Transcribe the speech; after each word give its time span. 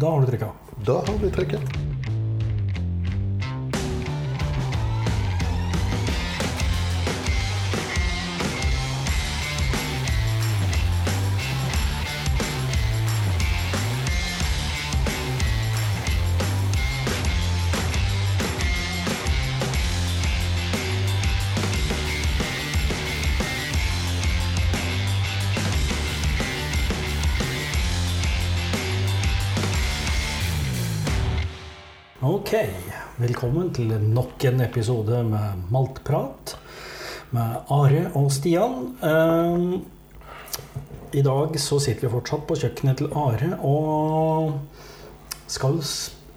Da 0.00 0.10
har 0.10 0.20
du 0.20 0.26
trykka. 0.26 0.46
Da 0.86 0.92
har 0.92 1.18
vi 1.22 1.30
trykket. 1.30 1.89
Til 33.80 34.12
nok 34.12 34.44
en 34.44 34.60
episode 34.64 35.22
med 35.24 35.64
Maltprat 35.72 36.54
med 37.32 37.72
Are 37.72 38.04
og 38.18 38.28
Stian. 38.34 38.90
Ehm, 39.06 39.80
I 41.12 41.22
dag 41.24 41.56
så 41.60 41.78
sitter 41.80 42.06
vi 42.06 42.12
fortsatt 42.12 42.46
på 42.48 42.58
kjøkkenet 42.60 43.00
til 43.00 43.10
Are 43.16 43.56
og 43.66 44.58
skal 45.50 45.80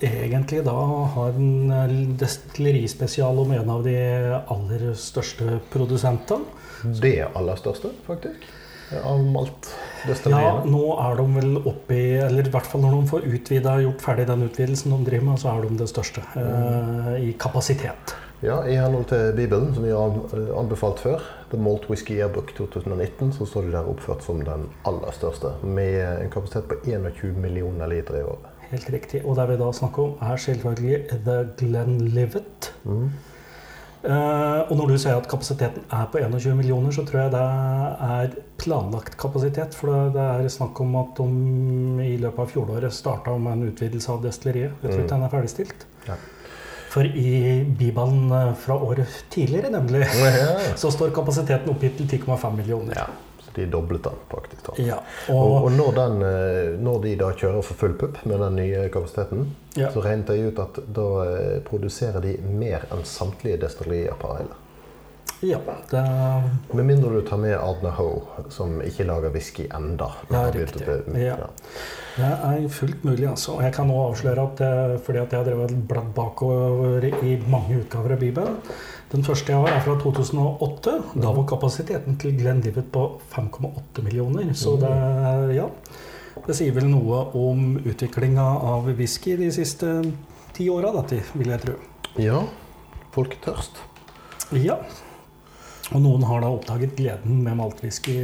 egentlig 0.03 0.63
da 0.65 0.77
ha 1.15 1.27
en 1.33 1.71
eh, 1.71 1.95
destillerispesial 2.19 3.43
om 3.43 3.53
en 3.55 3.69
av 3.75 3.83
de 3.85 3.97
aller 4.55 4.89
største 4.99 5.59
produsentene. 5.73 6.47
Det 6.83 7.17
aller 7.33 7.59
største, 7.59 7.93
faktisk. 8.07 8.47
Av 9.03 9.21
Ja, 10.27 10.63
nå 10.67 10.81
er 10.99 11.15
de 11.15 11.25
vel 11.37 11.53
oppe 11.61 11.95
i 11.95 12.07
Eller 12.19 12.49
i 12.49 12.51
hvert 12.51 12.67
fall 12.67 12.83
når 12.83 12.97
de 12.97 13.11
får 13.13 13.27
utvida, 13.29 13.77
gjort 13.85 14.03
ferdig 14.03 14.27
den 14.27 14.43
utvidelsen 14.49 14.91
de 14.91 14.99
driver 15.07 15.29
med, 15.29 15.39
så 15.39 15.53
er 15.53 15.63
de 15.63 15.79
det 15.79 15.87
største 15.91 16.25
eh, 16.39 17.13
i 17.29 17.31
kapasitet. 17.39 18.15
Ja, 18.43 18.57
I 18.67 18.75
henhold 18.75 19.05
til 19.07 19.29
Bibelen, 19.37 19.69
som 19.75 19.85
vi 19.87 19.93
har 19.95 20.17
eh, 20.35 20.49
anbefalt 20.59 20.99
før, 20.99 21.23
The 21.53 21.59
Malt 21.63 21.87
Whisky 21.87 22.17
Airbook 22.19 22.51
2019, 22.57 23.31
så 23.37 23.47
står 23.47 23.69
de 23.69 23.75
der 23.77 23.87
oppført 23.87 24.25
som 24.25 24.41
den 24.43 24.65
aller 24.89 25.15
største, 25.15 25.53
med 25.63 26.01
en 26.25 26.33
kapasitet 26.33 26.67
på 26.67 26.81
21 26.83 27.37
millioner 27.39 27.87
liter 27.87 28.19
i 28.19 28.25
året. 28.27 28.49
Helt 28.73 28.89
riktig. 28.91 29.21
Og 29.23 29.37
det 29.37 29.47
vi 29.53 29.59
da 29.61 29.69
snakker 29.71 30.09
om, 30.09 30.17
er 30.19 30.41
selvfølgelig 30.43 31.21
The 31.23 31.37
Glenlivet. 31.61 32.73
Mm. 32.83 33.07
Eh, 34.03 34.59
og 34.67 34.73
når 34.75 34.89
du 34.91 34.97
sier 34.99 35.15
at 35.15 35.27
kapasiteten 35.31 35.85
er 35.95 36.07
på 36.11 36.19
21 36.19 36.57
millioner, 36.59 36.91
så 36.91 37.05
tror 37.07 37.21
jeg 37.21 37.33
det 37.33 37.43
er 38.07 38.35
planlagt 38.59 39.15
kapasitet. 39.19 39.77
For 39.79 40.11
det, 40.11 40.27
er 40.43 40.51
snakk 40.51 40.79
om 40.83 40.97
at 40.99 41.19
de 41.19 42.07
i 42.09 42.17
løpet 42.19 42.43
av 42.43 42.51
fjoråret 42.51 42.95
starta 42.95 43.35
med 43.39 43.55
en 43.55 43.71
utvidelse 43.71 44.11
av 44.11 44.23
destilleriet. 44.25 44.75
Jeg 44.81 44.89
tror 44.89 45.03
ikke 45.05 45.15
den 45.15 45.27
er 45.27 45.35
ferdigstilt. 45.37 45.85
Ja. 46.09 46.19
For 46.93 47.07
i 47.07 47.63
Bibelen 47.79 48.27
eh, 48.31 48.55
fra 48.65 48.75
året 48.75 49.23
tidligere, 49.33 49.71
nemlig, 49.73 50.03
så 50.81 50.91
står 50.91 51.15
kapasiteten 51.15 51.71
oppgitt 51.71 52.01
til 52.01 52.19
10,5 52.19 52.59
millioner. 52.59 52.99
ja. 53.05 53.11
De 53.55 53.65
doblet 53.69 54.03
den, 54.03 54.17
faktisk. 54.31 54.71
Ja, 54.81 54.97
Og, 55.29 55.37
og, 55.43 55.63
og 55.67 55.71
når, 55.71 55.91
den, 55.99 56.21
eh, 56.25 56.79
når 56.81 57.01
de 57.03 57.15
da 57.19 57.31
kjører 57.37 57.61
for 57.63 57.73
full 57.83 57.93
pupp 58.01 58.17
med 58.25 58.39
den 58.41 58.55
nye 58.55 58.89
kapasiteten, 58.89 59.47
Ja. 59.75 59.89
så 59.93 60.01
regnet 60.05 60.29
jeg 60.29 60.51
ut 60.53 60.59
at 60.59 60.79
da 60.93 61.07
eh, 61.25 61.59
produserer 61.65 62.21
de 62.21 62.35
mer 62.49 62.85
enn 62.93 63.03
samtlige 63.05 63.57
destillerier 63.61 64.13
på 64.21 64.35
ja, 65.43 65.57
det 65.91 66.01
Med 66.71 66.85
mindre 66.85 67.09
du 67.11 67.21
tar 67.27 67.37
med 67.37 67.57
Adna 67.57 67.89
Ho, 67.97 68.21
som 68.49 68.77
ikke 68.81 69.03
lager 69.03 69.29
whisky 69.33 69.65
enda. 69.75 70.07
Ja, 70.31 70.45
riktig. 70.51 70.85
å- 70.87 71.17
Ja. 71.19 71.35
Det 72.15 72.23
er 72.23 72.67
fullt 72.69 73.03
mulig, 73.03 73.27
altså. 73.27 73.59
Jeg 73.61 73.73
kan 73.73 73.87
nå 73.87 73.95
avsløre 74.11 74.43
at 74.53 74.61
eh, 74.61 74.97
fordi 75.03 75.19
at 75.19 75.31
jeg 75.33 75.39
har 75.39 75.45
drevet 75.49 75.87
bladd 75.87 76.13
bakover 76.15 77.03
i 77.23 77.35
mange 77.49 77.81
utgaver 77.81 78.13
av 78.13 78.19
Bibelen 78.19 78.57
Den 79.13 79.21
første 79.21 79.53
jeg 79.53 79.61
har, 79.61 79.75
er 79.75 79.83
fra 79.85 79.93
2008. 80.01 80.93
Da 81.21 81.31
var 81.35 81.45
kapasiteten 81.45 82.15
til 82.17 82.33
Glenlivet 82.39 82.87
på 82.89 83.03
5,8 83.35 84.01
millioner. 84.01 84.49
Så 84.57 84.73
det, 84.81 84.89
ja, 85.53 85.67
det 86.47 86.55
sier 86.57 86.73
vel 86.73 86.89
noe 86.89 87.19
om 87.37 87.75
utviklinga 87.77 88.47
av 88.73 88.89
whisky 88.97 89.35
de 89.37 89.51
siste 89.53 89.99
ti 90.57 90.65
åra, 90.73 90.89
vil 91.11 91.53
jeg 91.53 91.61
tro. 91.61 91.77
Ja, 92.17 92.41
folk 93.13 93.37
er 93.37 93.43
tørst. 93.51 93.83
Ja. 94.57 94.79
Og 95.93 96.01
noen 96.01 96.25
har 96.25 96.41
da 96.41 96.49
oppdaget 96.49 96.97
gleden 96.97 97.45
med 97.45 97.61
maltwhisky 97.61 98.17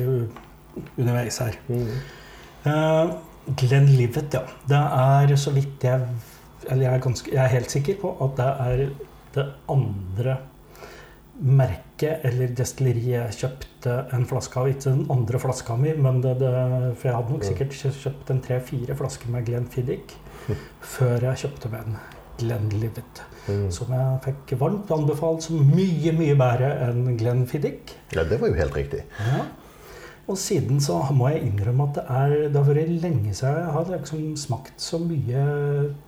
underveis 0.97 1.38
her. 1.44 1.61
Uh, 2.66 3.13
Glenlivet, 3.61 4.33
ja. 4.33 4.47
Det 4.66 4.83
er 5.06 5.38
så 5.38 5.53
vidt 5.53 5.83
jeg 5.85 6.01
Eller 6.69 6.83
jeg 6.83 6.94
er, 6.94 7.01
ganske, 7.01 7.31
jeg 7.33 7.39
er 7.44 7.53
helt 7.53 7.71
sikker 7.71 7.95
på 8.01 8.09
at 8.25 8.33
det 8.38 8.47
er 8.66 8.81
det 9.35 9.45
andre 9.71 10.35
merket 11.39 12.25
eller 12.27 12.51
destilleriet 12.55 13.35
kjøpte 13.39 13.95
en 14.16 14.25
flaske 14.27 14.59
av. 14.59 14.69
Ikke 14.72 14.91
den 14.91 15.05
andre 15.13 15.41
flaska 15.41 15.77
mi, 15.79 15.94
men 15.95 16.22
det, 16.23 16.35
det, 16.41 16.53
for 17.00 17.09
jeg 17.09 17.17
hadde 17.17 17.35
nok 17.35 17.47
sikkert 17.47 17.77
kjøpt 18.03 18.33
en 18.33 18.41
tre-fire 18.45 18.97
flasker 19.00 19.31
med 19.33 19.47
Glenfiddich 19.47 20.16
før 20.95 21.29
jeg 21.29 21.45
kjøpte 21.45 21.72
med 21.73 21.88
en 21.88 22.00
Glenlivet. 22.39 23.23
Mm. 23.50 23.69
Som 23.73 23.94
jeg 23.95 24.19
fikk 24.27 24.53
varmt 24.61 24.91
anbefalt 24.95 25.47
som 25.47 25.63
mye, 25.73 26.13
mye 26.16 26.35
bedre 26.39 26.73
enn 26.88 27.17
Glenfiddich. 27.19 27.95
Ja, 28.16 28.23
det 28.27 28.39
var 28.41 28.51
jo 28.51 28.59
helt 28.59 28.77
riktig. 28.77 29.03
Ja. 29.19 29.44
Og 30.29 30.38
siden 30.38 30.77
så 30.83 31.00
må 31.16 31.31
jeg 31.33 31.47
innrømme 31.47 31.88
at 31.89 31.95
det, 31.97 32.03
er, 32.13 32.33
det 32.53 32.59
har 32.59 32.67
vært 32.67 32.91
lenge 33.01 33.33
siden 33.33 33.56
jeg 33.63 33.71
har 33.73 33.88
liksom 33.95 34.25
smakt 34.38 34.83
så 34.83 35.00
mye 35.01 35.45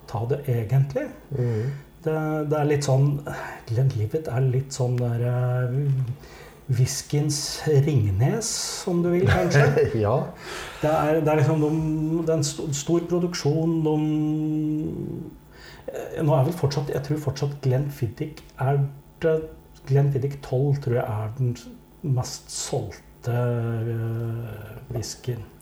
ta 0.09 0.21
det 0.29 0.43
egentlig. 0.45 1.07
Det, 2.01 2.17
det 2.49 2.57
er 2.57 2.69
litt 2.69 2.85
sånn 2.87 3.09
Glenlivet 3.69 4.29
er 4.31 4.45
litt 4.47 4.73
sånn 4.73 4.95
der 4.97 5.21
uh, 5.27 5.75
Whiskyens 6.71 7.61
Ringnes, 7.67 8.49
om 8.87 9.01
du 9.03 9.09
vil, 9.11 9.27
kanskje. 9.27 9.65
ja. 10.05 10.15
Det 10.81 10.89
er, 10.91 11.19
det 11.19 11.31
er 11.31 11.41
liksom 11.41 11.63
de, 11.63 11.71
det 12.21 12.31
er 12.31 12.39
en 12.39 12.47
stor, 12.47 12.69
stor 12.75 13.05
produksjon. 13.11 13.73
De, 13.85 13.95
eh, 15.91 16.21
nå 16.23 16.35
er 16.37 16.47
vel 16.47 16.55
fortsatt 16.55 16.93
Jeg 16.93 17.03
tror 17.07 17.23
fortsatt 17.27 17.57
Glenfiddich 17.65 18.39
er 18.61 18.83
det, 19.23 19.35
Glenfiddich 19.89 20.37
12 20.45 20.83
tror 20.85 20.99
jeg 20.99 21.05
er 21.05 21.33
den 21.39 21.55
mest 22.01 22.51
solgte 22.53 23.35
uh, 23.35 24.93
whiskyen. 24.93 25.41
Eh, 25.41 25.60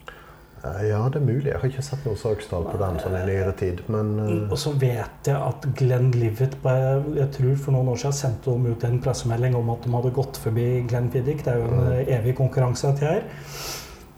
ja, 0.84 1.00
det 1.08 1.20
er 1.22 1.24
mulig. 1.24 1.48
Jeg 1.48 1.60
har 1.62 1.70
ikke 1.70 1.84
sett 1.86 2.06
noe 2.08 2.20
sakstall 2.20 2.66
på 2.68 2.78
den 2.82 3.00
sånn 3.00 3.16
i 3.16 3.24
nyere 3.30 3.54
tid. 3.60 3.82
Men 3.92 4.14
eh, 4.26 4.32
Og 4.52 4.58
så 4.60 4.74
vet 4.80 5.30
jeg 5.30 5.38
at 5.38 5.68
Glenn 5.80 6.10
Livet 6.16 6.58
Jeg 6.64 7.28
tror 7.36 7.60
for 7.64 7.76
noen 7.76 7.92
år 7.94 8.02
siden 8.02 8.18
sendte 8.18 8.56
de 8.56 8.74
ut 8.74 8.88
en 8.88 9.02
pressemelding 9.04 9.56
om 9.60 9.72
at 9.72 9.86
de 9.86 9.94
hadde 9.96 10.16
gått 10.16 10.40
forbi 10.44 10.68
Glenn 10.84 11.10
Glenfiddich. 11.10 11.44
Det 11.46 11.54
er 11.54 11.62
jo 11.62 11.70
en 11.70 11.92
eh, 11.94 12.16
evig 12.18 12.36
konkurranse 12.40 12.92
dette 12.92 13.08
her. 13.08 13.22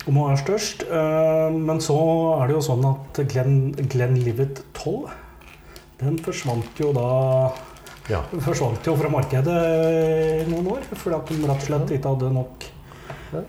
Om 0.10 0.18
å 0.18 0.30
være 0.32 0.42
størst. 0.42 0.88
Eh, 0.90 1.60
Men 1.72 1.84
så 1.84 2.00
er 2.40 2.48
det 2.50 2.58
jo 2.58 2.64
sånn 2.72 2.88
at 2.90 3.22
Glenn, 3.30 3.60
Glenn 3.92 4.18
Livet 4.22 4.64
12 4.74 5.12
den 6.02 6.18
forsvant 6.26 6.80
jo 6.82 6.90
da 6.98 7.10
ja. 8.10 8.24
forsvant 8.42 8.88
jo 8.88 8.96
fra 8.98 9.12
markedet 9.14 9.58
i 10.42 10.48
noen 10.50 10.72
år. 10.74 10.88
Fordi 10.96 11.20
at 11.20 11.30
de 11.30 11.44
rett 11.46 11.62
og 11.62 11.68
slett 11.68 11.94
ikke 11.94 12.16
hadde 12.16 12.32
nok, 12.34 12.66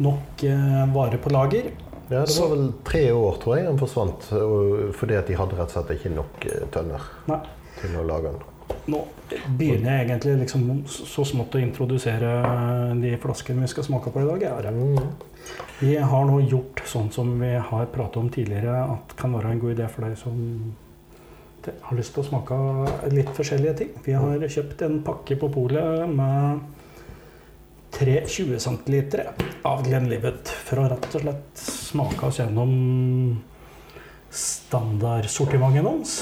nok 0.04 0.44
eh, 0.50 0.82
vare 0.92 1.22
på 1.22 1.32
lager. 1.32 1.72
Ja, 2.12 2.22
det 2.28 2.38
var 2.38 2.52
vel 2.52 2.70
tre 2.86 3.02
år, 3.12 3.36
tror 3.42 3.58
jeg, 3.58 3.66
den 3.68 3.80
forsvant. 3.80 4.30
Fordi 4.98 5.18
at 5.18 5.28
de 5.30 5.36
hadde 5.38 5.58
rett 5.58 5.72
og 5.72 5.76
slett 5.76 5.92
ikke 5.96 6.14
nok 6.14 6.48
eh, 6.48 6.64
tønner 6.74 7.10
Nei. 7.30 7.42
til 7.80 7.98
å 8.00 8.06
lage 8.08 8.32
den. 8.32 8.48
Nå 8.92 9.00
begynner 9.58 9.98
jeg 9.98 10.06
egentlig 10.06 10.36
liksom 10.42 10.64
så 10.90 11.24
smått 11.26 11.56
å 11.56 11.62
introdusere 11.62 12.32
de 12.98 13.12
flaskene 13.22 13.64
vi 13.64 13.70
skal 13.70 13.86
smake 13.86 14.12
på 14.12 14.22
i 14.22 14.28
dag. 14.28 14.46
Vi 15.80 15.96
har 15.98 16.26
nå 16.28 16.38
gjort 16.46 16.82
sånn 16.88 17.10
som 17.14 17.34
vi 17.40 17.52
har 17.56 17.90
pratet 17.94 18.20
om 18.22 18.30
tidligere, 18.32 18.84
at 18.94 19.16
kan 19.18 19.34
være 19.36 19.54
en 19.54 19.62
god 19.62 19.76
idé 19.76 19.88
for 19.90 20.06
deg 20.06 20.16
som 20.20 20.36
har 21.62 21.98
lyst 21.98 22.14
til 22.16 22.24
å 22.24 22.26
smake 22.26 22.58
litt 23.14 23.30
forskjellige 23.36 23.74
ting. 23.78 23.90
Vi 24.04 24.14
har 24.18 24.46
kjøpt 24.50 24.82
en 24.86 25.02
pakke 25.06 25.38
på 25.38 25.50
polet 25.54 26.08
med 26.10 26.62
tre 27.92 28.22
20 28.26 28.58
cm 28.58 29.20
av 29.68 29.84
Glenlivet 29.86 30.48
for 30.66 30.82
å 30.82 30.88
rett 30.94 31.12
og 31.12 31.24
slett 31.26 31.62
smake 31.66 32.26
oss 32.28 32.40
gjennom 32.40 32.72
standardsortimentet 34.32 35.86
hans. 35.86 36.16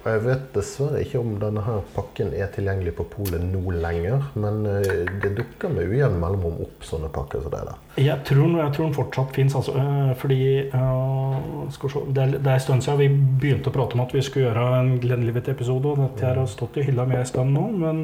Og 0.00 0.06
Jeg 0.08 0.20
vet 0.24 0.44
dessverre 0.54 1.00
ikke 1.04 1.20
om 1.20 1.34
denne 1.42 1.60
her 1.60 1.82
pakken 1.92 2.30
er 2.32 2.48
tilgjengelig 2.54 2.94
på 2.96 3.04
polet 3.12 3.42
nå 3.44 3.60
lenger, 3.74 4.30
men 4.40 4.62
eh, 4.70 5.02
det 5.20 5.34
dukker 5.36 5.74
med 5.74 5.92
ujevn 5.92 6.16
mellomrom 6.22 6.56
opp 6.64 6.86
sånne 6.88 7.10
pakker 7.12 7.44
som 7.44 7.52
det 7.52 7.60
der. 7.68 7.82
Jeg 8.00 8.24
tror, 8.30 8.46
jeg 8.62 8.72
tror 8.76 8.86
den 8.86 8.96
fortsatt 8.96 9.36
fins, 9.36 9.58
altså, 9.60 9.74
øh, 9.76 10.14
fordi 10.22 10.40
øh, 10.72 11.36
skal 11.76 11.92
se, 11.92 12.04
det, 12.16 12.24
er, 12.24 12.32
det 12.38 12.48
er 12.48 12.56
en 12.56 12.64
stund 12.64 12.86
siden 12.86 13.02
vi 13.02 13.10
begynte 13.44 13.68
å 13.68 13.76
prate 13.76 13.98
om 13.98 14.04
at 14.06 14.16
vi 14.16 14.24
skulle 14.24 14.48
gjøre 14.48 14.66
en 14.78 14.96
Glenlivet-episode. 15.04 15.92
og 15.92 16.00
Dette 16.06 16.32
har 16.32 16.48
stått 16.48 16.80
i 16.80 16.88
hylla 16.88 17.04
mi 17.04 17.20
en 17.20 17.28
stund 17.28 17.52
nå, 17.58 17.68
men 17.84 18.02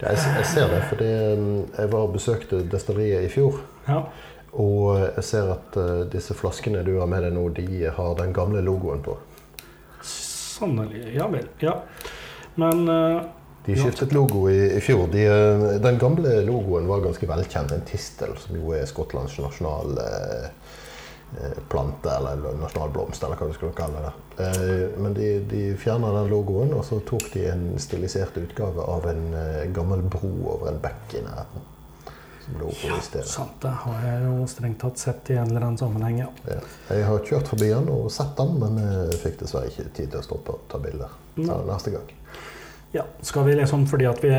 Ja, 0.00 0.12
jeg, 0.12 0.22
jeg 0.36 0.46
ser 0.52 0.72
det, 0.72 0.80
fordi 0.90 1.10
eh, 1.10 1.44
jeg 1.78 1.92
var 1.92 2.08
og 2.08 2.16
besøkte 2.16 2.62
destilleriet 2.72 3.28
i 3.28 3.32
fjor. 3.32 3.60
ja. 3.88 4.00
Og 4.56 4.96
jeg 5.02 5.24
ser 5.26 5.50
at 5.52 5.76
eh, 5.76 6.04
disse 6.12 6.34
flaskene 6.36 6.80
du 6.86 6.94
har 6.96 7.08
med 7.10 7.26
deg 7.26 7.34
nå, 7.36 7.48
de 7.56 7.90
har 7.92 8.14
den 8.16 8.32
gamle 8.36 8.62
logoen 8.64 9.02
på. 9.04 9.16
Sannelig. 10.00 11.02
Ja 11.12 11.26
vel. 11.28 11.48
Ja. 11.60 11.74
Men 12.56 12.88
uh, 12.88 13.20
De 13.66 13.76
skiftet 13.76 14.14
logo 14.16 14.46
i, 14.48 14.78
i 14.78 14.80
fjor. 14.80 15.08
De, 15.12 15.26
eh, 15.28 15.66
den 15.84 16.00
gamle 16.00 16.38
logoen 16.46 16.88
var 16.88 17.04
ganske 17.04 17.28
velkjent. 17.28 17.74
En 17.76 17.84
tistel, 17.84 18.32
som 18.40 18.56
jo 18.56 18.72
er 18.72 18.88
Skottlands 18.88 19.36
nasjonal 19.42 20.00
eh, 20.00 20.48
plante, 21.68 22.10
eller 22.10 22.58
nasjonalblomst, 22.60 23.22
eller 23.24 23.36
hva 23.36 23.48
du 23.50 23.54
skulle 23.56 23.76
kalle 23.76 24.02
det. 24.04 24.12
Eh, 24.44 24.98
men 25.02 25.14
de, 25.14 25.30
de 25.50 25.62
fjerna 25.80 26.12
den 26.14 26.30
logoen, 26.30 26.74
og 26.76 26.84
så 26.86 27.00
tok 27.08 27.30
de 27.34 27.46
en 27.50 27.64
stilisert 27.82 28.36
utgave 28.40 28.84
av 28.84 29.08
en 29.10 29.24
eh, 29.34 29.64
gammel 29.74 30.04
bro 30.06 30.30
over 30.54 30.70
en 30.72 30.82
bekk 30.82 31.18
i 31.18 31.24
nærheten. 31.26 31.72
Ja, 32.46 33.00
sant, 33.26 33.56
det 33.58 33.72
har 33.82 34.02
jeg 34.04 34.20
jo 34.22 34.44
strengt 34.46 34.78
tatt 34.78 35.00
sett 35.02 35.32
i 35.34 35.38
en 35.40 35.48
eller 35.50 35.64
annen 35.66 35.80
sammenheng, 35.80 36.20
ja. 36.20 36.28
Ja. 36.46 36.60
Jeg 36.94 37.08
har 37.08 37.24
kjørt 37.26 37.50
forbi 37.50 37.72
den 37.72 37.88
og 37.90 38.06
sett 38.14 38.36
den, 38.38 38.52
men 38.62 38.78
jeg 38.84 39.18
fikk 39.24 39.40
dessverre 39.40 39.72
ikke 39.72 39.88
tid 39.90 40.12
til 40.12 40.20
å 40.20 40.26
stoppe 40.28 40.54
og 40.54 40.68
ta 40.70 40.78
bilder. 40.78 41.16
Så 41.34 41.56
neste 41.66 41.96
gang. 41.96 42.12
Ja, 42.92 43.02
skal 43.20 43.44
vi 43.44 43.54
liksom, 43.54 43.86
Fordi 43.86 44.06
at 44.06 44.24
vi 44.24 44.30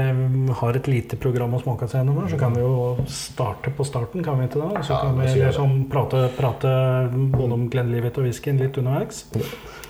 har 0.60 0.78
et 0.78 0.88
lite 0.88 1.18
program 1.20 1.54
å 1.54 1.60
smake 1.62 1.88
seg 1.88 2.02
gjennom, 2.02 2.24
så 2.30 2.40
kan 2.40 2.56
vi 2.56 2.62
jo 2.64 2.98
starte 3.12 3.70
på 3.76 3.86
starten. 3.86 4.24
kan 4.24 4.40
vi 4.40 4.48
ikke 4.48 4.62
da? 4.64 4.82
Så 4.82 4.94
Ja, 4.94 5.02
kan 5.02 5.20
vi 5.20 5.34
liksom 5.44 5.90
prate, 5.92 6.30
prate 6.38 6.72
både 7.14 7.54
om 7.54 7.70
Glenlivet 7.70 8.18
og 8.18 8.24
whiskyen 8.26 8.58
litt 8.58 8.78
underveis. 8.78 9.26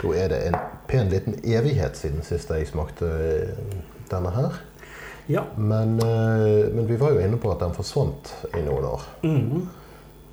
Nå 0.03 0.13
er 0.13 0.29
det 0.29 0.41
en 0.47 0.57
pen 0.87 1.09
liten 1.09 1.37
evighet 1.43 1.95
siden 1.97 2.23
sist 2.23 2.49
jeg 2.49 2.67
smakte 2.67 3.05
eh, 3.07 3.79
denne 4.09 4.29
her. 4.35 4.59
Ja. 5.27 5.43
Men, 5.57 5.99
eh, 5.99 6.67
men 6.73 6.87
vi 6.87 6.95
var 6.95 7.11
jo 7.11 7.19
inne 7.23 7.37
på 7.37 7.51
at 7.51 7.59
den 7.59 7.73
forsvant 7.75 8.33
i 8.53 8.61
noen 8.61 8.85
år. 8.93 9.01
Mhm. 9.23 9.67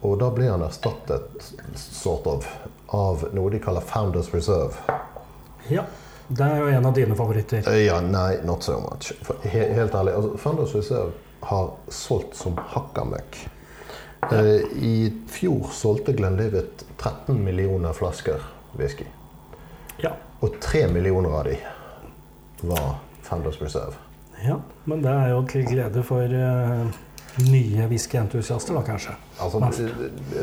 Og 0.05 0.19
da 0.21 0.29
ble 0.31 0.45
den 0.51 0.63
erstattet 0.63 1.53
sort 1.81 2.27
of, 2.27 2.47
av 2.93 3.25
noe 3.33 3.51
de 3.51 3.59
kaller 3.59 3.81
Founders 3.81 4.35
Reserve. 4.35 4.75
ja. 5.71 5.85
Det 6.29 6.45
er 6.45 6.59
jo 6.63 6.67
en 6.73 6.87
av 6.87 6.95
dine 6.97 7.15
favoritter. 7.17 7.63
Eh, 7.69 7.83
Ja, 7.87 8.01
nei, 8.01 8.39
not 8.45 8.63
so 8.63 8.79
much. 8.81 9.13
He, 9.43 9.59
helt 9.75 9.95
ærlig, 9.95 10.15
altså, 10.15 10.37
Founders 10.39 10.75
Reserve 10.75 11.13
har 11.41 11.71
solgt 11.89 12.37
som 12.37 12.57
hakkamøkk. 12.57 13.37
Eh, 14.33 14.63
I 14.85 15.13
fjor 15.29 15.69
solgte 15.73 16.13
Glenlivet 16.17 16.85
13 16.97 17.45
millioner 17.45 17.93
flasker 17.93 18.41
whisky. 18.73 19.05
Ja. 20.01 20.15
Og 20.41 20.57
3 20.61 20.87
millioner 20.89 21.31
av 21.39 21.45
de 21.45 21.59
var 22.63 22.95
Founders 23.23 23.61
Reserve. 23.63 23.95
ja. 24.45 24.57
Men 24.85 25.03
det 25.03 25.11
er 25.11 25.29
jo 25.33 25.43
til 25.49 25.65
glede 25.69 26.03
for 26.05 26.23
eh, 26.25 26.87
nye 27.39 27.87
whiskyentusiaster, 27.91 28.75
da 28.75 28.83
kanskje. 28.83 29.15
Altså, 29.41 29.61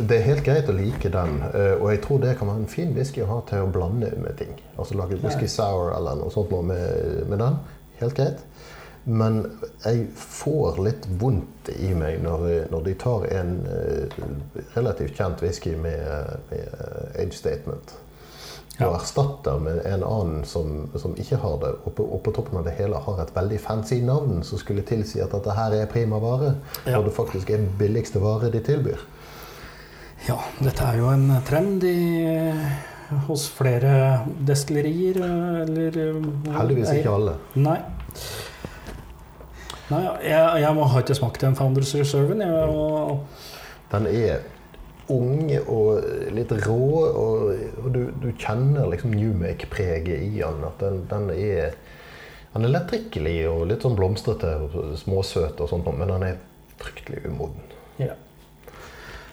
det- 0.08 0.18
er 0.18 0.22
helt 0.22 0.44
greit 0.44 0.70
å 0.70 0.76
like 0.76 1.10
den, 1.10 1.42
eh, 1.54 1.74
og 1.82 1.90
jeg 1.92 2.02
tror 2.02 2.18
det 2.22 2.38
kan 2.38 2.48
være 2.48 2.58
en 2.58 2.68
fin 2.68 2.94
whisky 2.94 3.22
å 3.22 3.28
ha 3.28 3.42
til 3.48 3.58
å 3.64 3.72
blande 3.72 4.12
med 4.18 4.38
ting. 4.38 4.54
Altså 4.78 4.96
lage 4.96 5.16
whisky 5.24 5.48
sour 5.48 5.94
eller 5.98 6.16
noe 6.16 6.32
sånt 6.32 6.52
noe 6.52 6.64
med, 6.64 7.28
med 7.30 7.40
den. 7.40 7.56
Helt 8.00 8.16
greit. 8.16 8.40
Men 9.06 9.46
jeg 9.86 10.08
får 10.14 10.78
litt 10.84 11.08
vondt 11.20 11.70
i 11.80 11.94
meg 11.94 12.22
når, 12.22 12.68
når 12.72 12.84
de 12.84 12.94
tar 12.94 13.26
en 13.32 13.56
eh, 13.66 14.26
relativt 14.76 15.16
kjent 15.18 15.42
whisky 15.42 15.76
med, 15.76 16.38
med 16.52 16.68
eh, 16.68 17.24
age 17.24 17.34
statement 17.34 17.96
og 18.80 18.86
Ja. 18.88 18.94
erstatter 18.98 19.60
med 19.60 19.82
en 19.86 20.04
annen 20.04 20.44
som, 20.46 20.90
som 20.98 21.14
ikke 21.20 21.38
har 21.38 21.58
det, 21.62 21.74
og 21.86 21.94
på, 21.96 22.04
og 22.04 22.24
på 22.24 22.32
toppen 22.34 22.58
av 22.58 22.64
det 22.66 22.74
hele 22.80 22.98
har 22.98 23.20
et 23.22 23.34
veldig 23.36 23.60
fancy 23.60 24.00
navn 24.02 24.44
som 24.44 24.58
skulle 24.58 24.82
tilsi 24.88 25.20
at 25.22 25.32
dette 25.36 25.54
her 25.58 25.72
er 25.82 25.86
prima 25.92 26.18
vare, 26.20 26.56
Ja. 26.88 26.98
og 26.98 27.06
det 27.06 27.14
faktisk 27.14 27.50
er 27.50 27.68
billigste 27.78 28.20
vare 28.22 28.50
de 28.52 28.60
tilbyr. 28.60 28.98
Ja, 30.28 30.38
dette 30.62 30.84
er 30.86 30.98
jo 30.98 31.10
en 31.10 31.28
trend 31.46 31.84
i, 31.84 32.54
hos 33.28 33.50
flere 33.50 34.22
destillerier, 34.48 35.18
eller 35.66 35.98
eh, 35.98 36.54
Heldigvis 36.56 36.94
ikke 36.96 37.10
alle. 37.14 37.34
Nei. 37.56 37.80
Nei, 39.92 40.02
jeg, 40.24 40.62
jeg 40.64 40.88
ha 40.94 41.00
ikke 41.04 41.18
smakt 41.18 41.42
den 41.44 41.56
Founders 41.60 41.92
Reserven. 41.96 42.40
Jeg, 42.46 42.70
og, 42.72 43.26
Den 43.92 44.06
er 44.08 44.46
ung 45.12 45.52
og 45.62 46.08
litt 46.36 46.54
rå, 46.66 46.80
og, 47.08 47.52
og 47.84 47.90
du, 47.94 48.02
du 48.24 48.30
kjenner 48.40 48.90
liksom 48.92 49.14
Newmake-preget 49.16 50.24
i 50.26 50.42
han. 50.42 50.64
At 50.68 50.82
den, 50.84 51.04
den 51.12 51.30
er 51.36 51.76
Han 52.52 52.68
er 52.68 52.74
lettdrikkelig 52.74 53.38
og 53.48 53.62
litt 53.70 53.86
sånn 53.86 53.96
blomstrete 53.96 54.50
og 54.66 54.98
småsøt, 55.00 55.62
og 55.64 55.70
sånt, 55.72 55.88
men 55.96 56.10
han 56.12 56.26
er 56.28 56.42
fryktelig 56.82 57.24
umoden. 57.30 57.72
ja. 58.02 58.18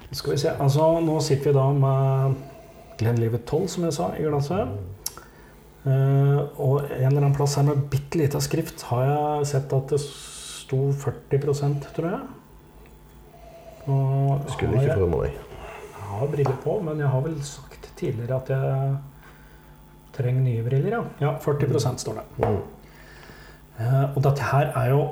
Skal 0.09 0.33
vi 0.33 0.39
se. 0.41 0.53
Altså, 0.57 0.85
nå 1.05 1.19
sitter 1.21 1.51
vi 1.51 1.57
da 1.59 1.67
med 1.77 2.39
Glenlivet 2.99 3.43
12, 3.45 3.67
som 3.75 3.85
jeg 3.85 3.97
sa, 3.99 4.07
i 4.17 4.25
glasset. 4.25 4.71
Uh, 5.85 6.41
og 6.59 6.89
en 6.89 7.05
eller 7.07 7.21
annen 7.23 7.37
plass 7.37 7.55
her 7.57 7.67
med 7.69 7.85
bitte 7.93 8.19
lita 8.19 8.41
skrift 8.45 8.83
har 8.91 9.05
jeg 9.09 9.51
sett 9.53 9.75
at 9.77 9.93
det 9.93 10.01
sto 10.03 10.81
40% 11.05 11.87
tror 11.97 12.09
jeg. 12.11 12.25
Og 13.89 14.51
Skulle 14.53 14.83
ikke 14.83 14.99
forundre 14.99 15.21
meg. 15.23 15.48
Jeg 16.08 16.19
har 16.19 16.31
briller 16.32 16.56
på, 16.64 16.81
men 16.81 17.00
jeg 17.02 17.08
har 17.12 17.20
vel 17.20 17.37
sagt 17.44 17.90
tidligere 17.99 18.37
at 18.40 18.50
jeg 18.55 18.96
trenger 20.16 20.40
nye 20.43 20.64
briller, 20.64 20.94
ja. 20.96 21.02
Ja, 21.20 21.34
40 21.38 21.99
står 22.00 22.20
det. 22.20 22.26
Mm. 22.38 22.60
Uh, 23.78 24.16
og 24.16 24.22
dette 24.25 24.43
her 24.43 24.72
er 24.75 24.88
jo 24.90 25.02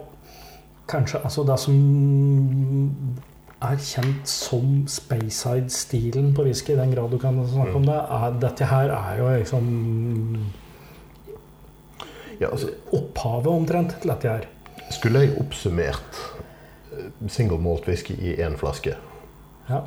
kanskje 0.90 1.20
altså 1.22 1.44
det 1.46 1.58
som 1.62 1.76
er 3.66 3.78
kjent 3.80 4.28
som 4.28 4.72
Speyside-stilen 4.90 6.32
på 6.36 6.44
whisky, 6.46 6.74
i 6.74 6.80
den 6.80 6.94
grad 6.94 7.10
du 7.12 7.18
kan 7.18 7.38
snakke 7.48 7.76
om 7.78 7.86
det. 7.86 7.96
Er, 7.96 8.38
dette 8.42 8.68
her 8.70 8.92
er 8.94 9.20
jo 9.20 9.30
liksom 9.36 9.70
Ja, 12.40 12.50
altså, 12.50 12.72
opphavet 12.92 13.52
omtrent 13.52 13.96
til 14.00 14.10
dette 14.12 14.28
her. 14.28 14.48
skulle 14.90 15.20
jeg 15.24 15.38
oppsummert 15.40 16.18
eh, 16.92 17.08
single 17.28 17.58
malt 17.58 17.88
whisky 17.88 18.12
i 18.12 18.36
én 18.36 18.56
flaske 18.56 18.94
Ja. 19.70 19.80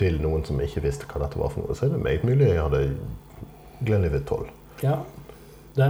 Til 0.00 0.20
noen 0.22 0.44
som 0.48 0.60
ikke 0.64 0.82
visste 0.84 1.08
hva 1.10 1.22
dette 1.24 1.40
var 1.40 1.52
for 1.52 1.64
noe, 1.64 1.76
så 1.76 1.86
er 1.86 1.94
det 1.94 2.04
meget 2.04 2.26
mulig 2.26 2.48
jeg 2.48 2.62
hadde 2.62 2.84
Glenlivet 3.86 4.26
12. 4.26 4.52
ja. 4.84 5.00
Det 5.76 5.86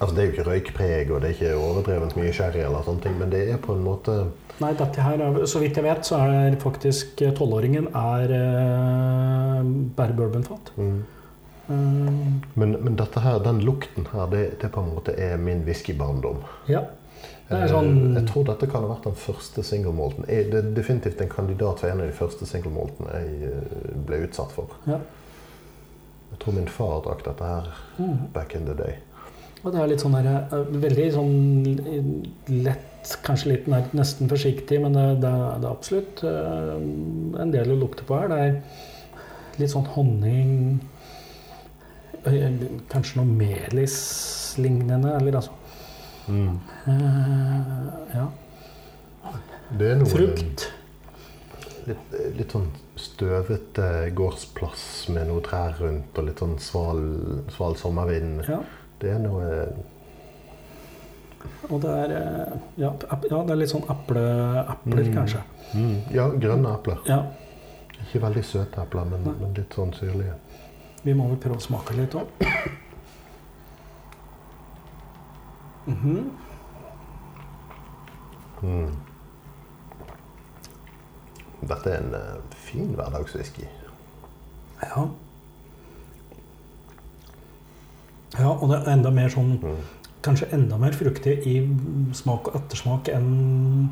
Altså, 0.00 0.14
det 0.16 0.20
er 0.22 0.26
jo 0.28 0.32
ikke 0.32 0.44
røykpreg, 0.46 1.10
og 1.10 1.20
det 1.20 1.28
er 1.28 1.34
ikke 1.34 1.56
overdrevent 1.60 2.14
mye 2.16 2.32
sherry, 2.32 2.62
eller 2.64 2.84
sånne 2.86 3.02
ting, 3.04 3.16
men 3.20 3.32
det 3.32 3.42
er 3.52 3.58
på 3.60 3.74
en 3.76 3.82
måte 3.84 4.14
Nei, 4.60 4.70
dette 4.76 5.02
her 5.04 5.20
er, 5.24 5.38
så 5.48 5.60
vidt 5.60 5.76
jeg 5.76 5.84
vet, 5.84 6.04
så 6.04 6.18
er 6.20 6.56
faktisk 6.60 7.20
tolvåringen 7.36 7.88
er 7.96 8.32
eh, 8.36 9.70
bare 9.96 10.16
bourbonfat. 10.16 10.72
mm. 10.76 10.98
Eh, 11.70 12.40
Men, 12.54 12.72
men 12.84 12.96
dette 12.98 13.20
her, 13.22 13.38
den 13.44 13.60
lukten 13.64 14.06
her, 14.12 14.26
det, 14.32 14.58
det 14.60 14.70
på 14.74 14.80
en 14.82 14.94
måte 14.94 15.14
er 15.18 15.36
min 15.38 15.64
whiskybarndom. 15.66 16.42
ja. 16.68 16.80
Det 17.50 17.56
Eh, 17.64 17.66
sånn 17.66 18.14
Jeg 18.14 18.26
tror 18.28 18.44
dette 18.46 18.66
kan 18.70 18.84
ha 18.84 18.88
vært 18.92 19.08
den 19.08 19.16
første 19.18 19.62
singlemalten. 19.66 20.22
Det 20.28 20.54
er 20.54 20.68
definitivt 20.74 21.20
en 21.20 21.28
kandidat 21.28 21.80
for 21.80 21.88
en 21.90 22.00
av 22.00 22.06
de 22.06 22.12
første 22.14 22.46
singlemaltene 22.46 23.10
jeg 23.10 23.48
eh, 23.50 23.96
ble 24.06 24.20
utsatt 24.28 24.52
for. 24.54 24.68
ja. 24.86 25.00
Jeg 26.30 26.38
tror 26.44 26.54
min 26.54 26.68
far 26.70 27.00
drakk 27.02 27.24
dette 27.26 27.42
her 27.44 27.66
Mm. 27.98 28.18
back 28.32 28.54
in 28.54 28.66
the 28.66 28.74
day. 28.78 28.94
Og 29.64 29.72
det 29.72 29.80
er 29.82 29.86
litt 29.90 30.00
sånn 30.00 30.12
der, 30.14 30.46
eh, 30.52 30.70
veldig 30.86 31.12
sånn 31.12 31.34
lett, 32.64 33.16
kanskje 33.26 33.46
litt 33.50 33.66
nær, 33.66 33.82
nesten 33.98 34.28
forsiktig, 34.30 34.80
men 34.80 34.92
det, 34.94 35.20
det, 35.20 35.32
det 35.60 35.66
er 35.66 35.72
absolutt 35.74 36.22
eh, 36.24 37.42
en 37.42 37.50
del 37.50 37.72
å 37.74 37.80
lukte 37.82 38.06
på 38.06 38.14
her. 38.20 38.28
Det 38.28 38.38
er 38.38 38.62
litt 39.58 39.70
sånn 39.74 39.86
honning 39.96 40.80
eh, 40.80 40.86
Kanskje 42.24 43.16
noe 43.20 43.24
melis-lignende, 43.26 45.14
eller 45.20 45.38
altså 45.40 45.52
eh, 46.28 46.52
Ja. 48.16 48.26
Det 49.78 49.86
er 49.92 49.96
noe 50.00 50.10
Frukt. 50.10 50.66
Litt, 51.86 52.12
litt 52.36 52.52
sånn 52.52 52.66
støvete 53.00 53.86
gårdsplass 54.18 54.82
med 55.14 55.30
noen 55.30 55.42
trær 55.46 55.78
rundt, 55.80 56.18
og 56.20 56.26
litt 56.28 56.42
sånn 56.42 56.58
sval, 56.60 57.00
sval 57.54 57.78
sommervind. 57.80 58.42
Ja. 58.50 58.58
Det 59.00 59.14
er 59.14 59.22
noe 59.22 59.46
Og 61.70 61.78
det 61.80 61.90
er 62.02 62.10
eh, 62.18 62.56
Ja, 62.82 62.90
ja 63.30 63.42
det 63.46 63.54
er 63.54 63.56
litt 63.62 63.70
sånn 63.72 63.86
eple, 63.88 64.24
epler, 64.74 65.04
Mm. 65.06 65.14
kanskje. 65.14 65.40
mm, 65.74 65.96
Ja, 66.12 66.28
grønne 66.28 66.74
epler. 66.76 66.98
Ja. 67.08 67.22
Ikke 68.04 68.20
veldig 68.26 68.44
søte 68.44 68.82
epler, 68.82 69.04
men, 69.08 69.22
men 69.40 69.54
litt 69.56 69.72
sånn 69.74 69.92
syrlige. 69.96 70.34
Vi 71.04 71.14
må 71.16 71.28
vel 71.30 71.38
prøve 71.40 71.56
å 71.56 71.64
smake 71.64 71.94
litt 71.96 72.14
òg. 72.14 72.26
Mhm. 75.86 76.30
Mm. 78.62 78.90
Dette 81.70 81.90
er 81.90 82.02
en 82.02 82.14
uh, 82.14 82.56
fin 82.56 82.90
hverdagswhisky. 82.96 83.64
Ja. 84.82 85.06
Ja, 88.38 88.50
og 88.52 88.68
det 88.70 88.78
er 88.82 88.92
enda 88.94 89.10
mer 89.12 89.28
sånn 89.32 89.56
Mm. 89.60 89.80
Kanskje 90.22 90.50
enda 90.52 90.76
mer 90.76 90.92
fruktig 90.92 91.38
i 91.48 91.54
smak 92.12 92.48
og 92.50 92.56
ettersmak 92.58 93.08
enn 93.08 93.88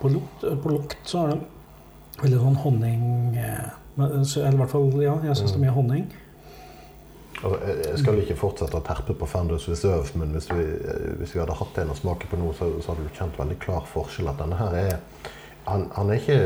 på 0.00 0.08
lukt. 0.12 0.44
På 0.62 0.70
lukt 0.70 1.00
så 1.04 1.24
er 1.24 1.32
det 1.32 1.40
veldig 2.22 2.38
sånn 2.44 2.58
honning 2.62 3.34
eh, 3.36 3.64
men- 3.96 4.24
så- 4.24 4.40
Eller 4.46 4.52
i 4.54 4.56
hvert 4.62 4.70
fall, 4.70 5.02
ja, 5.02 5.16
jeg 5.24 5.34
syns 5.36 5.50
det 5.52 5.56
er 5.56 5.64
mye 5.64 5.74
honning. 5.74 6.12
Altså, 7.38 7.58
jeg 7.86 7.98
skal 8.02 8.20
ikke 8.22 8.36
fortsette 8.38 8.78
å 8.78 8.82
terpe 8.82 9.14
på 9.14 9.26
Founders 9.30 9.68
Reserve, 9.70 10.10
men 10.18 10.32
hvis 10.34 10.48
vi, 10.50 10.64
eh, 10.64 11.10
hvis 11.20 11.36
vi 11.36 11.42
hadde 11.42 11.54
hatt 11.54 11.78
en 11.78 11.92
å 11.94 11.98
smake 11.98 12.26
på 12.30 12.38
nå, 12.40 12.52
så, 12.58 12.70
så 12.82 12.92
hadde 12.92 13.06
du 13.06 13.18
kjent 13.18 13.38
veldig 13.38 13.58
klar 13.62 13.84
forskjell. 13.92 14.30
At 14.32 14.40
denne 14.42 14.58
her 14.58 14.78
er 14.80 14.96
han, 15.68 15.84
han 15.94 16.10
er 16.10 16.22
ikke 16.22 16.38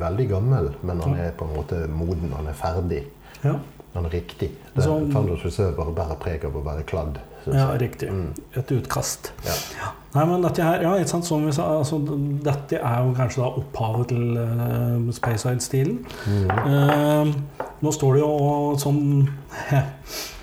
veldig 0.00 0.26
gammel, 0.30 0.68
men 0.86 1.00
han 1.00 1.16
er 1.18 1.32
på 1.38 1.48
en 1.48 1.56
måte 1.56 1.80
moden. 1.90 2.34
Han 2.36 2.50
er 2.50 2.58
ferdig. 2.58 3.06
Ja, 3.42 3.58
Han 3.96 4.04
er 4.04 4.12
riktig. 4.12 4.50
Det, 4.74 4.82
Så- 4.84 5.08
Founders 5.12 5.44
Reserve 5.44 5.72
bare 5.76 5.92
bærer 5.96 6.18
preg 6.20 6.44
av 6.44 6.56
å 6.56 6.60
være 6.64 6.82
kladd. 6.84 7.18
ja 7.46 7.70
riktig. 7.78 8.10
Mm. 8.10 8.34
Et 8.56 8.72
utkast. 8.72 9.32
Ja. 9.46 9.92
Nei, 10.14 10.24
men 10.26 10.42
dette 10.42 10.62
her, 10.62 10.82
ja, 10.82 10.94
ikke 10.96 11.08
sant, 11.08 11.24
som 11.24 11.46
vi 11.46 11.52
sa, 11.52 11.78
altså, 11.78 11.98
dette 12.44 12.76
er 12.76 13.04
jo 13.04 13.14
kanskje 13.14 13.42
da 13.42 13.48
opphavet 13.60 14.08
til 14.08 14.36
uh, 14.36 15.12
Spaceside-stilen. 15.12 16.06
Mm. 16.26 16.50
Uh, 16.50 17.68
nå 17.80 17.92
står 17.92 18.14
det 18.14 18.20
jo 18.20 18.76
sånn 18.76 19.28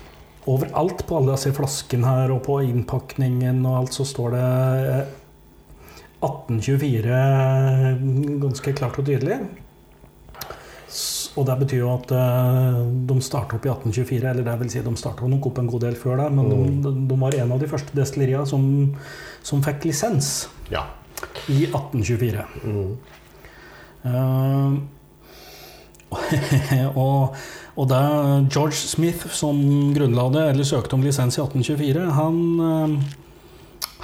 Overalt 0.50 1.04
på 1.08 1.18
alle 1.18 1.34
disse 1.34 1.52
flaskene 1.56 2.08
her 2.08 2.32
og 2.34 2.40
på 2.44 2.54
innpakningen 2.66 3.62
og 3.64 3.76
alt, 3.78 3.92
så 3.96 4.04
står 4.08 4.28
det 4.34 4.48
eh, 4.94 5.04
1824 6.24 7.20
ganske 8.42 8.74
klart 8.76 8.98
og 9.00 9.06
tydelig. 9.08 9.38
Og 11.34 11.42
det 11.48 11.56
betyr 11.64 11.80
jo 11.80 11.88
at 11.90 12.12
eh, 12.14 12.76
de 13.08 13.16
starta 13.24 13.56
opp 13.56 13.64
i 13.66 13.72
1824, 13.72 14.30
eller 14.30 14.44
det 14.46 14.56
vil 14.60 14.70
si 14.70 14.80
de 14.84 14.92
starta 15.00 15.22
nok 15.30 15.46
opp 15.50 15.58
en 15.62 15.70
god 15.72 15.82
del 15.88 15.96
før 15.98 16.14
det, 16.22 16.28
men 16.36 16.44
de, 16.84 16.90
de 17.10 17.16
var 17.24 17.32
en 17.40 17.54
av 17.56 17.60
de 17.62 17.70
første 17.70 17.92
destilleriene 17.96 18.46
som, 18.46 18.62
som 19.42 19.64
fikk 19.64 19.78
lisens 19.88 20.28
ja. 20.70 20.82
i 21.50 21.64
1824. 21.66 22.44
Mm. 22.68 22.92
Uh, 24.04 24.72
og, 27.02 27.34
og 27.74 27.90
det 27.90 27.98
er 27.98 28.46
George 28.54 28.78
Smith 28.78 29.28
som 29.34 29.58
grunnla 29.96 30.28
det, 30.34 30.46
eller 30.52 30.68
søkte 30.68 30.94
om 30.94 31.02
lisens 31.02 31.38
i 31.38 31.42
1824, 31.42 32.06
han, 32.14 32.40
eh, 32.68 32.96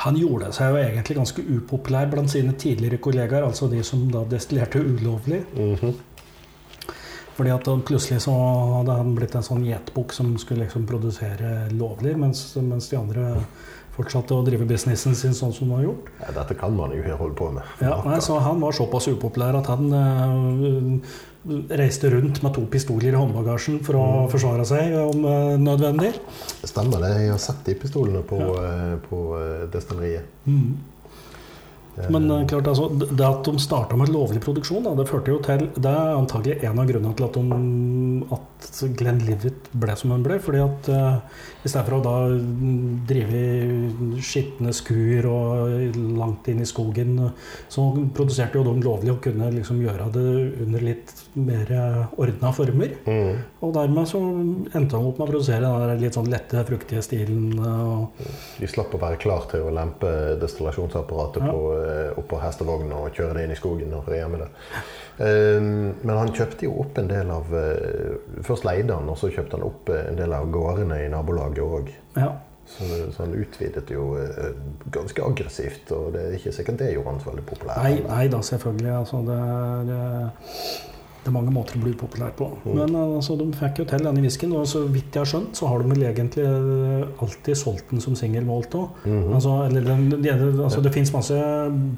han 0.05 0.19
gjorde 0.19 0.53
seg 0.57 0.73
jo 0.73 0.81
egentlig 0.81 1.19
ganske 1.21 1.45
upopulær 1.57 2.11
blant 2.11 2.33
sine 2.33 2.57
tidligere 2.59 2.99
kollegaer, 3.03 3.47
altså 3.47 3.71
de 3.71 3.83
som 3.87 4.09
da 4.11 4.25
destillerte 4.29 4.83
ulovlig. 4.83 5.45
Mhm. 5.55 5.99
Fordi 7.41 7.50
at 7.55 7.69
plutselig 7.89 8.21
så 8.21 8.33
hadde 8.77 8.95
han 8.99 9.15
blitt 9.17 9.35
en 9.35 9.45
sånn 9.47 9.62
gjetbukk 9.65 10.12
som 10.12 10.35
skulle 10.37 10.67
liksom 10.67 10.83
produsere 10.85 11.71
lovlig, 11.73 12.12
mens, 12.21 12.43
mens 12.61 12.91
de 12.91 12.99
andre 12.99 13.31
fortsatte 13.97 14.37
å 14.37 14.45
drive 14.45 14.67
businessen 14.69 15.17
sin 15.17 15.33
sånn 15.37 15.55
som 15.55 15.71
de 15.71 15.79
har 15.79 15.87
gjort. 15.87 16.11
Ja, 16.21 16.35
dette 16.41 16.57
kan 16.61 16.77
man 16.77 16.93
jo 16.93 17.17
holde 17.17 17.37
på 17.39 17.49
med. 17.55 17.62
Ja, 17.81 17.97
nei, 18.05 18.19
så 18.25 18.39
Han 18.45 18.61
var 18.61 18.77
såpass 18.77 19.09
upopulær 19.09 19.57
at 19.61 19.71
han 19.73 19.93
eh, 19.93 21.09
reiste 21.68 22.11
rundt 22.11 22.42
med 22.42 22.54
to 22.54 22.66
pistoler 22.70 23.14
i 23.14 23.16
håndbagasjen 23.16 23.80
for 23.85 23.97
å 23.97 24.06
forsvare 24.32 24.66
seg 24.68 24.94
om 25.00 25.25
eh, 25.25 25.56
nødvendig. 25.61 26.12
Stemmer 26.68 27.00
det. 27.00 27.12
Jeg 27.16 27.32
har 27.32 27.42
sett 27.42 27.62
de 27.66 27.76
pistolene 27.80 28.23
på, 28.28 28.40
ja. 28.40 28.97
på 29.09 29.23
eh, 29.38 29.68
destilleriet. 29.73 30.28
Mm. 30.47 30.75
Men 32.09 32.30
eh, 32.30 32.47
klart, 32.47 32.68
altså, 32.70 32.88
det 32.88 33.26
at 33.26 33.44
de 33.44 33.61
starta 33.61 33.97
med 33.99 34.12
lovlig 34.12 34.40
produksjon, 34.44 34.85
da, 34.87 34.94
det 34.99 35.09
førte 35.11 35.32
jo 35.32 35.40
til 35.44 35.66
Det 35.75 35.90
er 35.90 36.14
antagelig 36.14 36.59
en 36.64 36.80
av 36.80 36.88
grunnene 36.88 37.16
til 37.18 37.26
at, 37.26 37.38
de, 37.38 38.37
at 38.37 38.68
Glenlivet 39.00 39.70
ble 39.82 39.97
som 39.99 40.14
hun 40.14 40.25
ble. 40.25 40.38
fordi 40.40 40.61
at 40.62 40.90
uh, 40.92 41.40
i 41.64 41.68
stedet 41.68 41.87
for 41.88 41.99
å 41.99 42.02
da 42.04 42.14
drive 43.11 44.20
skitne 44.25 44.73
skur 44.76 45.28
og 45.30 45.97
langt 46.16 46.49
inn 46.52 46.62
i 46.62 46.68
skogen, 46.68 47.16
så 47.68 47.88
produserte 48.16 48.61
jo 48.61 48.66
de 48.68 48.85
lovlig 48.85 49.14
og 49.14 49.23
kunne 49.25 49.50
liksom 49.56 49.82
gjøre 49.82 50.11
det 50.14 50.26
under 50.66 50.87
litt 50.90 51.14
mer 51.39 51.73
ordna 52.19 52.53
former. 52.57 52.95
Mm. 53.07 53.43
Og 53.61 53.75
dermed 53.77 54.09
så 54.11 54.21
endte 54.21 54.97
han 54.99 55.09
opp 55.11 55.21
med 55.21 55.27
å 55.27 55.31
produsere 55.31 55.73
den 55.93 56.03
litt 56.03 56.17
sånn 56.19 56.31
lette, 56.33 56.65
fruktige 56.69 57.03
stilen. 57.07 57.53
Og, 57.61 58.25
De 58.59 58.71
slapp 58.71 58.95
å 58.97 59.03
være 59.03 59.21
klar 59.23 59.47
til 59.51 59.67
å 59.69 59.75
lempe 59.75 60.11
destillasjonsapparatet 60.41 61.45
Ja. 61.45 61.53
på, 61.53 61.63
eh, 61.85 62.19
oppå 62.19 62.41
hestevogna 62.43 63.05
og 63.05 63.15
kjøre 63.15 63.35
det 63.35 63.45
inn 63.45 63.55
i 63.55 63.61
skogen 63.61 63.95
og 63.95 64.11
hjemme 64.11 64.39
med 64.39 64.47
det 64.47 64.51
men 65.21 66.17
han 66.17 66.31
kjøpte 66.33 66.65
jo 66.65 66.79
opp 66.81 66.99
en 67.01 67.09
del 67.11 67.31
av 67.33 67.51
eh, 67.57 68.15
Først 68.47 68.65
leide 68.65 68.97
han, 68.97 69.09
og 69.11 69.19
så 69.21 69.29
kjøpte 69.33 69.59
han 69.59 69.67
opp 69.67 69.91
eh, 69.93 70.07
en 70.09 70.17
del 70.17 70.33
av 70.33 70.49
gårdene 70.53 71.03
i 71.05 71.11
nabolaget 71.13 71.61
òg. 71.61 71.91
Så, 72.71 72.87
så 73.11 73.25
han 73.25 73.35
utvidet 73.35 73.91
jo 73.91 74.13
eh, 74.21 74.53
ganske 74.95 75.25
aggressivt, 75.27 75.91
og 75.97 76.13
det 76.15 76.23
er 76.23 76.37
ikke 76.39 76.53
sikkert 76.55 76.79
det 76.81 76.93
gjorde 76.95 77.13
han 77.13 77.21
så 77.23 77.33
veldig 77.33 77.47
populær. 77.49 77.81
Nei, 77.83 77.97
nei 78.07 78.29
da, 78.31 78.41
selvfølgelig. 78.47 78.93
Altså, 79.01 79.23
det, 79.27 79.41
eh, 79.99 80.89
det 81.21 81.29
er 81.29 81.35
mange 81.35 81.53
måter 81.53 81.77
å 81.77 81.83
bli 81.83 81.93
populær 82.00 82.31
på. 82.37 82.47
Men 82.65 82.95
eh, 82.95 83.15
altså, 83.19 83.37
de 83.37 83.47
fikk 83.57 83.83
jo 83.83 83.89
til 83.91 84.07
denne 84.07 84.23
whiskyen, 84.25 84.55
og 84.57 84.65
så 84.71 84.87
vidt 84.89 85.12
jeg 85.12 85.21
har 85.21 85.29
skjønt, 85.29 85.53
så 85.59 85.69
har 85.69 85.83
de 85.83 85.91
vel 85.93 86.07
egentlig 86.09 86.47
eh, 86.49 87.23
alltid 87.27 87.59
solgt 87.61 87.93
den 87.93 88.00
som 88.00 88.17
single 88.17 88.47
malt 88.49 88.75
òg. 88.79 89.05
Altså, 89.37 89.57
de, 89.75 90.33
altså, 90.65 90.81
det 90.85 90.95
fins 90.97 91.12
masse 91.12 91.37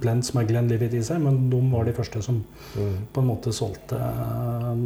blends 0.03 0.33
med 0.35 0.51
Glenlivet 0.51 0.99
i 0.99 1.05
seg, 1.07 1.23
men 1.23 1.47
de 1.53 1.63
var 1.73 1.87
de 1.87 1.95
første 1.97 2.23
som 2.25 2.43
Mm. 2.73 3.07
på 3.13 3.21
en 3.21 3.27
måte 3.27 3.53
solgte 3.53 3.97
uh, 3.99 4.77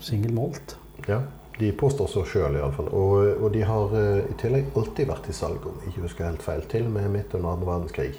single 0.00 0.32
malt. 0.36 0.76
Ja, 1.08 1.20
de 1.58 1.72
påstår 1.72 2.06
så 2.10 2.22
sjøl 2.28 2.58
iallfall. 2.60 2.88
Og, 2.94 3.42
og 3.42 3.48
de 3.54 3.62
har 3.66 3.94
uh, 3.94 4.20
i 4.22 4.36
tillegg 4.40 4.70
alltid 4.78 5.10
vært 5.10 5.28
i 5.28 5.34
salg, 5.36 5.66
om 5.66 5.80
ikke 5.88 6.04
husker 6.06 6.28
helt 6.28 6.44
feil, 6.44 6.62
til 6.70 6.86
og 6.86 6.94
med 6.94 7.10
midt 7.12 7.34
under 7.38 7.56
andre 7.56 7.70
verdenskrig. 7.72 8.12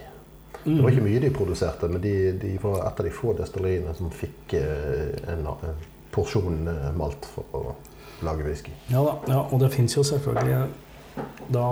Det 0.64 0.78
var 0.80 0.94
ikke 0.94 1.04
mye 1.04 1.22
de 1.24 1.32
produserte, 1.36 1.90
men 1.92 2.04
de, 2.04 2.14
de 2.40 2.54
var 2.64 2.80
et 2.88 3.02
av 3.02 3.08
de 3.08 3.12
få 3.12 3.34
destilleriene 3.36 3.96
som 3.98 4.12
fikk 4.14 4.56
eh, 4.60 5.10
en, 5.34 5.44
en 5.52 5.84
porsjon 6.14 6.70
eh, 6.72 6.90
malt 6.96 7.28
for 7.34 7.58
å 7.58 7.76
lage 8.24 8.48
whisky. 8.48 8.72
Ja 8.94 9.04
da, 9.04 9.18
ja, 9.28 9.42
og 9.44 9.60
det 9.60 9.74
fins 9.74 9.98
jo 9.98 10.06
selvfølgelig 10.08 10.64
da 11.54 11.66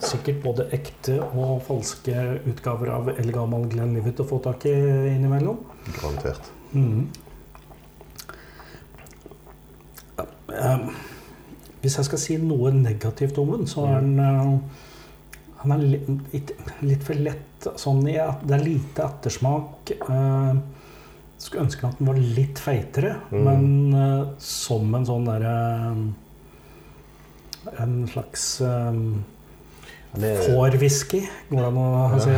sikkert 0.00 0.38
både 0.44 0.68
ekte 0.72 1.18
og 1.26 1.58
falske 1.66 2.14
utgaver 2.48 2.92
av 2.94 3.10
eldgammel 3.16 3.66
Glenlivet 3.72 4.22
å 4.22 4.28
få 4.28 4.38
tak 4.44 4.64
i 4.70 4.74
innimellom. 5.12 5.58
Garantert. 5.98 6.52
Mm. 6.72 7.08
Eh, 10.54 10.88
hvis 11.82 11.98
jeg 11.98 12.08
skal 12.08 12.22
si 12.22 12.38
noe 12.42 12.72
negativt 12.74 13.38
om 13.42 13.56
den, 13.56 13.68
så 13.70 13.86
er 13.90 14.00
den 14.04 14.22
eh, 14.22 14.86
Han 15.62 15.72
er 15.74 15.80
litt, 15.82 16.52
litt 16.86 17.02
for 17.06 17.18
lett 17.18 17.66
sånn 17.80 18.04
i 18.08 18.14
at 18.22 18.44
det 18.46 18.54
er 18.58 18.62
lite 18.62 19.02
ettersmak. 19.08 19.90
Eh, 19.98 20.60
skulle 21.38 21.64
ønske 21.66 21.86
at 21.88 21.98
den 21.98 22.08
var 22.10 22.18
litt 22.18 22.58
feitere, 22.62 23.16
Mm. 23.30 23.44
men 23.44 23.94
eh, 23.94 24.28
som 24.38 24.94
en 24.94 25.06
sånn 25.06 25.26
derre 25.28 25.54
En 27.78 28.06
slags 28.08 28.60
um, 28.64 29.24
fårwhisky, 30.14 31.20
går 31.50 31.58
det 31.58 31.66
an 31.68 31.78
å 31.78 32.20
si. 32.22 32.36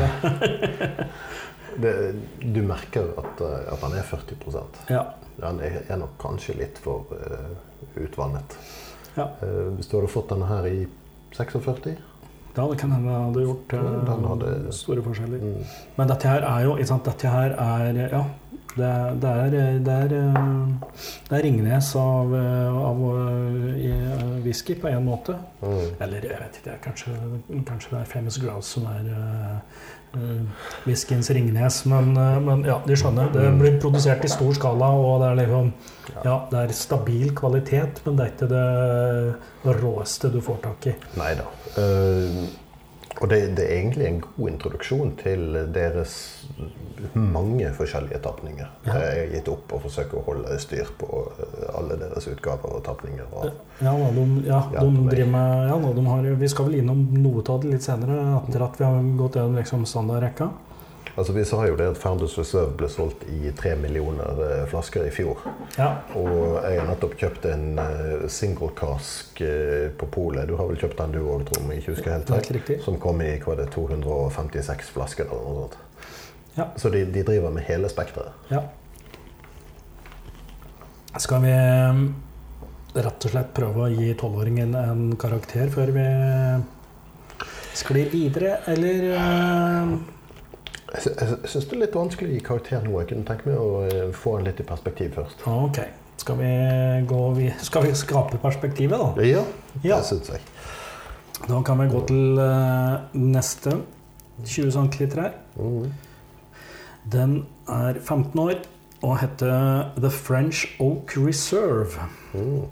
det, 1.84 1.92
du 2.42 2.62
merker 2.66 3.12
at, 3.20 3.42
at 3.70 3.84
han 3.84 3.94
er 3.94 4.08
40% 4.10 4.80
Ja. 4.90 5.04
Han 5.44 5.60
er, 5.64 5.84
er 5.88 6.00
nok 6.00 6.16
kanskje 6.20 6.56
litt 6.58 6.80
for 6.82 7.06
uh, 7.14 7.52
utvannet. 8.02 8.56
Ja. 9.14 9.28
Uh, 9.40 9.70
hvis 9.76 9.88
du 9.88 9.96
hadde 10.00 10.10
fått 10.12 10.32
denne 10.34 10.48
her 10.50 10.66
i 10.68 10.82
46 11.36 11.94
det 12.56 12.78
kan 12.80 12.90
hende 12.92 13.08
det 13.08 13.20
hadde 13.24 13.44
gjort 13.46 13.72
eh, 13.72 13.80
hadde- 14.28 14.72
store 14.72 15.02
forskjeller. 15.02 15.38
mm. 15.38 15.64
Men 15.96 16.08
dette 16.08 16.28
her 16.28 16.42
er 16.42 16.64
jo 16.64 16.76
sant, 16.86 17.04
Dette 17.04 17.28
her 17.28 17.50
er 17.58 18.08
Ja. 18.10 18.24
Det, 18.76 18.90
det, 19.22 19.30
er, 19.30 19.50
det, 19.82 19.94
er, 19.94 20.12
det 21.28 21.38
er 21.38 21.42
Ringnes 21.42 21.90
av, 21.98 22.34
av 22.34 23.00
eh, 23.10 24.26
whisky 24.44 24.76
på 24.78 24.90
en 24.90 25.04
måte. 25.04 25.34
Mm. 25.62 25.96
Eller 26.00 26.26
jeg 26.28 26.42
vet 26.42 26.60
ikke, 26.60 26.76
kanskje, 26.84 27.14
kanskje 27.66 27.96
det 27.96 28.02
er 28.02 28.12
Famous 28.12 28.38
Grouse 28.40 28.76
som 28.76 28.86
er 28.92 29.10
uh, 30.14 30.68
whiskyens 30.86 31.32
Ringnes. 31.34 31.82
Men, 31.90 32.12
men 32.46 32.64
ja, 32.68 32.78
de 32.86 32.98
skjønner. 32.98 33.32
Det 33.34 33.50
blir 33.58 33.78
produsert 33.82 34.24
i 34.26 34.30
stor 34.30 34.54
skala, 34.58 34.92
og 34.94 35.24
det 35.24 35.32
er 35.32 35.40
liksom 35.42 35.72
Ja, 36.20 36.40
det 36.50 36.64
er 36.64 36.74
stabil 36.74 37.34
kvalitet, 37.36 38.02
men 38.06 38.18
det 38.18 38.26
er 38.26 38.34
ikke 38.34 38.50
det 38.50 39.78
råeste 39.82 40.30
du 40.32 40.40
får 40.44 40.62
tak 40.64 40.90
i. 40.92 40.96
Nei 41.18 41.34
da. 41.38 41.46
Eh, 41.80 42.42
og 43.20 43.28
det, 43.28 43.40
det 43.56 43.66
er 43.66 43.78
egentlig 43.82 44.06
en 44.08 44.20
god 44.24 44.48
introduksjon 44.48 45.10
til 45.20 45.58
deres 45.74 46.14
mange 47.14 47.68
forskjellige 47.76 48.20
tapninger. 48.24 48.68
Ja. 48.86 48.94
Jeg 48.94 49.18
har 49.18 49.34
gitt 49.34 49.50
opp 49.52 49.74
å 49.76 49.80
forsøke 49.82 50.16
å 50.16 50.24
holde 50.24 50.56
styr 50.62 50.88
på 51.00 51.08
eh, 51.36 51.66
alle 51.76 51.98
deres 52.00 52.28
utgaver 52.32 52.78
og 52.78 52.82
tapninger. 52.86 53.28
Ja, 53.80 53.92
da, 53.92 54.08
de, 54.16 54.24
ja, 54.48 54.62
Ja, 54.72 54.84
de 54.84 55.04
driver 55.10 55.30
med 55.34 55.68
ja, 55.68 55.76
da, 55.84 55.92
de 55.96 56.06
har, 56.06 56.30
Vi 56.40 56.50
skal 56.52 56.70
vel 56.70 56.80
innom 56.80 57.04
noe 57.20 57.44
av 57.44 57.62
det 57.62 57.74
litt 57.74 57.84
senere, 57.84 58.18
etter 58.40 58.64
at 58.64 58.80
vi 58.80 58.88
har 58.88 59.12
gått 59.20 59.36
gjennom 59.36 59.60
liksom, 59.60 59.86
standardrekka. 59.88 60.50
Altså 61.16 61.32
Vi 61.32 61.44
sa 61.44 61.66
jo 61.66 61.76
det 61.78 61.88
at 61.92 61.98
Founders 62.00 62.36
Reserve 62.38 62.74
ble 62.78 62.88
solgt 62.92 63.24
i 63.30 63.52
tre 63.56 63.74
millioner 63.80 64.42
eh, 64.46 64.64
flasker 64.70 65.06
i 65.08 65.12
fjor. 65.14 65.42
Ja, 65.76 65.90
Og 66.18 66.60
jeg 66.64 66.80
har 66.80 66.88
nettopp 66.88 67.16
kjøpt 67.20 67.46
en 67.50 67.78
eh, 67.82 68.26
single 68.32 68.70
cask 68.78 69.40
eh, 69.44 69.90
på 69.96 70.08
polet. 70.12 70.48
Du 70.48 70.56
har 70.60 70.70
vel 70.70 70.80
kjøpt 70.80 70.98
den 71.02 71.14
du 71.16 71.20
òg, 71.22 71.46
tror 71.48 71.62
om 71.64 71.72
jeg 71.74 71.82
ikke 71.82 71.96
husker 71.96 72.16
helt 72.16 72.34
helt 72.34 72.52
riktig. 72.58 72.80
Som 72.86 72.98
kom 73.02 73.22
i 73.24 73.34
hva 73.42 73.56
det, 73.60 73.70
256 73.74 74.92
flasker 74.96 75.30
eller 75.30 75.46
noe 75.46 75.68
sånt. 75.68 75.78
Ja. 76.56 76.66
Så 76.76 76.90
de, 76.90 77.04
de 77.06 77.22
driver 77.24 77.54
med 77.54 77.64
hele 77.68 77.88
spekteret. 77.92 78.50
Ja. 78.50 78.64
Skal 81.18 81.42
vi 81.42 81.54
rett 82.94 83.24
og 83.26 83.32
slett 83.32 83.50
prøve 83.54 83.86
å 83.86 83.90
gi 83.92 84.12
tolvåringen 84.18 84.74
en 84.78 85.02
karakter 85.18 85.70
før 85.74 85.92
vi 85.94 86.06
sklir 87.78 88.10
videre, 88.12 88.58
eller 88.70 89.04
eh, 89.14 89.92
Jeg, 90.90 91.02
sy- 91.04 91.46
syns 91.46 91.66
det 91.70 91.76
er 91.76 91.82
litt 91.84 91.94
vanskelig 91.94 92.30
å 92.30 92.34
gi 92.34 92.40
karakter 92.46 92.82
nå. 92.84 92.96
Jeg 93.00 93.08
kunne 93.12 93.26
tenke 93.28 93.46
meg 93.50 93.58
å 93.62 93.82
eh, 93.86 94.10
få 94.16 94.36
den 94.38 94.48
litt 94.50 94.60
i 94.60 94.66
perspektiv 94.66 95.12
først. 95.14 95.44
Ok. 95.46 95.78
Skal 96.20 96.36
vi, 96.40 96.48
gå, 97.08 97.20
skal 97.68 97.86
vi 97.86 97.92
skrape 97.96 98.40
perspektivet, 98.42 98.98
da? 98.98 99.24
Ja, 99.24 99.44
Ja. 99.86 100.00
det 100.00 100.06
syns 100.10 100.28
jeg. 100.34 100.40
Da 101.48 101.62
kan 101.64 101.78
vi 101.80 101.86
gå 101.88 102.02
til 102.10 102.38
eh, 102.42 102.98
neste 103.16 103.78
20 104.44 104.70
cm-trær. 104.76 105.32
Mhm. 105.56 105.92
Den 107.10 107.38
er 107.68 107.96
15 108.04 108.38
år 108.42 108.58
og 109.02 109.14
heter 109.22 109.86
The 109.96 110.10
French 110.12 110.66
Oak 110.84 111.14
Reserve. 111.16 111.96
Mm. 112.34 112.66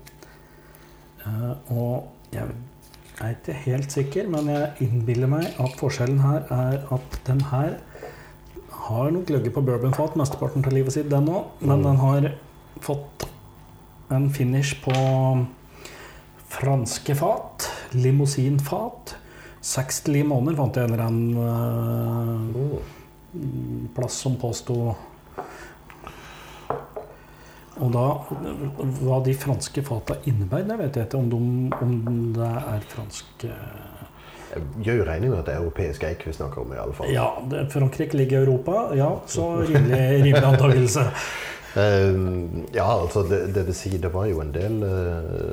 Eh, 1.25 1.73
og 1.73 2.11
jeg 2.31 2.43
er 3.21 3.33
ikke 3.33 3.55
helt 3.65 3.91
sikker, 3.91 4.27
men 4.29 4.47
jeg 4.53 4.69
innbiller 4.85 5.27
meg 5.31 5.47
at 5.59 5.73
forskjellen 5.79 6.21
her 6.23 6.45
er 6.53 6.77
at 6.93 7.17
den 7.27 7.41
her 7.49 7.79
har 8.89 9.11
nok 9.13 9.29
ligget 9.29 9.53
på 9.55 9.63
bourbonfat 9.65 10.17
mesteparten 10.19 10.65
av 10.65 10.73
livet 10.73 10.95
sitt, 10.95 11.09
den 11.11 11.29
òg. 11.29 11.45
Men 11.61 11.79
Mm. 11.79 11.83
den 11.83 11.97
har 11.97 12.31
fått 12.81 13.27
en 14.09 14.29
finish 14.29 14.81
på 14.83 14.93
franske 16.49 17.15
fat. 17.15 17.69
Limousinfat. 17.91 19.15
69 19.61 20.23
måneder 20.23 20.55
fant 20.55 20.75
jeg 20.75 20.87
en 20.87 20.93
eller 20.93 21.05
annen 21.05 21.35
uh, 21.37 22.61
oh. 22.61 22.79
plass 23.95 24.13
som 24.23 24.37
påsto 24.39 24.95
Og 27.79 27.91
da 27.93 28.05
Hva 28.99 29.19
de 29.23 29.35
franske 29.39 29.83
fata 29.87 30.17
innebærer, 30.27 30.67
det 30.67 30.77
vet 30.79 30.95
jeg 30.99 31.07
ikke. 31.07 31.19
Om, 31.19 31.29
de, 31.29 31.37
om 31.83 32.33
det 32.35 32.49
er 32.73 32.87
franske 32.91 33.51
Jeg 34.49 34.63
gjør 34.85 35.03
regning 35.11 35.31
med 35.33 35.39
at 35.41 35.49
det 35.49 35.53
er 35.53 35.61
europeisk 35.61 36.03
eik 36.07 36.25
vi 36.25 36.33
snakker 36.33 36.63
om, 36.63 36.73
i 36.73 36.81
alle 36.81 36.95
fall. 36.97 37.11
Ja, 37.13 37.27
Frankrike 37.69 38.17
ligger 38.17 38.39
i 38.39 38.43
Europa. 38.43 38.89
Ja, 38.97 39.11
så 39.29 39.51
rimelig, 39.61 40.01
rimelig 40.23 40.43
antakelse. 40.43 41.07
Eh, 41.77 42.15
ja, 42.73 43.01
altså 43.01 43.21
det, 43.29 43.53
det 43.53 43.67
vil 43.67 43.75
si, 43.77 43.91
det 44.01 44.09
var 44.09 44.25
jo 44.25 44.39
en 44.41 44.49
del 44.49 44.79
uh, 44.81 45.51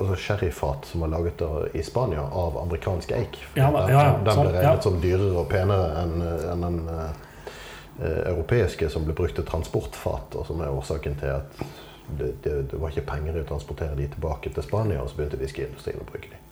altså 0.00 0.16
sherryfat 0.16 0.88
som 0.90 1.04
var 1.04 1.12
laget 1.12 1.42
i 1.72 1.82
Spania 1.86 2.24
av 2.26 2.58
amerikansk 2.58 3.12
eik. 3.12 3.38
Ja, 3.54 3.70
ja, 3.70 3.84
ja, 3.90 4.04
den 4.24 4.40
ble 4.40 4.52
regnet 4.56 4.86
som 4.86 4.98
dyrere 5.00 5.32
og 5.38 5.48
penere 5.52 6.02
enn 6.02 6.16
en 6.26 6.66
den 6.66 6.80
eh, 6.92 8.22
europeiske 8.32 8.90
som 8.92 9.06
ble 9.06 9.16
brukt 9.16 9.36
til 9.38 9.46
transportfat, 9.46 10.36
og 10.36 10.48
som 10.48 10.62
er 10.64 10.72
årsaken 10.74 11.18
til 11.20 11.36
at 11.38 11.60
det, 12.06 12.32
det, 12.44 12.56
det 12.70 12.80
var 12.80 12.92
ikke 12.92 13.06
penger 13.08 13.38
i 13.38 13.42
å 13.42 13.48
transportere 13.48 13.98
de 13.98 14.08
tilbake 14.12 14.52
til 14.54 14.66
Spania, 14.66 15.02
og 15.02 15.10
så 15.10 15.20
begynte 15.20 15.40
whiskyindustrien 15.40 16.02
å 16.02 16.08
bruke 16.10 16.32
de. 16.32 16.42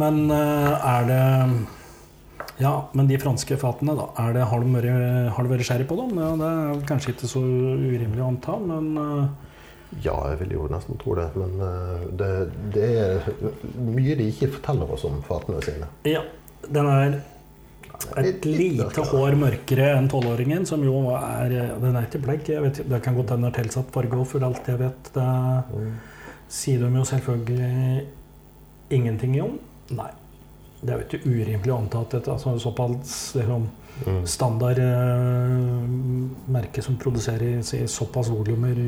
Men 0.00 0.24
eh, 0.30 0.90
er 0.96 1.08
det 1.10 1.22
Ja, 2.62 2.74
men 2.94 3.08
de 3.08 3.16
franske 3.18 3.56
fatene, 3.58 3.94
da. 3.98 4.04
Er 4.22 4.34
det, 4.36 4.42
har, 4.50 4.60
du 4.62 4.68
vært, 4.74 5.32
har 5.34 5.46
det 5.46 5.50
vært 5.54 5.66
sherry 5.66 5.86
på 5.88 5.96
dem? 5.98 6.18
Ja, 6.20 6.28
det 6.38 6.50
er 6.52 6.84
kanskje 6.86 7.14
ikke 7.14 7.30
så 7.30 7.40
urimelig 7.42 8.22
å 8.22 8.28
anta, 8.28 8.58
men 8.60 8.92
eh, 9.02 9.50
Ja, 10.04 10.14
jeg 10.30 10.38
vil 10.44 10.54
jo 10.58 10.68
nesten 10.72 10.96
tro 11.00 11.16
det, 11.18 11.26
men 11.36 11.58
eh, 11.66 12.06
det, 12.20 12.30
det 12.76 12.86
er 13.02 13.26
mye 13.76 14.14
de 14.20 14.28
ikke 14.30 14.48
forteller 14.54 14.92
oss 14.94 15.04
om 15.08 15.18
fatene 15.26 15.62
sine. 15.64 15.88
ja. 16.08 16.22
Den 16.62 16.86
er 16.86 17.16
et 18.22 18.44
lite 18.46 19.02
hår 19.10 19.34
mørkere 19.38 19.88
enn 19.96 20.06
tolvåringen, 20.10 20.62
som 20.66 20.82
jo 20.86 21.00
er 21.16 21.50
Den 21.82 21.96
er 21.98 22.06
ikke 22.06 22.20
blekk. 22.22 22.48
Jeg 22.54 22.62
vet, 22.62 22.78
det 22.86 23.00
kan 23.02 23.16
godt 23.18 23.32
hende 23.34 23.48
den 23.48 23.50
er 23.50 23.56
tilsatt 23.64 23.90
farge 23.94 24.20
for 24.30 24.46
alt 24.46 24.68
jeg 24.70 24.78
vet. 24.78 25.10
Det 25.16 25.26
Mm. 25.74 25.92
sier 26.48 26.78
de 26.84 26.90
jo 27.00 27.02
selvfølgelig 27.10 28.06
ingenting 28.92 29.38
om. 29.42 29.58
Nei. 29.96 30.10
Det 30.82 30.90
er 30.90 30.98
jo 30.98 31.06
ikke 31.06 31.30
urimelig 31.30 31.70
å 31.70 31.78
anta 31.78 32.00
at 32.02 32.14
et 32.18 32.28
altså, 32.32 32.56
såpass 32.58 33.36
liksom, 33.38 33.70
Mm. 34.06 34.26
standard 34.26 34.78
eh, 34.78 35.88
merke 36.50 36.82
som 36.82 36.96
produserer 36.96 37.60
i 37.60 37.86
såpass 37.86 38.30
volumer 38.32 38.78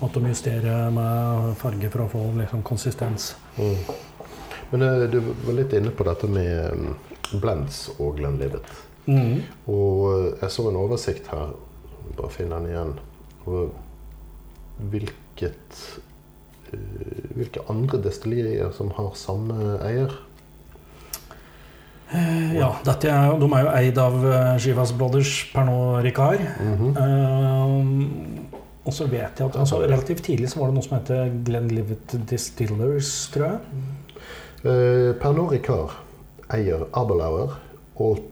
at 0.00 0.14
de 0.14 0.22
justerer 0.30 0.90
med 0.94 1.56
farge 1.60 1.90
for 1.90 2.04
å 2.04 2.08
få 2.08 2.22
liksom, 2.38 2.62
konsistens. 2.62 3.34
Mm. 3.58 3.74
Men 4.70 4.82
eh, 4.82 5.04
du 5.10 5.18
var 5.20 5.58
litt 5.58 5.74
inne 5.76 5.90
på 5.90 6.06
dette 6.06 6.30
med 6.30 6.78
mm, 6.78 6.94
blends 7.42 7.82
og 7.98 8.16
Glenlivet. 8.20 8.70
Mm. 9.06 9.42
Og 9.72 10.06
eh, 10.14 10.30
jeg 10.44 10.54
så 10.54 10.68
en 10.70 10.80
oversikt 10.80 11.30
her, 11.34 11.52
bare 12.16 12.32
finne 12.32 12.60
den 12.60 12.72
igjen, 12.72 12.94
over 13.46 13.68
hvilket 14.92 15.82
eh, 16.72 17.15
hvilke 17.36 17.62
andre 17.72 18.00
destillerier 18.04 18.72
som 18.76 18.90
har 18.96 19.12
samme 19.18 19.76
eier. 19.86 20.12
Eh, 22.14 22.54
Ja, 22.56 22.70
dette 22.86 23.08
er, 23.10 23.34
de 23.40 23.48
er 23.50 23.64
jo 23.66 23.72
eid 23.74 23.98
av 23.98 24.14
eh, 24.24 24.92
Brothers 24.98 25.32
Pernod 25.54 26.02
Ricard. 26.06 26.40
Mhm. 26.60 26.96
Eh, 26.96 28.52
og 28.86 28.94
så 28.94 29.08
vet 29.10 29.40
jeg 29.40 29.48
at 29.48 29.56
altså, 29.58 29.80
relativt 29.82 30.22
tidlig 30.22 30.48
så 30.52 30.60
var 30.60 30.68
det 30.70 30.76
noe 30.76 30.86
som 30.86 30.94
heter 31.00 31.32
Glenlivet 31.44 32.14
Distillers, 32.30 33.30
tror 33.34 33.46
jeg. 33.48 33.58
Eh, 34.62 35.12
Pernod 35.18 35.50
Ricard 35.50 35.96
eier 36.54 36.84
Abelauer, 36.94 37.56
Ol- 37.98 38.22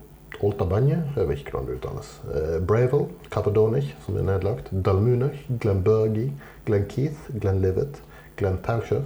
Olta 0.45 0.65
Banje, 0.69 1.01
jeg 1.17 1.27
vet 1.29 1.41
ikke 1.43 1.57
hvordan 1.57 1.67
det 1.73 1.77
uttales, 1.81 2.09
eh, 2.31 2.57
Bravel, 2.63 3.09
Capadonic, 3.31 3.91
som 4.07 4.17
er 4.21 4.27
nedlagt, 4.29 4.71
Dalmunach, 4.71 5.35
Glenburgie, 5.63 6.31
Glenkeith, 6.67 7.27
Glenlivet, 7.41 7.99
Glentaucher, 8.37 9.03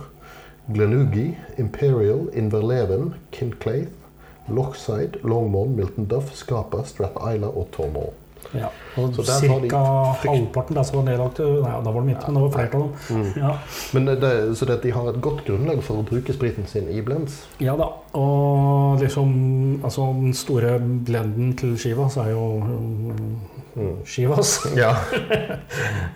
Glenugi, 0.68 1.36
Imperial, 1.58 2.28
Inverleven, 2.34 3.14
Kinclaith, 3.32 3.92
Lockside, 4.48 5.18
Longmorn, 5.24 5.76
Milton 5.76 6.08
Duff, 6.08 6.34
Scapa, 6.34 6.84
Strat 6.84 7.16
Isla 7.34 7.46
og 7.48 7.68
Tormore. 7.72 8.12
Ja, 8.54 8.68
og 8.96 9.14
Så 9.14 9.22
der 9.26 9.48
har 9.50 9.58
de 9.60 9.68
Cirka 9.68 10.30
halvparten 10.30 10.76
der 10.76 10.82
som 10.86 10.96
var 10.96 11.04
nedlagt 11.10 11.38
Nei, 11.42 11.72
da 11.84 11.90
var 11.90 12.00
det 12.00 12.06
midt, 12.06 12.22
men 12.28 12.36
det 12.36 12.42
var 12.42 12.52
flere 12.54 12.78
av 12.78 12.84
dem. 13.10 13.24
Ja. 13.36 13.50
Men 13.92 14.06
det, 14.06 14.30
så 14.56 14.64
det, 14.64 14.78
de 14.82 14.92
har 14.94 15.08
et 15.10 15.20
godt 15.20 15.42
grunnlag 15.44 15.82
for 15.84 16.00
å 16.00 16.06
bruke 16.06 16.32
spriten 16.32 16.66
sin 16.70 16.88
i 16.88 17.02
blends. 17.04 17.42
ja 17.60 17.74
da. 17.76 17.90
Og 18.16 19.02
liksom 19.02 19.34
Altså, 19.84 20.06
den 20.22 20.34
store 20.34 20.78
blenden 20.80 21.56
til 21.56 21.76
skiva 21.78 22.08
så 22.08 22.24
er 22.24 22.30
jo 22.30 22.62
Oss 24.28 24.68
Ja. 24.76 24.96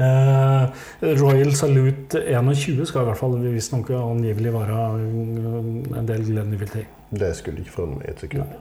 Eh, 0.02 0.68
Royal 1.00 1.52
Salute 1.54 2.18
21 2.26 2.86
skal 2.88 3.04
i 3.04 3.08
hvert 3.10 3.18
fall 3.20 3.36
visstnok 3.42 3.90
angivelig 3.94 4.52
være 4.54 4.78
en 4.96 6.08
del 6.08 6.24
Glenlivet 6.26 6.76
i. 6.80 6.84
Det 7.12 7.34
skulle 7.36 7.62
ikke 7.62 7.74
forundre 7.76 8.00
meg 8.00 8.08
et 8.10 8.24
sekund. 8.24 8.54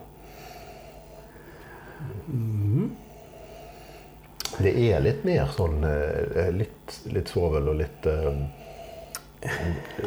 Det 4.61 4.73
er 4.91 4.99
litt 5.03 5.23
mer 5.25 5.51
sånn 5.55 5.79
eh, 5.87 6.49
Litt, 6.53 6.97
litt 7.13 7.31
svovel 7.31 7.71
og 7.71 7.79
litt 7.79 8.07
uh, 8.09 8.35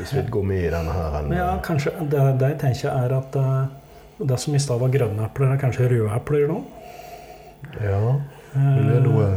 svidd 0.05 0.29
gummi 0.33 0.61
i 0.67 0.71
denne 0.71 0.93
her 0.95 1.19
enn 1.21 1.33
Ja, 1.35 1.49
kanskje 1.65 1.95
det, 2.03 2.23
det 2.41 2.53
jeg 2.53 2.61
tenker 2.61 2.93
er 2.93 3.17
at 3.17 3.39
eh, 3.41 3.65
det 4.31 4.39
som 4.39 4.55
i 4.55 4.63
stad 4.63 4.79
var 4.79 4.93
grønne 4.95 5.27
epler, 5.27 5.55
er 5.55 5.59
kanskje 5.59 5.89
røde 5.91 6.13
epler 6.15 6.47
nå. 6.47 6.61
Ja, 7.83 8.15
noe 8.55 9.29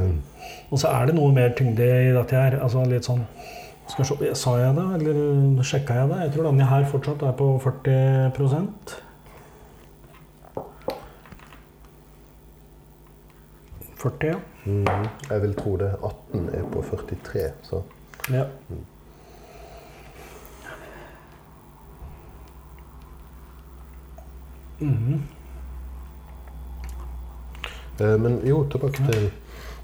Og 0.72 0.80
så 0.80 0.88
er 0.92 1.08
det 1.08 1.16
noe 1.16 1.32
mer 1.34 1.54
tyngde 1.58 1.86
i 1.86 2.14
dette 2.16 2.36
her. 2.36 2.60
Altså 2.62 2.84
litt 2.86 3.08
sånn 3.08 3.24
skal 3.88 4.06
se, 4.06 4.32
Sa 4.36 4.58
jeg 4.60 4.76
det, 4.76 4.86
eller 5.00 5.64
sjekka 5.64 6.02
jeg 6.02 6.10
det? 6.12 6.22
Jeg 6.26 6.34
tror 6.36 6.50
denne 6.50 6.68
her 6.68 6.88
fortsatt 6.92 7.24
er 7.24 7.36
på 7.40 7.54
40% 7.64 8.98
40, 13.98 14.28
ja. 14.28 14.36
mm, 14.66 15.08
Jeg 15.30 15.42
vil 15.42 15.56
tro 15.58 15.78
det. 15.78 15.94
18 16.04 16.50
er 16.54 16.68
på 16.72 16.84
43, 16.86 17.48
så 17.64 17.82
ja. 18.30 18.44
Mhm. 24.80 25.14
Eh, 25.14 25.37
Men 28.00 28.40
jo, 28.46 28.64
tilbake 28.72 29.06
til 29.12 29.30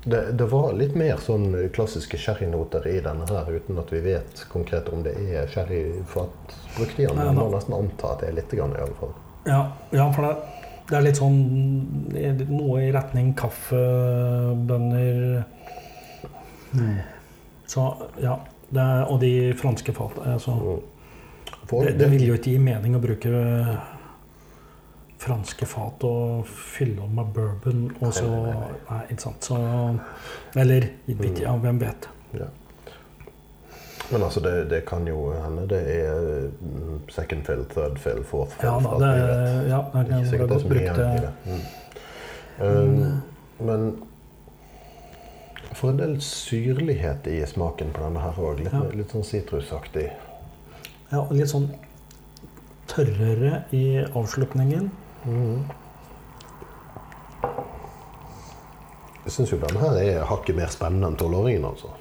det, 0.03 0.31
det 0.31 0.45
var 0.51 0.73
litt 0.75 0.95
mer 0.99 1.17
sånn 1.23 1.69
klassiske 1.73 2.17
sherrynoter 2.19 2.87
i 2.91 2.99
denne 3.03 3.23
her, 3.29 3.47
uten 3.55 3.79
at 3.79 3.93
vi 3.93 4.01
vet 4.03 4.45
konkret 4.51 4.89
om 4.91 5.03
det 5.05 5.13
er 5.31 5.47
sherryfat 5.51 6.55
brukt 6.75 6.99
i 6.99 7.05
den. 7.07 7.15
Man 7.15 7.35
må 7.39 7.47
nesten 7.53 7.73
anta 7.77 8.11
at 8.11 8.19
det 8.23 8.27
er 8.31 8.35
litt, 8.41 8.51
grann, 8.51 8.75
i 8.75 8.81
alle 8.83 8.97
fall. 8.99 9.13
Ja, 9.47 9.61
ja, 9.95 10.09
for 10.15 10.27
det, 10.27 10.33
det 10.89 10.97
er 10.97 11.03
litt 11.07 11.19
sånn 11.19 11.39
Noe 12.51 12.81
i 12.83 12.91
retning 12.95 13.33
kaffebønner 13.39 15.15
Så 17.67 17.81
ja. 18.23 18.37
Det 18.73 18.87
og 19.11 19.19
de 19.21 19.53
franske 19.59 19.93
fat. 19.95 20.17
Altså, 20.25 20.51
Mm. 21.73 21.85
Det, 21.85 21.93
det 21.97 22.07
vil 22.11 22.23
jo 22.27 22.33
ikke 22.35 22.51
gi 22.51 22.59
mening 22.59 22.95
å 22.97 22.99
bruke 23.01 23.29
franske 25.23 25.65
fat 25.69 26.03
og 26.07 26.47
fylle 26.47 27.01
om 27.05 27.13
med 27.15 27.31
bourbon 27.35 27.85
og 28.01 28.13
så 28.15 28.27
Nei, 28.27 28.99
ikke 29.13 29.21
sant. 29.23 29.47
Så 29.47 29.57
Eller 30.59 30.89
ikke, 31.07 31.41
ja, 31.45 31.55
hvem 31.63 31.79
vet. 31.81 32.09
Ja. 32.33 32.49
Men 34.11 34.23
altså, 34.23 34.39
det, 34.43 34.69
det 34.69 34.81
kan 34.85 35.07
jo 35.07 35.31
hende 35.33 35.63
det 35.71 35.79
er 35.95 36.49
mm, 36.61 36.97
second 37.09 37.45
fill, 37.47 37.63
third 37.71 37.97
fill, 38.03 38.23
fourth 38.27 38.51
fill. 38.59 38.69
Ja, 38.69 38.79
da, 38.83 38.97
det, 38.99 39.11
vet. 39.23 39.69
ja, 39.71 39.79
det 39.93 40.01
Ikke 40.03 40.29
sikkert 40.29 40.31
det 40.31 40.43
er 40.43 40.47
godt 40.47 40.61
så 40.61 40.67
mye 40.67 40.73
brukt. 40.73 40.97
igjen 40.97 41.13
i 41.13 41.21
det. 41.21 41.31
det. 41.45 41.53
Mm. 41.53 41.61
Um, 42.63 43.21
men 43.67 43.87
for 45.73 45.89
en 45.89 45.97
del 45.99 46.19
syrlighet 46.21 47.27
i 47.31 47.39
smaken 47.49 47.93
på 47.95 48.03
denne 48.05 48.21
her 48.21 48.37
òg. 48.37 48.59
Litt, 48.59 48.73
Ja. 48.73 48.83
litt 48.93 49.11
sånn 49.15 49.25
sitrusaktig. 49.25 50.09
Ja, 51.11 51.23
litt 51.31 51.49
sånn 51.49 51.69
tørrere 52.91 53.63
i 53.73 54.03
avslutningen. 54.03 54.91
Mm. 55.25 55.63
Jeg 59.23 59.31
syns 59.31 59.51
jo 59.53 59.59
denne 59.61 59.79
her 59.79 59.99
er 60.01 60.25
hakket 60.27 60.57
mer 60.57 60.71
spennende 60.73 61.07
enn 61.07 61.19
tolvåringen, 61.19 61.63
altså. 61.69 61.93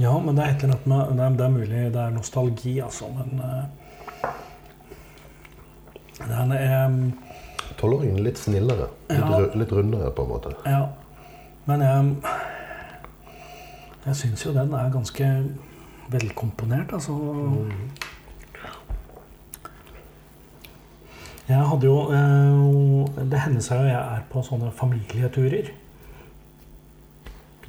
Ja, 0.00 0.12
men 0.22 0.36
det 0.38 0.44
er 0.44 0.54
et 0.54 0.62
eller 0.64 0.76
annet 0.78 0.86
med 0.88 1.16
Det 1.18 1.24
er, 1.24 1.34
det 1.36 1.44
er 1.44 1.50
mulig 1.52 1.80
det 1.92 2.00
er 2.00 2.12
nostalgi, 2.14 2.76
altså, 2.80 3.08
men 3.18 3.42
uh, 3.42 4.30
Den 6.30 6.52
er 6.56 6.94
Tolvåringen 7.80 8.22
litt 8.24 8.38
snillere. 8.38 8.86
Litt, 9.08 9.18
Ja. 9.18 9.38
litt 9.56 9.72
rundere, 9.72 10.10
på 10.12 10.22
en 10.24 10.28
måte. 10.28 10.54
Ja. 10.66 10.86
Men 11.66 11.80
jeg 11.80 12.16
Jeg 14.06 14.16
syns 14.16 14.44
jo 14.46 14.52
den 14.52 14.72
er 14.74 14.90
ganske 14.92 15.26
velkomponert, 16.10 16.92
altså. 16.92 17.12
Jeg 21.50 21.66
hadde 21.66 21.88
jo 21.88 21.96
eh, 22.14 23.22
Det 23.30 23.44
hender 23.44 23.64
seg 23.64 23.82
jo 23.82 23.90
jeg 23.90 24.00
er 24.00 24.26
på 24.30 24.42
sånne 24.46 24.72
familieturer 24.76 25.72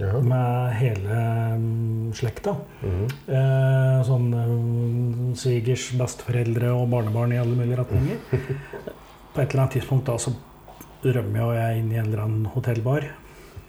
Ja. 0.02 0.18
med 0.18 0.72
hele 0.80 1.16
mm, 1.62 2.14
slekta. 2.18 2.56
Mm 2.82 2.94
-hmm. 2.94 4.04
sånn 4.08 4.34
eh, 4.34 5.36
svigers, 5.38 5.92
besteforeldre 5.94 6.72
og 6.74 6.90
barnebarn 6.90 7.34
i 7.34 7.38
alle 7.38 7.56
mulige 7.56 7.78
retninger. 7.78 8.18
På 9.34 9.42
et 9.42 9.52
eller 9.52 9.62
annet 9.64 9.72
tidspunkt 9.72 10.08
da 10.08 10.18
så 10.18 10.34
rømmer 11.04 11.54
jeg 11.54 11.80
inn 11.80 11.92
i 11.92 12.00
en 12.00 12.06
eller 12.06 12.24
annen 12.24 12.46
hotellbar 12.46 13.06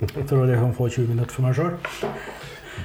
Jeg 0.00 0.26
tror 0.26 0.46
jeg 0.46 0.58
kan 0.58 0.74
få 0.74 0.88
20 0.88 1.08
minutter 1.08 1.34
for 1.34 1.42
meg 1.42 1.54
sjøl. 1.54 1.76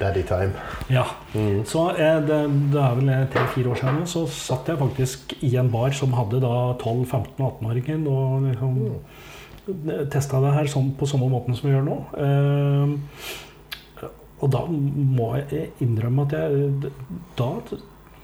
Daddy 0.00 0.22
time. 0.28 0.52
Ja. 0.92 1.04
Mm. 1.34 1.64
Så 1.68 1.88
eh, 1.94 2.20
det, 2.24 2.38
det 2.72 2.82
er 2.82 3.00
vel 3.00 3.10
tre-fire 3.32 3.72
år 3.72 3.80
siden 3.82 4.06
så 4.10 4.26
satt 4.32 4.70
jeg 4.70 4.80
faktisk 4.80 5.34
i 5.44 5.54
en 5.60 5.72
bar 5.72 5.94
som 5.96 6.14
hadde 6.16 6.42
da 6.44 6.54
12-15- 6.78 7.42
og 7.42 7.58
18-åringer. 7.58 8.06
og 8.08 8.48
liksom 8.48 8.78
testa 10.12 10.40
det 10.40 10.54
her 10.54 10.68
sånn 10.70 10.94
på 10.96 11.06
samme 11.08 11.28
måten 11.30 11.56
som 11.56 11.68
vi 11.68 11.74
gjør 11.74 11.86
nå. 11.86 11.98
Eh, 12.24 12.88
og 14.38 14.50
da 14.54 14.62
må 14.70 15.32
jeg 15.40 15.72
innrømme 15.82 16.28
at 16.28 16.34
jeg 16.36 16.90
Da 17.38 17.48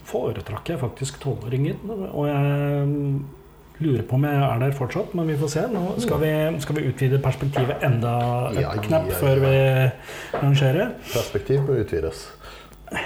foretrakk 0.06 0.68
jeg 0.70 0.78
faktisk 0.78 1.18
12-åringen. 1.24 1.80
Og 2.12 2.28
jeg 2.28 2.92
lurer 3.82 4.02
på 4.06 4.14
om 4.18 4.24
jeg 4.28 4.38
er 4.38 4.58
der 4.62 4.74
fortsatt, 4.76 5.14
men 5.18 5.26
vi 5.28 5.36
får 5.40 5.50
se. 5.56 5.62
Nå 5.72 5.82
skal 6.02 6.20
vi, 6.22 6.32
skal 6.62 6.76
vi 6.78 6.86
utvide 6.90 7.18
perspektivet 7.22 7.82
enda 7.86 8.12
et 8.52 8.60
Ja, 8.60 8.70
ja, 8.74 8.82
knapp 8.86 9.08
ja. 9.10 9.18
før 9.18 9.40
vi 9.42 9.54
rangerer. 10.38 10.92
Perspektiv 11.12 11.64
bør 11.66 11.80
utvides. 11.82 12.18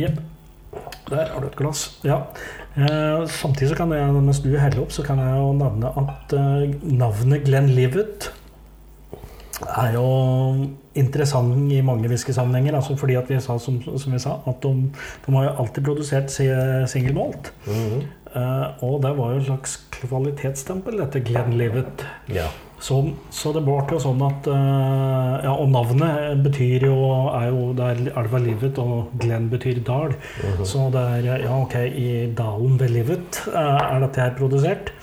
Jepp. 0.00 0.20
Der 1.10 1.26
har 1.32 1.40
du 1.42 1.46
et 1.48 1.56
glass. 1.58 1.88
Ja. 2.06 2.20
Eh, 2.78 3.24
samtidig 3.26 3.72
så 3.72 3.76
kan 3.80 3.90
jeg, 3.92 4.12
mens 4.14 4.38
du 4.44 4.52
heller 4.54 4.84
opp, 4.84 4.92
så 4.94 5.02
kan 5.02 5.18
jeg 5.18 5.32
jo 5.40 5.48
nevne 5.58 5.90
at 6.04 6.34
eh, 6.38 6.76
navnet 6.86 7.42
Glenn 7.48 7.66
Livet 7.74 8.28
er 9.66 9.90
jo 9.96 10.04
interessant 10.94 11.72
i 11.74 11.80
mange 11.84 12.06
whiskysammenhenger. 12.08 12.78
Altså 12.78 12.94
fordi 12.96 13.14
at 13.18 13.26
vi 13.30 13.40
sa, 13.42 13.58
som, 13.58 13.82
som 13.82 14.14
vi 14.14 14.22
sa, 14.22 14.36
at 14.46 14.62
de, 14.62 14.86
de 15.26 15.34
har 15.34 15.44
jo 15.48 15.56
alltid 15.64 15.84
produsert 15.90 16.30
single 16.30 17.18
malt. 17.18 17.50
Mhm. 17.66 18.00
Eh, 18.00 18.16
og 18.34 19.00
det 19.02 19.14
var 19.18 19.32
jo 19.32 19.38
en 19.40 19.46
slags 19.48 19.76
kvalitetsstempel, 19.96 21.00
dette 21.02 21.22
Glenlivet. 21.26 22.04
Ja. 22.30 22.46
Så, 22.80 22.96
så 23.34 23.52
det 23.52 23.60
ble 23.66 23.76
jo 23.92 23.98
sånn 24.00 24.22
at 24.24 24.46
eh, 24.48 25.34
Ja, 25.44 25.52
og 25.52 25.68
navnet 25.72 26.40
betyr 26.44 26.86
jo 26.88 26.96
er 27.36 27.50
jo 27.50 27.74
Det 27.76 27.88
er 27.90 28.00
elva 28.22 28.40
Livet, 28.40 28.80
og 28.80 29.12
Glenn 29.20 29.50
betyr 29.52 29.82
dal. 29.84 30.16
Mhm. 30.40 30.64
Så 30.64 30.88
det 30.94 31.04
er 31.18 31.44
Ja, 31.44 31.58
ok, 31.58 31.76
i 31.90 32.10
dalen 32.36 32.80
ved 32.80 32.94
Livet 32.96 33.42
eh, 33.52 33.80
er 33.84 34.00
dette 34.06 34.24
her 34.24 34.36
produsert. 34.38 34.94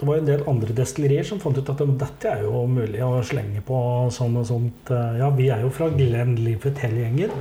Det 0.00 0.06
var 0.08 0.16
en 0.16 0.28
del 0.30 0.42
andre 0.48 0.72
destillerier 0.72 1.26
som 1.28 1.40
fant 1.42 1.58
ut 1.58 1.68
at 1.68 1.82
dette 2.00 2.30
er 2.30 2.46
jo 2.46 2.62
mulig 2.70 3.02
å 3.04 3.20
slenge 3.26 3.60
på 3.66 3.76
sånn 4.16 4.38
og 4.40 4.46
sånt. 4.48 4.92
Ja, 5.20 5.28
vi 5.36 5.50
er 5.52 5.60
jo 5.60 5.68
fra 5.76 5.90
Glenn 5.92 6.38
Livet 6.40 6.80
hele 6.80 7.02
gjengen. 7.02 7.34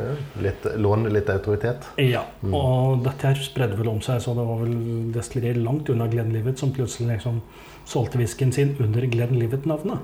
Litt, 0.44 0.68
låne 0.76 1.08
litt 1.14 1.32
autoritet. 1.32 1.88
Ja, 2.04 2.26
og 2.44 3.06
dette 3.08 3.32
her 3.32 3.40
spredde 3.40 3.80
vel 3.80 3.94
om 3.94 4.04
seg, 4.04 4.20
så 4.26 4.36
det 4.36 4.44
var 4.44 4.60
vel 4.66 4.76
destillerier 5.16 5.62
langt 5.64 5.88
unna 5.94 6.10
Glenn 6.12 6.36
Livet 6.36 6.60
som 6.60 6.76
plutselig 6.76 7.14
liksom 7.14 7.40
solgte 7.88 8.20
whiskyen 8.20 8.52
sin 8.52 8.76
under 8.84 9.08
Glenn 9.08 9.40
Livet-navnet. 9.40 10.04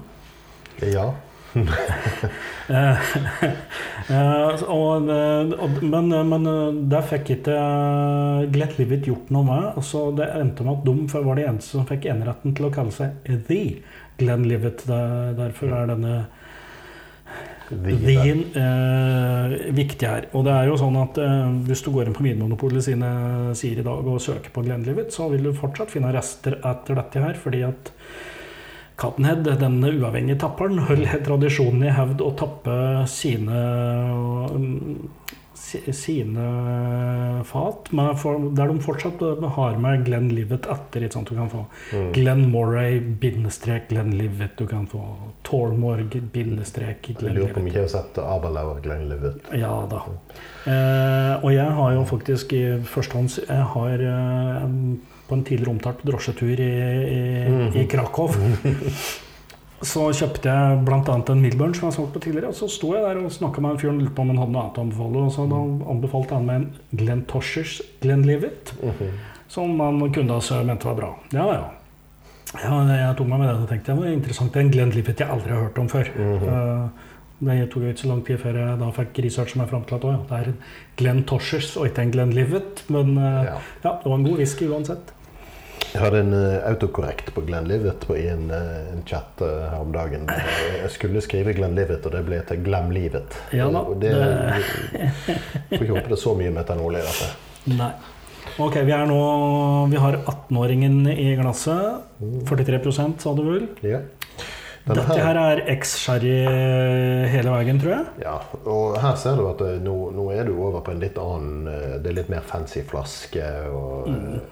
Ja. 0.96 1.10
Eh, 1.56 3.02
eh, 4.10 4.63
og, 4.74 5.10
eh, 5.12 5.52
og, 5.62 5.76
men, 5.86 6.13
men 6.32 6.48
der 6.91 7.06
fikk 7.06 7.36
ikke 7.38 7.58
eh, 7.60 8.96
gjort 9.06 9.30
noe 9.36 9.46
med. 9.48 9.84
Så 9.86 10.08
det 10.18 10.32
endte 10.34 10.65
med 10.65 10.80
at 10.80 10.88
de 10.88 11.26
var 11.28 11.38
de 11.38 11.46
eneste 11.46 11.78
som 11.78 11.86
fikk 11.89 12.10
eneretten 12.12 12.56
til 12.58 12.70
å 12.70 12.74
kalle 12.74 12.96
seg 12.96 13.22
The 13.50 13.62
Glenn 14.18 14.48
Livet. 14.50 14.88
Derfor 14.88 15.78
er 15.78 15.94
denne 15.94 16.18
The-en 17.70 18.44
eh, 18.62 19.54
viktig 19.74 20.08
her. 20.08 20.28
Og 20.38 20.46
det 20.46 20.54
er 20.54 20.70
jo 20.70 20.78
sånn 20.78 20.98
at 21.02 21.18
eh, 21.22 21.48
hvis 21.65 21.82
du 21.86 21.89
går 21.96 22.10
inn 22.10 22.18
på 22.18 22.26
Vinmonopolet 22.26 22.86
sine 22.86 23.10
sider 23.58 23.82
i 23.82 23.88
dag 23.88 24.06
og 24.06 24.22
søker 24.22 24.54
på 24.54 24.63
Glenlivet, 24.68 25.10
så 25.13 25.32
vil 25.32 25.48
du 25.48 25.56
fortsatt 25.58 25.94
finne 25.94 26.13
rester 26.13 26.60
etter 26.62 27.00
dette 27.00 27.24
her, 27.24 27.39
fordi 27.41 27.63
at 27.65 27.91
Cadenhead, 28.97 29.43
denne 29.60 29.91
uavhengige 29.99 30.39
tapperen, 30.39 30.79
holder 30.88 31.23
tradisjonen 31.25 31.84
i 31.84 31.93
hevd 31.95 32.21
å 32.23 32.31
tappe 32.39 32.75
sine 33.12 33.62
mm, 34.55 35.10
sine 35.55 36.45
fat 37.47 37.89
der 37.91 38.69
de 38.69 38.75
fortsatt 38.84 39.21
har 39.55 39.77
med 39.81 40.03
Glenn 40.05 40.29
Livet 40.36 40.67
etter. 40.71 41.05
Ikke 41.08 41.17
sant? 41.17 41.29
Du 41.31 41.36
kan 41.36 41.49
få 41.51 41.65
Mm. 41.91 42.12
Glenn 42.13 42.49
Moray, 42.51 42.99
bindestrek 42.99 43.89
Glenn 43.89 44.12
Livet. 44.17 44.55
Du 44.58 44.65
kan 44.67 44.88
få 44.88 45.01
Tormorg, 45.43 46.15
bindestrek 46.34 47.10
Jeg 47.10 47.21
Livet. 47.21 47.36
lurer 47.36 47.53
på 47.53 47.60
om 47.60 47.67
ikke 47.67 47.81
har 47.81 47.88
sett 47.88 48.17
Aberlauer 48.17 48.81
Glenn 48.81 49.10
Livet. 49.10 49.41
Ja 49.53 49.86
da. 49.89 50.01
Eh, 50.65 51.43
og 51.43 51.51
jeg 51.53 51.71
har 51.71 51.93
jo 51.93 52.03
faktisk 52.05 52.53
i 52.53 52.63
førstehånds 52.84 53.39
Jeg 53.47 53.63
har 53.75 53.99
eh, 53.99 54.69
på 55.28 55.36
en 55.38 55.44
tidligere 55.48 55.74
omtalt 55.76 56.04
drosjetur 56.06 56.60
i, 56.62 56.72
i, 57.12 57.22
mm. 57.52 57.78
i 57.82 57.86
Krakow. 57.92 58.34
Så 59.86 60.06
kjøpte 60.16 60.50
jeg 60.50 60.78
bl.a. 60.88 61.00
en 61.04 61.42
Milburn 61.44 61.74
som 61.76 61.86
jeg 61.86 61.92
har 61.92 61.96
solgt 61.98 62.14
på 62.16 62.22
tidligere. 62.24 62.50
Og 62.50 62.58
så 62.58 62.68
sto 62.72 62.94
jeg 62.96 63.04
der 63.04 63.20
og 63.20 63.32
snakka 63.34 63.62
med 63.62 63.76
en 63.76 63.80
fyr 63.82 63.92
og 63.92 63.98
lurte 64.00 64.16
på 64.16 64.24
om 64.24 64.32
han 64.32 64.40
hadde 64.42 64.54
noe 64.56 64.62
annet 64.64 64.78
å 64.80 64.84
anbefale. 64.86 65.24
Og 65.28 65.34
så 65.36 65.46
da 65.52 65.62
anbefalte 65.94 66.38
han 66.38 66.46
meg 66.48 66.62
en 66.62 67.00
Glenn 67.02 67.24
Toshers 67.30 67.74
Glenlivet, 68.02 68.72
Mhm. 68.82 69.10
som 69.52 69.80
han 69.80 70.00
kunne 70.16 70.38
altså 70.40 70.64
mente 70.66 70.88
var 70.88 70.96
bra. 70.96 71.10
Ja, 71.36 71.46
ja. 71.54 71.66
ja 72.64 72.80
jeg 72.96 73.18
tok 73.20 73.28
meg 73.28 73.40
med 73.44 73.50
det 73.52 73.58
og 73.60 73.68
tenkte 73.70 73.92
det 73.92 74.00
var 74.00 74.16
interessant. 74.16 74.54
Det 74.54 74.62
er 74.62 74.66
en 74.66 74.72
Glenlivet 74.74 75.20
jeg 75.22 75.30
aldri 75.36 75.54
har 75.54 75.68
hørt 75.68 75.84
om 75.84 75.92
før. 75.92 76.10
Mm. 76.16 76.90
Det 77.46 77.70
tok 77.70 77.84
jo 77.84 77.92
ikke 77.92 78.00
så 78.00 78.10
lang 78.10 78.22
tid 78.26 78.40
før 78.40 78.58
jeg 78.62 78.80
da 78.80 78.90
fikk 78.96 79.18
researche 79.26 79.60
meg 79.60 79.68
fram 79.70 79.84
til 79.86 79.98
at 79.98 80.06
å, 80.08 80.12
ja, 80.16 80.22
det 80.30 80.38
er 80.40 80.50
en 80.54 80.60
Glenn 80.98 81.24
Toshers 81.28 81.74
og 81.76 81.90
ikke 81.90 82.06
en 82.08 82.14
Glenn 82.16 82.32
Livet. 82.34 82.86
Men 82.88 83.18
eh, 83.20 83.44
Ja. 83.52 83.58
ja, 83.84 83.92
det 84.02 84.08
var 84.08 84.18
en 84.18 84.24
god 84.24 84.40
whisky 84.40 84.70
uansett. 84.72 85.12
Jeg 85.95 86.03
hadde 86.03 86.19
en 86.25 86.34
eh, 86.36 86.65
autokorrekt 86.67 87.29
på 87.31 87.41
Glenn 87.47 87.69
Livet 87.69 88.01
på, 88.03 88.17
i 88.19 88.25
en, 88.27 88.49
eh, 88.51 88.88
en 88.91 89.03
chat 89.08 89.39
eh, 89.45 89.62
her 89.71 89.79
om 89.79 89.93
dagen. 89.95 90.25
Jeg 90.27 90.89
skulle 90.91 91.21
skrive 91.23 91.53
Glenn 91.55 91.77
Livet, 91.77 92.03
og 92.03 92.12
det 92.12 92.23
ble 92.27 92.41
til 92.49 92.60
Glem 92.65 92.89
Livet. 92.91 93.38
Ja 93.55 93.69
da, 93.71 93.86
Og 93.88 94.01
det, 94.01 94.12
Får 95.71 95.86
ikke 95.86 95.93
håpe 95.93 96.10
det 96.12 96.17
er 96.17 96.19
så 96.19 96.34
mye 96.36 96.51
metanol 96.51 96.97
i 96.99 97.03
dette. 97.05 97.29
Nei. 97.71 97.93
Ok, 98.62 98.75
vi 98.88 98.97
nå 99.08 99.21
Vi 99.89 99.99
har 99.99 100.17
18-åringen 100.19 101.08
i 101.15 101.29
glasset. 101.39 102.03
43% 102.51 103.23
sa 103.23 103.34
du 103.38 103.41
vel? 103.47 103.69
Ja. 103.88 104.01
Denne 104.86 104.99
Dette 104.99 105.15
her 105.17 105.39
er 105.41 105.62
X-sherry 105.77 106.36
hele 107.31 107.55
veien, 107.55 107.79
tror 107.81 107.95
jeg. 107.95 108.10
Ja, 108.21 108.36
og 108.67 108.99
her 109.01 109.15
ser 109.17 109.39
du 109.39 109.47
at 109.49 109.63
nå, 109.81 109.95
nå 110.13 110.27
er 110.36 110.43
du 110.45 110.53
over 110.60 110.84
på 110.86 110.93
en 110.93 111.01
litt 111.01 111.17
annen 111.17 111.71
Det 112.03 112.12
er 112.12 112.19
litt 112.19 112.29
mer 112.36 112.43
fancy 112.51 112.84
flaske 112.86 113.47
og 113.71 114.12
Mm. 114.12 114.43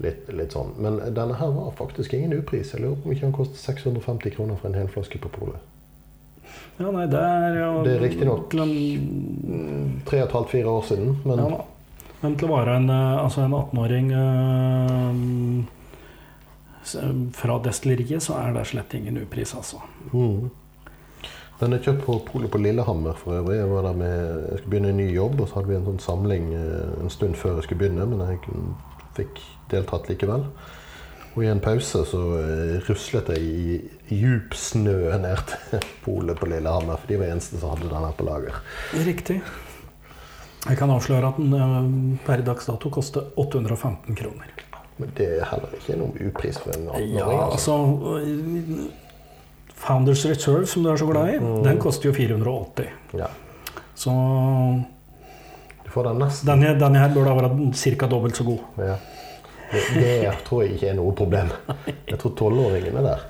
Eh, 0.00 0.04
litt, 0.06 0.28
litt 0.36 0.52
sånn. 0.56 0.72
Men 0.78 0.98
denne 1.14 1.34
her 1.38 1.50
var 1.54 1.70
faktisk 1.78 2.14
ingen 2.14 2.32
upris. 2.38 2.72
Jeg 2.74 2.80
lurer 2.82 2.96
på 2.96 3.08
om 3.08 3.12
ikke 3.14 3.26
den 3.28 3.32
kostet 3.36 3.56
650 3.62 4.30
kroner 4.36 4.56
for 4.56 4.68
en 4.68 4.74
hel 4.80 4.88
flaske 4.88 5.18
på 5.20 5.28
polet. 5.28 5.60
Ja, 6.80 6.90
nei, 6.90 7.06
det 7.06 7.20
er 7.20 7.58
jo 7.60 7.82
Det 7.84 7.92
er 7.92 8.00
riktignok 8.00 8.50
Tre 8.50 8.62
og 10.22 10.26
et 10.26 10.32
halvt, 10.32 10.48
fire 10.50 10.68
år 10.72 10.82
siden, 10.88 11.16
men 11.24 11.38
Ja. 11.38 11.60
Men 12.22 12.34
til 12.36 12.48
å 12.50 12.56
være 12.56 12.76
en, 12.76 12.90
eh, 12.90 13.24
altså 13.24 13.40
en 13.46 13.54
18-åring 13.54 14.10
øh, 14.12 15.64
fra 17.32 17.58
destilleriet, 17.64 18.22
så 18.22 18.34
er 18.40 18.52
det 18.52 18.66
slett 18.66 18.94
ingen 18.94 19.16
upris, 19.22 19.54
altså. 19.56 19.76
mm. 20.12 20.50
Den 21.60 21.72
er 21.76 21.82
kjøpt 21.84 22.06
på 22.06 22.14
Polet 22.24 22.50
på 22.50 22.58
Lillehammer 22.58 23.12
for 23.20 23.36
øvrig. 23.36 23.58
Jeg 23.58 23.68
var 23.68 23.82
der 23.84 23.92
med, 23.92 24.14
jeg 24.50 24.58
skulle 24.58 24.70
begynne 24.70 24.88
en 24.94 24.96
ny 24.96 25.08
jobb, 25.14 25.40
og 25.40 25.48
så 25.48 25.54
hadde 25.58 25.68
vi 25.68 25.74
en 25.76 25.84
sånn 25.90 25.98
samling 26.00 26.46
eh, 26.56 27.02
en 27.02 27.10
stund 27.12 27.36
før 27.36 27.54
jeg 27.58 27.66
skulle 27.66 27.82
begynne, 27.82 28.06
men 28.08 28.22
jeg 28.24 28.38
kun- 28.46 28.74
fikk 29.20 29.40
deltatt 29.70 30.08
likevel. 30.10 30.44
Og 31.30 31.44
i 31.44 31.50
en 31.52 31.60
pause 31.62 32.00
så 32.10 32.20
eh, 32.40 32.76
ruslet 32.88 33.28
jeg 33.30 33.42
i 33.46 33.76
djup 34.18 34.56
snø 34.58 34.96
ned 35.22 35.44
til 35.52 35.84
Polet 36.04 36.34
på 36.40 36.48
Lillehammer, 36.50 36.98
for 36.98 37.06
de 37.12 37.20
var 37.20 37.30
eneste 37.30 37.60
som 37.62 37.76
hadde 37.76 37.86
den 37.92 38.02
her 38.08 38.16
på 38.18 38.26
lager. 38.26 38.56
Riktig. 39.06 39.36
Jeg 40.66 40.76
kan 40.76 40.90
avsløre 40.92 41.30
at 41.30 41.38
den 41.38 41.54
eh, 41.54 42.18
per 42.26 42.42
dags 42.44 42.66
dato 42.66 42.90
koster 42.92 43.30
815 43.38 44.18
kroner. 44.18 44.50
Men 45.00 45.12
det 45.16 45.28
er 45.38 45.46
heller 45.48 45.70
ikke 45.78 45.94
noe 45.96 46.26
upris 46.28 46.58
for 46.60 46.74
en 46.74 46.88
18-åring. 46.90 47.14
Ja, 47.16 47.28
altså. 47.46 47.76
altså 47.78 48.90
Founders 49.80 50.26
Reserve, 50.28 50.66
som 50.68 50.82
du 50.84 50.90
er 50.92 50.98
så 51.00 51.06
glad 51.08 51.30
i, 51.34 51.38
Mm. 51.40 51.62
den 51.64 51.78
koster 51.80 52.10
jo 52.10 52.12
480. 52.12 52.90
Ja. 53.16 53.30
Så 53.96 54.10
Du 55.90 55.94
får 55.94 56.04
den 56.06 56.20
nesten. 56.22 56.46
denne, 56.46 56.74
denne 56.78 56.98
her 57.02 57.08
burde 57.10 57.30
ha 57.32 57.34
vært 57.34 57.78
ca. 57.98 58.06
dobbelt 58.06 58.36
så 58.38 58.44
god. 58.46 58.60
Ja. 58.78 58.92
Det, 59.72 59.80
det 59.96 60.34
tror 60.46 60.60
jeg 60.62 60.76
ikke 60.76 60.92
er 60.92 60.94
noe 60.94 61.10
problem. 61.18 61.48
Jeg 62.06 62.18
tror 62.22 62.34
tolvåringen 62.38 62.98
er 63.00 63.08
der. 63.08 63.24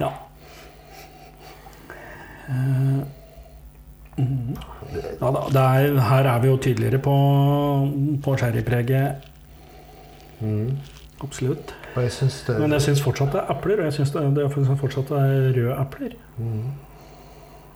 Ja. 0.00 0.08
Eh, 2.48 3.04
mhm. 4.18 4.56
ja 5.20 5.30
da, 5.54 5.62
er, 5.78 5.94
her 6.08 6.30
er 6.32 6.42
vi 6.42 6.50
jo 6.50 6.56
tydeligere 6.66 6.98
på, 7.06 7.14
på 8.24 8.34
sherrypreget. 8.42 9.30
Mm. 10.40 10.72
Absolutt. 11.22 11.70
Jeg 11.94 12.10
det 12.18 12.58
Men 12.58 12.74
jeg 12.74 12.88
syns 12.88 13.04
fortsatt 13.06 13.30
det 13.30 13.44
er 13.44 13.54
epler, 13.54 13.78
og 13.78 13.92
jeg 13.92 13.96
syns 14.00 14.10
det, 14.16 14.26
det 14.40 14.50
fortsatt 14.82 15.14
det 15.14 15.22
er 15.22 15.48
røde 15.60 15.78
epler. 15.86 16.18
Mm. 16.34 16.66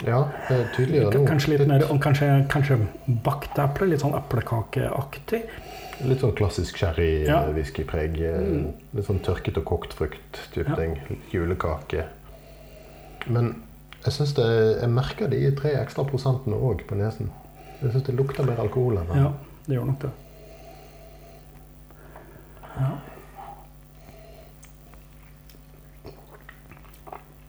Ja, 0.06 0.28
det 0.48 0.56
er 0.60 0.68
tydeligere 0.76 1.10
nå. 1.18 1.24
Kanskje 1.26 1.56
litt 1.56 1.66
mer, 1.68 1.82
kanskje, 2.02 2.28
kanskje 2.52 2.76
bakte 3.24 3.64
eple, 3.64 3.88
litt 3.90 4.00
sånn 4.04 4.14
eplekakeaktig. 4.14 5.40
Litt 6.06 6.20
sånn 6.22 6.36
klassisk 6.38 6.78
Ja. 6.78 6.92
sherry-whiskypreg. 6.92 8.20
Mm. 8.22 8.68
Litt 8.94 9.06
sånn 9.08 9.18
tørket 9.26 9.56
og 9.58 9.64
kokt 9.64 9.92
frukt-type 9.98 10.68
Ja. 10.68 10.74
ting. 10.76 11.00
Julekake. 11.32 12.04
Men 13.26 13.62
jeg 14.04 14.12
syns 14.14 14.34
det 14.34 14.80
Jeg 14.80 14.88
merker 14.90 15.28
de 15.28 15.50
tre 15.56 15.70
ekstra 15.74 16.04
prosentene 16.06 16.54
òg 16.54 16.86
på 16.86 16.94
nesen. 16.94 17.30
Jeg 17.82 17.92
syns 17.92 18.04
det 18.06 18.14
lukter 18.16 18.44
mer 18.46 18.56
alkohol 18.60 18.98
enn 18.98 19.16
Ja, 19.16 19.32
det 19.66 19.76
gjør 19.76 19.86
nok 19.86 19.98
det. 20.00 20.10
Ja. 22.78 22.90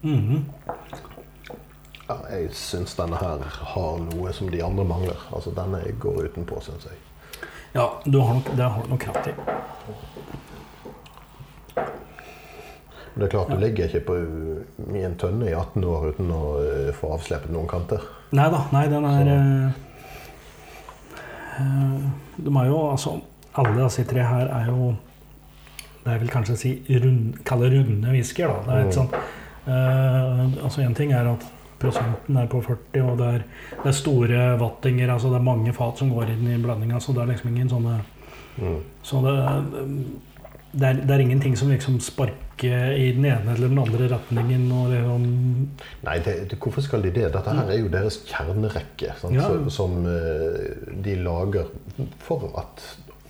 Mhm. 0.04 0.46
Ja, 2.10 2.16
jeg 2.34 2.50
syns 2.58 2.96
denne 2.98 3.20
her 3.22 3.44
har 3.74 4.00
noe 4.02 4.32
som 4.34 4.50
de 4.50 4.64
andre 4.66 4.84
mangler. 4.90 5.20
Altså 5.36 5.52
Denne 5.54 5.82
går 6.02 6.24
utenpå, 6.32 6.58
syns 6.66 6.88
jeg. 6.90 6.98
ja 7.76 7.84
du 8.06 8.20
har 8.20 8.34
nok, 8.40 8.48
det 8.58 8.66
har 8.66 8.84
du 8.84 8.90
nok 8.96 9.04
rett 9.12 9.28
i. 9.30 9.34
Men 13.14 13.20
det 13.20 13.26
er 13.28 13.34
klart, 13.34 13.50
du 13.52 13.58
ligger 13.62 13.86
ikke 13.90 14.02
på, 14.08 14.16
i 14.96 15.02
en 15.04 15.16
tønne 15.20 15.50
i 15.50 15.54
18 15.58 15.84
år 15.86 16.10
uten 16.14 16.32
å 16.34 16.42
eh, 16.64 16.90
få 16.96 17.10
avslepet 17.18 17.52
noen 17.54 17.68
kanter. 17.70 18.04
Nei 18.38 18.46
da, 18.54 18.60
nei, 18.74 18.84
den 18.92 19.06
er 19.10 19.24
Så- 19.26 19.30
eh, 19.36 19.72
eh, 21.60 22.10
De 22.38 22.52
er 22.62 22.66
jo 22.70 22.78
altså 22.92 23.16
Alle 23.58 23.84
disse 23.84 24.04
tre 24.06 24.22
her 24.24 24.48
er 24.54 24.68
jo 24.70 24.92
Det 26.06 26.14
er 26.14 26.20
vel 26.22 26.30
kanskje 26.30 26.54
å 26.54 26.58
si 26.62 26.74
rund, 27.02 27.40
kalle 27.44 27.70
runde 27.74 28.12
whiskyer, 28.14 28.48
da. 28.48 28.60
Det 28.68 28.76
er 28.76 28.86
et 28.88 28.94
sånt 28.94 29.14
eh, 29.14 30.64
Altså 30.64 30.82
En 30.86 30.94
ting 30.96 31.12
er 31.12 31.28
at 31.34 31.44
prosenten 31.80 32.38
er 32.38 32.48
på 32.52 32.62
40, 32.66 33.02
og 33.04 33.18
det 33.18 33.28
er, 33.36 33.44
det 33.84 33.90
er 33.94 33.98
store 33.98 34.46
vattinger. 34.60 35.10
altså 35.14 35.30
Det 35.34 35.40
er 35.40 35.48
mange 35.50 35.74
fat 35.74 35.98
som 35.98 36.10
går 36.14 36.30
inn 36.36 36.48
i 36.54 36.58
blandinga, 36.62 37.00
så 37.00 37.14
det 37.16 37.24
er 37.24 37.32
liksom 37.36 37.54
ingen 37.56 37.70
sånne 37.70 38.00
Mm. 38.60 38.82
Så 39.08 39.22
det, 39.24 39.34
det, 40.74 40.88
er, 40.90 40.94
det 41.08 41.14
er 41.16 41.22
ingenting 41.24 41.54
som 41.58 41.70
liksom 41.72 42.00
sparker 42.04 42.92
i 42.92 43.06
den 43.16 43.24
ene 43.30 43.54
eller 43.54 43.70
den 43.72 43.80
andre 43.80 44.10
retningen. 44.12 44.66
liksom 44.92 45.24
Nei, 46.04 46.18
hvorfor 46.60 46.84
skal 46.84 47.06
de 47.06 47.12
det? 47.16 47.30
Dette 47.34 47.54
her 47.56 47.72
er 47.72 47.80
jo 47.80 47.88
deres 47.94 48.18
kjernerekke. 48.28 49.14
Ja. 49.32 49.46
Så, 49.48 49.70
som 49.72 50.02
eh, 50.12 50.76
de 51.06 51.16
lager 51.24 51.72
for 52.20 52.50
at 52.60 52.84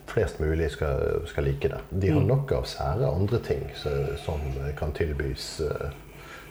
flest 0.09 0.39
mulig 0.41 0.71
skal, 0.73 1.21
skal 1.29 1.45
like 1.45 1.69
det. 1.69 1.83
De 1.91 2.09
har 2.09 2.21
Mm. 2.23 2.27
nok 2.27 2.51
av 2.57 2.65
sære 2.65 3.05
andre 3.13 3.37
ting 3.45 3.61
som 3.75 4.41
kan 4.79 4.91
tilbys 4.97 5.59
eh, 5.61 5.91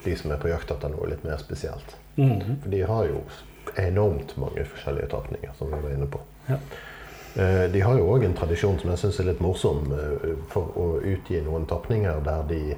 de 0.05 0.17
som 0.17 0.31
er 0.31 0.37
på 0.37 0.49
jakt 0.49 0.71
etter 0.71 0.89
noe 0.89 1.09
litt 1.11 1.25
mer 1.25 1.37
spesielt. 1.39 1.97
Mhm. 2.17 2.59
For 2.63 2.69
de 2.71 2.81
har 2.87 3.05
jo 3.07 3.23
enormt 3.77 4.37
mange 4.39 4.65
forskjellige 4.65 5.09
tapninger, 5.13 5.51
som 5.59 5.69
vi 5.73 5.81
var 5.83 5.91
inne 5.91 6.07
på. 6.07 6.21
Ja. 6.49 6.57
Eh, 7.37 7.69
De 7.73 7.81
har 7.81 7.99
jo 7.99 8.07
òg 8.17 8.25
en 8.25 8.35
tradisjon 8.35 8.79
som 8.81 8.91
jeg 8.91 8.99
syns 8.99 9.21
er 9.21 9.25
litt 9.25 9.41
morsom, 9.41 9.93
eh, 9.93 10.37
for 10.49 10.73
å 10.77 10.87
utgi 11.05 11.41
noen 11.45 11.67
tapninger 11.67 12.21
der 12.25 12.43
de 12.49 12.77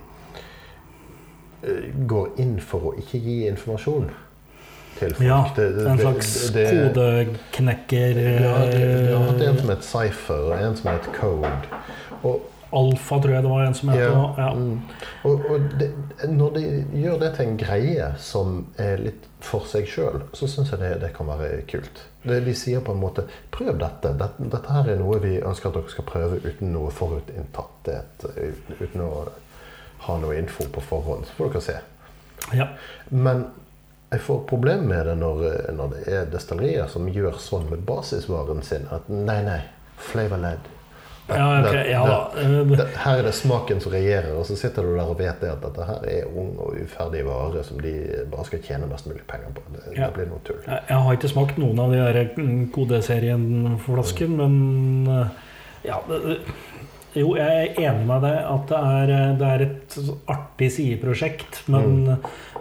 eh, 1.62 1.92
går 2.06 2.28
inn 2.40 2.58
for 2.60 2.90
å 2.90 2.94
ikke 2.98 3.20
gi 3.22 3.36
informasjon 3.48 4.10
til 4.98 5.14
folk. 5.14 5.20
Ja, 5.26 5.44
Det- 5.56 5.76
det- 5.76 5.86
en 5.86 5.96
det- 5.96 6.04
slags 6.06 6.50
det- 6.52 6.94
kodeknekker 6.94 8.40
Ja, 8.40 8.58
det, 8.64 8.70
det, 8.72 9.38
det 9.38 9.46
er 9.46 9.50
en 9.50 9.58
som 9.58 9.68
het 9.68 9.84
Cypher, 9.84 10.34
og 10.52 10.62
en 10.62 10.76
som 10.76 10.90
het 10.90 11.08
Code. 11.20 11.52
Og, 12.22 12.40
Alfa, 12.72 13.18
tror 13.20 13.34
jeg 13.34 13.42
det 13.42 13.50
var 13.50 13.64
en 13.66 13.74
som 13.74 13.88
het. 13.88 14.00
ja, 14.00 14.34
Ja. 14.38 14.50
mm. 14.54 14.80
og, 15.24 15.44
og 15.50 15.60
det, 15.80 15.90
når 16.28 16.54
de 16.54 16.62
gjør 17.02 17.18
det 17.18 17.32
til 17.36 17.48
en 17.48 17.58
greie 17.58 18.12
som 18.18 18.66
er 18.78 19.02
litt 19.02 19.26
for 19.40 19.66
seg 19.66 19.88
sjøl, 19.88 20.22
så 20.36 20.46
syns 20.48 20.70
jeg 20.70 20.80
det, 20.80 20.92
det 21.02 21.12
kan 21.16 21.26
være 21.26 21.62
kult. 21.70 22.02
Det, 22.22 22.40
de 22.44 22.54
sier 22.54 22.80
på 22.84 22.92
en 22.92 23.00
måte 23.00 23.24
'prøv 23.50 23.78
dette'. 23.80 24.12
dette. 24.18 24.50
Dette 24.52 24.72
her 24.72 24.88
er 24.92 24.98
noe 25.00 25.18
vi 25.22 25.38
ønsker 25.40 25.68
at 25.68 25.74
dere 25.74 25.88
skal 25.90 26.04
prøve 26.04 26.40
uten 26.44 26.72
noe 26.72 26.90
forutinntatthet. 26.90 28.26
Uten, 28.80 29.00
å 29.00 29.28
ha 30.00 30.18
noe 30.18 30.36
info 30.38 30.64
på 30.72 30.80
forhånd. 30.80 31.24
Så 31.26 31.32
får 31.38 31.52
dere 31.52 31.60
se. 31.60 31.78
Ja. 32.56 32.66
Men 33.10 33.46
jeg 34.12 34.20
får 34.20 34.44
problem 34.48 34.80
med 34.90 35.06
det 35.06 35.16
når, 35.16 35.72
når 35.72 35.88
det 35.94 36.02
er 36.08 36.24
destillerier 36.32 36.88
som 36.90 37.08
gjør 37.08 37.38
sånn 37.38 37.68
med 37.70 37.84
basisvaren 37.86 38.62
sin. 38.62 38.86
At 38.90 39.08
nei, 39.08 39.42
nei, 39.46 39.60
flavor 39.96 40.40
led. 40.42 40.58
Ja, 41.36 41.46
ok, 41.60 41.74
ja 41.90 42.02
da. 42.06 42.16
Det, 42.34 42.76
Det, 42.78 42.86
her 43.04 43.18
er 43.18 43.22
det 43.28 43.34
smaken 43.34 43.80
som 43.80 43.92
regjerer, 43.92 44.32
og 44.38 44.46
så 44.46 44.56
sitter 44.56 44.82
du 44.82 44.94
der 44.96 45.02
og 45.10 45.18
vet 45.18 45.40
det 45.40 45.50
at 45.52 45.62
dette 45.62 45.86
her 45.86 46.00
er 46.16 46.24
ung 46.36 46.56
og 46.58 46.74
uferdig 46.82 47.24
vare 47.26 47.62
som 47.64 47.78
de 47.80 47.92
bare 48.32 48.44
skal 48.48 48.62
tjene 48.66 48.86
mest 48.90 49.06
mulig 49.06 49.22
penger 49.28 49.52
på. 49.54 49.62
Det, 49.74 49.84
Ja. 49.98 50.06
det 50.06 50.14
blir 50.14 50.26
noe 50.32 50.40
tull. 50.44 50.60
Jeg 50.66 50.96
har 51.04 51.12
ikke 51.12 51.28
smakt 51.32 51.58
noen 51.58 51.78
av 51.78 51.90
de 51.92 51.96
der 51.98 52.28
mm, 52.36 52.70
kodeserien-flasken, 52.74 54.36
men 54.36 55.06
eh, 55.20 55.26
ja 55.84 56.00
det- 56.08 56.38
Jo, 57.18 57.32
jeg 57.34 57.50
er 57.74 57.78
enig 57.88 58.06
med 58.06 58.22
deg 58.22 58.36
at 58.46 58.68
det 58.70 58.78
er, 58.78 59.10
eh, 59.16 59.32
det 59.40 59.46
er 59.50 59.64
et 59.64 59.96
artig 60.30 60.68
sideprosjekt, 60.76 61.62
men, 61.72 62.04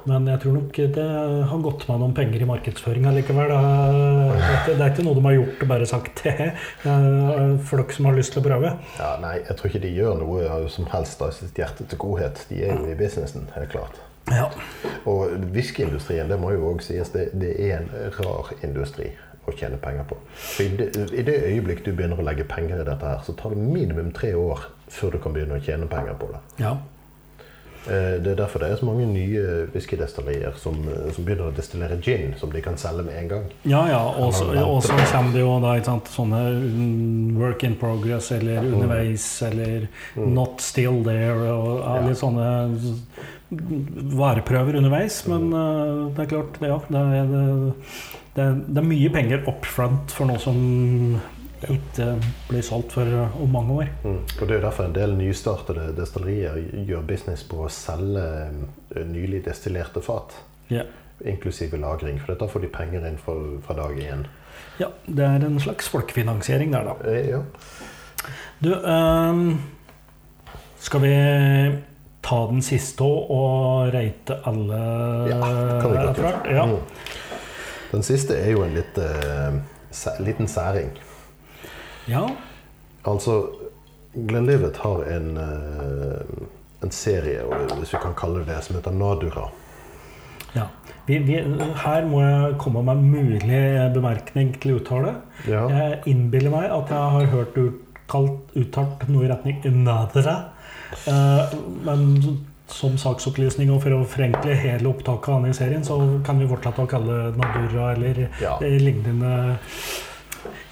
men 0.10 0.26
jeg 0.32 0.42
tror 0.42 0.56
nok 0.58 0.80
det 0.96 1.06
har 1.52 1.62
gått 1.68 1.86
med 1.90 2.02
noen 2.02 2.16
penger 2.18 2.42
i 2.42 2.48
markedsføringa 2.50 3.14
likevel. 3.14 3.54
Det 3.54 3.60
er, 3.60 4.74
det 4.74 4.80
er 4.80 4.90
ikke- 4.90 5.06
noe 5.06 5.20
de 5.20 5.26
har 5.28 5.38
gjort 5.38 5.62
og 5.62 5.72
bare 5.76 5.86
sagt 5.92 6.24
det 6.26 6.50
for 6.84 7.58
folk 7.76 7.94
som 7.94 8.10
har 8.10 8.18
lyst 8.18 8.34
til 8.34 8.42
å 8.42 8.48
prøve. 8.50 8.74
Ja, 8.98 9.12
nei, 9.22 9.36
jeg 9.46 9.58
tror 9.60 9.70
ikke 9.70 9.84
de 9.86 9.94
gjør 10.00 10.20
noe 10.26 10.60
som 10.74 10.90
helst 10.96 11.22
av 11.22 11.32
sitt 11.38 11.54
hjerte 11.62 11.86
til 11.86 12.02
godhet. 12.02 12.46
De 12.50 12.64
er 12.66 12.74
jo 12.74 12.90
i 12.90 12.98
businessen, 12.98 13.46
helt 13.56 13.70
klart. 13.76 14.02
Ja. 14.30 14.50
Og 15.10 15.32
whiskyindustrien, 15.54 16.28
det 16.30 16.38
må 16.42 16.52
jo 16.54 16.68
òg 16.74 16.82
sies, 16.86 17.10
det, 17.14 17.30
det 17.38 17.54
er 17.70 17.80
en 17.80 17.90
rar 18.20 18.52
industri 18.66 19.12
å 19.50 19.58
tjene 19.58 19.78
penger 19.82 20.06
på. 20.10 20.18
For 20.36 20.64
i 20.64 20.70
det, 20.78 20.90
I 21.14 21.24
det 21.28 21.40
øyeblikk 21.50 21.84
du 21.86 21.92
begynner 21.92 22.20
å 22.22 22.26
legge 22.30 22.44
penger 22.50 22.82
i 22.82 22.86
dette, 22.88 23.06
her, 23.16 23.20
så 23.26 23.36
tar 23.36 23.50
det 23.56 23.58
minimum 23.66 24.12
tre 24.16 24.34
år 24.38 24.68
før 24.90 25.12
du 25.12 25.20
kan 25.20 25.34
begynne 25.36 25.60
å 25.60 25.64
tjene 25.66 25.88
penger 25.92 26.14
på 26.22 26.32
det. 26.34 26.40
ja. 26.64 26.78
Eh, 27.88 28.20
Det 28.22 28.28
er 28.34 28.36
derfor 28.36 28.60
det 28.60 28.68
er 28.72 28.76
så 28.76 28.86
mange 28.86 29.06
nye 29.08 29.44
whiskydestillerier 29.74 30.52
som, 30.60 30.76
eh, 30.92 31.12
som 31.16 31.24
begynner 31.26 31.48
å 31.48 31.54
destillere 31.56 31.96
gin, 32.04 32.34
som 32.38 32.52
de 32.52 32.62
kan 32.62 32.76
selge 32.78 33.06
med 33.06 33.16
en 33.18 33.28
gang. 33.30 33.46
Ja, 33.64 33.86
ja, 33.88 34.02
og 34.20 34.34
så 34.34 34.46
kommer 35.14 35.32
det 35.34 35.40
jo 35.40 35.54
da 35.64 35.82
sant, 35.88 36.06
sånne 36.12 36.42
mm, 36.60 37.38
work 37.40 37.64
in 37.64 37.76
progress 37.80 38.32
eller 38.36 38.60
underveis 38.68 39.42
eller 39.48 39.88
Mm. 40.18 40.34
not 40.34 40.60
still 40.62 41.02
there 41.04 41.50
og 41.54 41.80
ja, 41.80 42.08
litt 42.08 42.18
sånne 42.20 42.78
mm, 43.52 44.16
vareprøver 44.20 44.76
underveis. 44.78 45.22
Men 45.28 45.50
eh, 45.54 46.14
det 46.16 46.26
er 46.26 46.32
klart, 46.36 46.60
ja, 46.62 46.80
det 46.90 46.98
er, 47.00 47.32
det, 47.32 47.76
det, 48.40 48.48
det 48.70 48.82
er 48.82 48.88
mye 48.90 49.12
penger 49.14 49.44
up 49.52 49.68
front 49.68 50.16
for 50.16 50.30
noe 50.30 50.40
som 50.42 50.58
ikke 51.68 52.06
blir 52.48 52.64
solgt 52.64 52.94
for 52.96 53.10
om 53.44 53.50
mange 53.52 53.74
år. 53.84 53.90
Mm. 54.06 54.20
Og 54.40 54.44
Det 54.48 54.56
er 54.56 54.62
derfor 54.64 54.86
en 54.88 54.96
del 54.96 55.16
nystartede 55.20 55.90
destillerier 55.98 56.56
gjør 56.88 57.04
business 57.10 57.44
på 57.44 57.66
å 57.66 57.72
selge 57.74 58.24
eh, 58.96 59.04
nylig 59.10 59.42
destillerte 59.50 60.00
fat. 60.06 60.38
Ja. 60.72 60.86
Inklusive 61.28 61.76
lagring, 61.82 62.16
for 62.22 62.32
dette 62.32 62.48
får 62.48 62.64
de 62.64 62.72
penger 62.72 63.08
inn 63.10 63.20
fra, 63.20 63.36
fra 63.66 63.76
dag 63.82 64.00
én. 64.00 64.24
ja, 64.80 64.88
det 65.06 65.26
er 65.26 65.44
en 65.50 65.60
slags 65.60 65.90
folkefinansiering 65.92 66.72
der, 66.72 66.94
da. 66.94 67.12
Eh, 67.12 67.30
Ja. 67.36 67.44
Du, 68.60 68.74
ehm, 68.76 69.60
skal 70.84 71.00
vi 71.04 71.12
ta 72.22 72.40
den 72.50 72.60
siste 72.64 73.04
og 73.04 73.94
reite 73.94 74.36
alle 74.48 74.80
Ja, 75.30 75.40
kan 75.80 75.92
vi 75.94 76.02
godt 76.04 76.20
gjøre. 76.20 76.42
Ja. 76.56 76.66
Den 77.92 78.06
siste 78.06 78.38
er 78.38 78.52
jo 78.54 78.64
en 78.66 78.76
litt, 78.78 78.98
uh, 78.98 79.58
liten 80.24 80.48
særing. 80.48 80.92
ja. 82.08 82.28
Altså, 83.08 83.46
Glenlivet 84.14 84.78
har 84.82 85.04
en, 85.16 85.38
uh, 85.38 86.84
en 86.84 86.92
serie, 86.92 87.44
hvis 87.78 87.94
vi 87.94 88.02
kan 88.02 88.16
kalle 88.18 88.42
det 88.42 88.50
det, 88.50 88.64
som 88.66 88.76
heter 88.76 88.92
Nadura. 88.92 89.50
ja. 90.56 90.68
Vi, 91.10 91.18
vi, 91.26 91.38
her 91.84 92.06
må 92.06 92.22
jeg 92.22 92.58
komme 92.62 92.84
med 92.86 93.00
en 93.00 93.08
mulig 93.10 93.62
bemerkning 93.96 94.52
til 94.62 94.76
uttale. 94.78 95.16
Ja. 95.48 95.64
Jeg 95.74 96.02
innbiller 96.12 96.54
meg 96.54 96.68
at 96.70 96.92
jeg 96.94 97.16
har 97.16 97.32
hørt 97.32 97.58
uttalt, 97.58 98.52
uttalt 98.54 99.08
noe 99.10 99.26
i 99.26 99.32
retning 99.32 99.64
Nadra. 99.88 100.36
Uh, 101.08 101.56
men 101.86 102.06
som 102.74 102.98
saksopplysning 103.02 103.72
og 103.74 103.82
for 103.84 103.96
å 103.98 104.04
forenkle 104.08 104.56
hele 104.60 104.90
opptaket 104.92 105.34
av 105.34 105.42
denne 105.44 105.58
serien, 105.58 105.84
så 105.86 105.98
kan 106.26 106.40
vi 106.40 106.48
fortsette 106.50 106.86
å 106.86 106.90
kalle 106.90 107.18
det 107.32 107.42
Nadura 107.42 107.92
eller 107.96 108.28
Ja. 108.42 108.58
eh, 108.62 108.78
lignende 108.82 109.34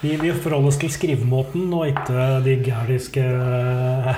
vi, 0.02 0.16
vi 0.22 0.32
forholder 0.32 0.68
oss 0.70 0.78
til 0.78 0.92
skrivemåten 0.94 1.72
og 1.74 1.88
ikke 1.90 2.26
de 2.46 2.54
gæliske 2.64 3.24
eh, 3.24 4.12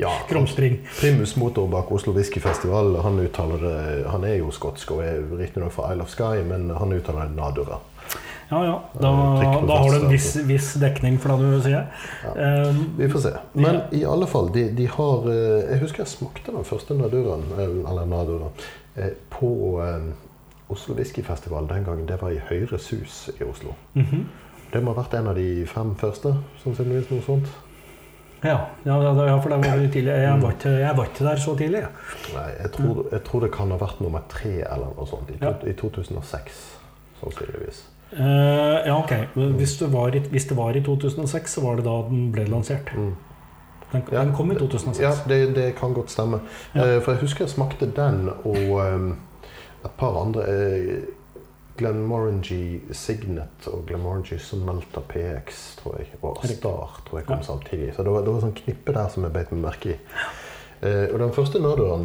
ja. 0.00 0.10
krumspring. 0.28 0.80
Primus 0.98 1.36
motor 1.38 1.68
bak 1.70 1.92
Oslo 1.92 2.12
Whiskyfestival 2.16 2.96
han 3.04 3.20
uttaler 3.22 3.62
det 3.62 3.76
Han 4.10 4.24
er 4.24 4.40
jo 4.40 4.50
skotsk 4.54 4.90
og 4.96 5.04
er 5.04 5.22
riktignok 5.38 5.72
fra 5.76 5.92
Isle 5.94 6.02
of 6.06 6.10
Sky, 6.12 6.42
men 6.46 6.70
han 6.74 6.92
uttaler 6.96 7.30
Nadura. 7.36 7.78
Ja, 8.50 8.60
ja. 8.66 8.76
Da, 8.98 9.10
da 9.68 9.74
har 9.78 9.92
du 9.94 9.96
en 10.00 10.08
viss, 10.10 10.32
viss 10.48 10.72
dekning 10.82 11.18
for 11.22 11.38
det 11.38 11.50
du 11.52 11.60
sier. 11.62 11.84
Ja. 12.24 12.72
Vi 12.98 13.06
får 13.12 13.22
se. 13.28 13.32
Men 13.52 13.80
i 13.94 14.00
alle 14.04 14.26
fall, 14.26 14.50
de, 14.54 14.64
de 14.74 14.88
har 14.90 15.28
eh, 15.30 15.68
Jeg 15.70 15.82
husker 15.84 16.02
jeg 16.02 16.10
smakte 16.16 16.54
den 16.56 16.66
første 16.66 16.96
naduren, 16.98 17.44
eh, 17.54 17.76
eller 17.86 18.10
naduren, 18.10 18.50
eh, 18.96 19.12
på 19.30 19.52
eh, 19.86 20.10
Oslo 20.70 20.96
Whiskyfestival 20.98 21.70
den 21.70 21.86
gangen. 21.86 22.06
Det 22.10 22.18
var 22.22 22.34
i 22.34 22.42
Høyre 22.50 22.78
Sus 22.78 23.28
i 23.38 23.46
Oslo. 23.46 23.76
mhm. 23.94 24.26
Det 24.70 24.78
må 24.86 24.92
ha 24.94 25.00
vært 25.02 25.16
en 25.18 25.26
av 25.32 25.34
de 25.34 25.64
fem 25.66 25.88
første, 25.98 26.30
sannsynligvis 26.62 27.08
noe 27.10 27.22
sånt. 27.26 27.48
ja, 28.46 28.68
ja, 28.86 28.98
ja, 29.02 29.38
for 29.42 29.50
det 29.50 29.56
var 29.64 29.80
litt 29.80 29.90
tidlig. 29.96 30.12
Jeg 30.14 30.42
var, 30.42 30.52
ikke, 30.54 30.74
jeg 30.78 30.96
var 30.96 31.08
ikke 31.10 31.24
der 31.26 31.40
så 31.42 31.54
tidlig. 31.58 31.80
Ja. 31.82 31.88
Nei, 32.36 32.44
jeg 32.60 32.70
tror, 32.76 33.00
jeg 33.10 33.24
tror 33.26 33.42
det 33.46 33.50
kan 33.56 33.74
ha 33.74 33.78
vært 33.80 33.98
nummer 34.04 34.22
tre 34.30 34.52
eller 34.62 34.94
noe 34.94 35.08
sånt. 35.10 35.32
I, 35.34 35.40
to, 35.42 35.50
i 35.66 35.74
2006, 35.74 36.60
sannsynligvis. 37.18 37.82
Eh, 38.12 38.86
ja, 38.86 38.96
ok. 38.98 39.12
Hvis 39.56 39.76
det, 39.78 39.92
var 39.92 40.14
i, 40.14 40.18
hvis 40.18 40.44
det 40.50 40.56
var 40.56 40.76
i 40.76 40.82
2006, 40.82 41.52
så 41.54 41.60
var 41.64 41.76
det 41.76 41.84
da 41.86 41.96
den 42.08 42.32
ble 42.32 42.44
lansert. 42.50 42.90
Mm. 42.96 43.12
Den, 43.92 44.02
Ja. 44.12 44.20
den 44.24 44.32
kom 44.34 44.50
i 44.52 44.54
2006. 44.54 45.00
Ja, 45.02 45.12
det, 45.28 45.54
det 45.54 45.74
kan 45.78 45.94
godt 45.94 46.10
stemme. 46.10 46.40
Ja. 46.74 46.96
Uh, 46.96 47.02
for 47.02 47.12
jeg 47.12 47.20
husker 47.20 47.44
jeg 47.44 47.50
smakte 47.50 47.86
den 47.96 48.28
og 48.44 48.70
um, 48.78 49.16
et 49.84 49.90
par 49.98 50.20
andre. 50.24 50.40
Uh, 50.48 51.02
Glenmorangie 51.80 52.80
Signet 52.92 53.66
og 53.66 53.86
Glenmorangie 53.88 54.38
Sonalta 54.38 55.00
PX, 55.08 55.76
tror 55.80 55.96
jeg. 55.98 56.10
Og 56.22 56.36
Star 56.44 57.00
tror 57.06 57.18
jeg 57.18 57.26
kom 57.26 57.36
Ja. 57.38 57.42
samtidig. 57.42 57.92
Så 57.96 58.02
det 58.02 58.12
var, 58.12 58.20
det 58.26 58.34
var 58.34 58.40
sånn 58.44 58.52
knippe 58.58 58.92
der 58.92 59.08
som 59.08 59.24
jeg 59.24 59.32
beit 59.32 59.52
meg 59.52 59.62
merke 59.64 59.94
i. 59.94 59.96
Uh, 60.82 61.06
og 61.14 61.18
den 61.20 61.32
første 61.32 61.60
Naduraen, 61.60 62.04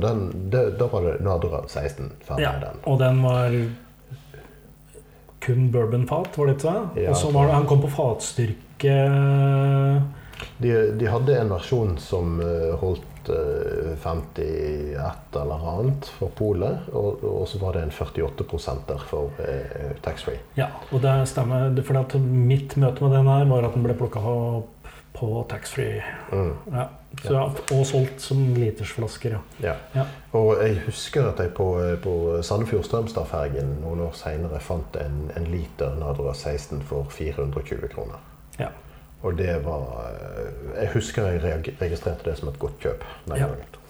da 0.52 0.88
var 0.92 1.02
det 1.10 1.18
Nadura 1.24 1.62
16. 1.68 2.12
Ferdig 2.28 2.44
Ja, 2.44 2.54
den. 2.60 2.80
og 2.84 3.00
den 3.00 3.22
var 3.24 3.52
kun 5.46 5.68
bourbonfat, 5.74 6.38
var 6.38 6.50
det 6.50 6.56
ikke 6.58 6.72
det? 6.74 7.04
Ja, 7.06 7.10
og 7.14 7.20
så 7.22 7.32
var 7.34 7.48
det, 7.50 7.54
han 7.60 7.68
kom 7.70 7.82
på 7.86 7.92
fatstyrke 7.96 8.96
De, 10.58 10.72
de 11.00 11.06
hadde 11.10 11.36
en 11.40 11.50
versjon 11.54 11.94
som 12.02 12.40
eh, 12.44 12.74
holdt 12.82 13.30
eh, 13.32 13.94
51 14.04 15.38
eller 15.42 15.64
annet 15.72 16.10
for 16.20 16.32
polet, 16.38 16.90
og, 16.94 17.24
og 17.24 17.48
så 17.50 17.60
var 17.62 17.78
det 17.78 17.86
en 17.88 17.94
48 17.96 18.84
der 18.90 19.06
for 19.10 19.32
eh, 19.40 19.94
taxfree. 20.06 20.40
Ja, 20.60 20.68
og 20.92 21.02
det 21.06 21.16
stemmer. 21.32 21.70
Det- 21.76 21.86
For 21.88 22.20
mitt 22.20 22.76
møte 22.78 23.04
med 23.06 23.16
den 23.16 23.28
her 23.32 23.46
var 23.50 23.64
at 23.70 23.74
den 23.78 23.84
ble 23.88 23.94
plukka 23.98 24.20
opp 24.20 24.92
på 25.16 25.46
taxfree. 25.50 26.04
Mm. 26.32 26.54
Ja. 26.74 26.88
Så, 27.24 27.40
og 27.76 27.86
solgt 27.86 28.22
som 28.22 28.42
litersflasker, 28.56 29.38
ja. 29.64 29.74
Ja. 29.96 30.04
Og 30.34 30.58
jeg 30.62 30.82
husker 30.86 31.30
at 31.30 31.40
jeg 31.40 31.54
på, 31.58 31.68
på 32.04 32.16
Sandefjord-Strømstad-fergen 32.44 33.78
noen 33.82 34.02
år 34.08 34.12
seinere 34.18 34.60
fant 34.60 34.96
en, 35.02 35.32
en 35.38 35.48
liter 35.52 35.96
Nadra 36.00 36.34
16 36.34 36.82
for 36.90 37.08
420 37.10 37.88
kroner. 37.94 38.20
Ja. 38.60 38.68
Og 39.26 39.38
det 39.38 39.56
var 39.66 39.86
eh, 40.12 40.82
Jeg 40.84 40.92
husker 40.94 41.32
jeg 41.32 41.64
registrerte 41.82 42.30
det 42.30 42.38
som 42.38 42.50
et 42.52 42.60
godt 42.60 42.78
kjøp 42.84 43.04
den 43.26 43.38
Ja. 43.38 43.48
gangen. 43.48 43.82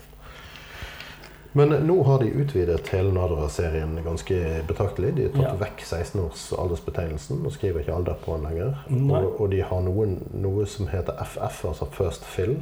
Men 1.56 1.70
nå 1.88 2.04
har 2.04 2.20
de 2.20 2.34
utvidet 2.36 2.88
hele 2.92 3.14
Nadra-serien 3.16 3.94
ganske 4.04 4.40
betraktelig. 4.68 5.14
De 5.16 5.24
har 5.24 5.32
tatt 5.38 5.46
Ja. 5.46 5.54
vekk 5.66 5.84
16-års 5.88 6.50
aldersbetegnelsen 6.60 7.46
og 7.46 7.52
skriver 7.56 7.80
ikke 7.80 7.94
alder 7.96 8.18
på 8.26 8.36
den 8.36 8.44
lenger. 8.50 8.82
Og, 8.92 9.40
og 9.42 9.52
de 9.52 9.62
har 9.64 9.80
noen, 9.86 10.18
noe 10.34 10.66
som 10.68 10.88
heter 10.92 11.16
FF, 11.24 11.62
altså 11.72 11.86
First 11.96 12.26
Fill. 12.26 12.58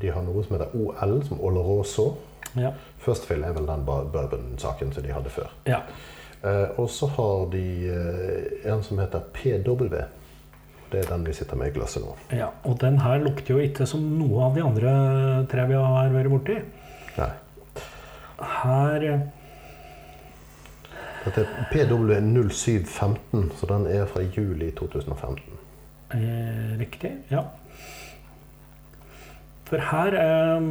De 0.00 0.08
har 0.10 0.22
noe 0.24 0.42
som 0.44 0.56
heter 0.56 0.72
OL, 0.74 1.22
som 1.28 1.40
Oloroso. 1.40 2.16
Ja. 2.56 2.70
First 2.98 3.24
Fill 3.28 3.44
er 3.44 3.52
vel 3.56 3.66
den 3.66 3.84
bourbon-saken 3.86 4.92
som 4.92 5.02
de 5.04 5.12
hadde 5.12 5.30
før. 5.30 5.50
ja. 5.66 5.82
Eh, 6.42 6.68
og 6.80 6.88
så 6.90 7.06
har 7.06 7.44
de 7.52 7.60
eh, 7.86 8.72
en 8.72 8.80
som 8.82 8.98
heter 8.98 9.20
PW. 9.32 9.84
Det 10.90 10.98
er 11.04 11.06
den 11.12 11.22
vi 11.26 11.32
sitter 11.32 11.54
med 11.56 11.68
i 11.70 11.74
glasset 11.76 12.02
nå. 12.02 12.16
ja. 12.34 12.48
Og 12.64 12.80
den 12.80 12.98
her 12.98 13.18
lukter 13.22 13.54
jo 13.54 13.60
ikke 13.62 13.86
som 13.86 14.00
noe 14.18 14.48
av 14.48 14.56
de 14.56 14.64
andre 14.66 15.46
tre 15.48 15.66
vi 15.70 15.74
har 15.78 16.10
vært 16.10 16.30
borti. 16.32 16.56
Nei. 17.16 17.28
Her 18.42 19.06
eh, 19.12 19.20
Dette 21.24 21.44
er 21.46 21.68
PW0715, 21.70 23.52
så 23.60 23.66
den 23.70 23.86
er 23.86 24.06
fra 24.10 24.22
juli 24.26 24.72
2015. 24.74 25.42
eh, 26.18 26.72
Riktig, 26.80 27.12
ja. 27.30 27.44
For 29.72 29.80
her 29.88 30.12
eh, 30.20 30.66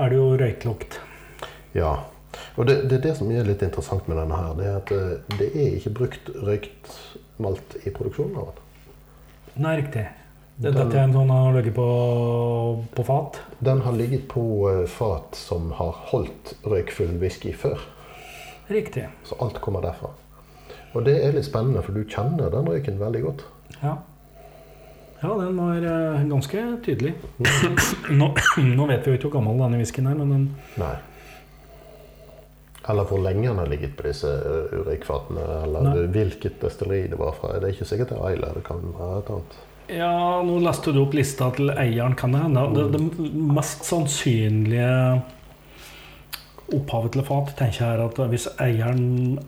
er 0.00 0.08
det 0.08 0.16
jo 0.16 0.30
røyklukt. 0.40 0.96
Ja. 1.76 1.90
Og 2.56 2.64
det, 2.68 2.78
det 2.88 2.98
er 2.98 3.04
det 3.10 3.14
som 3.18 3.28
er 3.32 3.44
litt 3.44 3.60
interessant 3.64 4.06
med 4.08 4.16
denne 4.16 4.38
her. 4.40 4.54
Det 4.56 4.66
er 4.70 4.78
at 4.80 4.92
eh, 4.96 5.36
det 5.36 5.48
er 5.52 5.74
ikke 5.76 5.92
brukt 6.00 6.30
røykt 6.46 6.94
malt 7.44 7.76
i 7.84 7.92
produksjonen 7.92 8.38
av 8.40 8.50
den. 8.54 8.58
Nei, 9.66 9.74
riktig. 9.82 10.06
Den- 10.62 10.76
dette 10.76 10.96
er 10.96 11.04
en 11.08 11.12
sånn 11.16 11.30
har 11.32 11.52
ligget 11.56 11.74
på, 11.76 11.86
på 12.96 13.04
fat. 13.08 13.38
Den 13.64 13.80
har 13.84 13.96
ligget 13.96 14.24
på 14.32 14.44
eh, 14.70 14.82
fat 14.88 15.36
som 15.36 15.68
har 15.76 15.92
holdt 16.12 16.54
røykfull 16.64 17.12
whisky 17.20 17.52
før. 17.56 17.84
Riktig. 18.72 19.08
Så 19.28 19.36
alt 19.44 19.60
kommer 19.64 19.84
derfra. 19.84 20.08
Og 20.96 21.04
det 21.08 21.18
er 21.24 21.32
litt 21.36 21.48
spennende, 21.48 21.82
for 21.84 21.96
du 21.96 22.04
kjenner 22.08 22.48
den 22.52 22.68
røyken 22.68 22.96
veldig 23.00 23.22
godt. 23.28 23.44
Ja. 23.82 23.98
Ja, 25.22 25.34
den 25.38 25.56
var 25.56 25.84
eh, 25.86 26.24
ganske 26.26 26.62
tydelig. 26.84 27.14
Nå, 28.20 28.32
nå 28.76 28.86
vet 28.90 29.06
vi 29.06 29.14
jo 29.14 29.18
ikke 29.20 29.28
hvor 29.30 29.38
gammel 29.38 29.60
denne 29.62 29.78
whiskyen 29.78 30.10
er, 30.10 30.18
men 30.18 30.32
den 30.34 30.46
Nei. 30.82 30.94
Eller 32.90 33.06
hvor 33.06 33.20
lenge 33.22 33.46
den 33.46 33.60
har 33.62 33.68
ligget 33.70 33.92
på 33.98 34.08
disse 34.08 34.30
eh, 34.30 34.72
røykfatene, 34.88 35.44
eller 35.66 35.86
Nei. 35.86 36.06
hvilket 36.16 36.58
destilleri 36.64 37.04
det 37.12 37.20
var 37.20 37.36
fra. 37.38 37.54
Det 37.54 37.68
er 37.68 37.76
ikke 37.76 37.90
sikkert 37.92 38.10
det 38.14 38.18
er 38.18 38.34
Isla, 38.34 38.50
det 38.56 38.64
kan 38.66 38.82
være 38.96 39.20
et 39.20 39.30
annet. 39.36 39.60
Ja, 39.92 40.16
nå 40.46 40.56
leste 40.62 40.94
du 40.94 41.02
opp 41.02 41.14
lista 41.14 41.50
til 41.54 41.70
eieren, 41.74 42.16
kan 42.18 42.34
det 42.34 42.42
hende. 42.42 42.66
Det, 42.74 42.88
det 42.94 43.30
mest 43.54 43.86
sannsynlige 43.86 44.90
opphavet 46.72 47.14
til 47.14 47.26
fat 47.26 47.50
tenker 47.58 47.82
jeg 47.82 47.96
er 47.98 48.04
at 48.06 48.20
hvis 48.32 48.48
eieren 48.62 49.38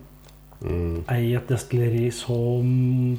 Mm. 0.65 1.03
eier 1.13 1.37
et 1.43 1.49
destilleri 1.51 2.07
som 2.15 2.69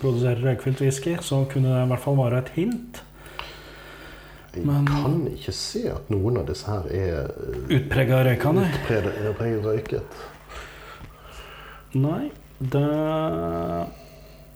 produserer 0.02 0.42
røykfylt 0.42 0.80
whisky, 0.82 1.12
så 1.22 1.44
kunne 1.50 1.70
det 1.70 1.84
i 1.84 1.90
hvert 1.92 2.02
fall 2.02 2.16
være 2.18 2.40
et 2.42 2.48
hint. 2.56 3.02
Jeg 4.56 4.64
kan 4.88 5.18
ikke 5.30 5.52
se 5.52 5.82
at 5.92 6.08
noen 6.10 6.38
av 6.40 6.46
disse 6.48 6.66
her 6.66 6.86
er 6.90 7.28
eh, 7.28 7.76
Utprega 7.76 8.22
røykende? 8.24 8.64
røyket. 9.66 10.22
Nei, 11.94 12.30
det 12.58 12.84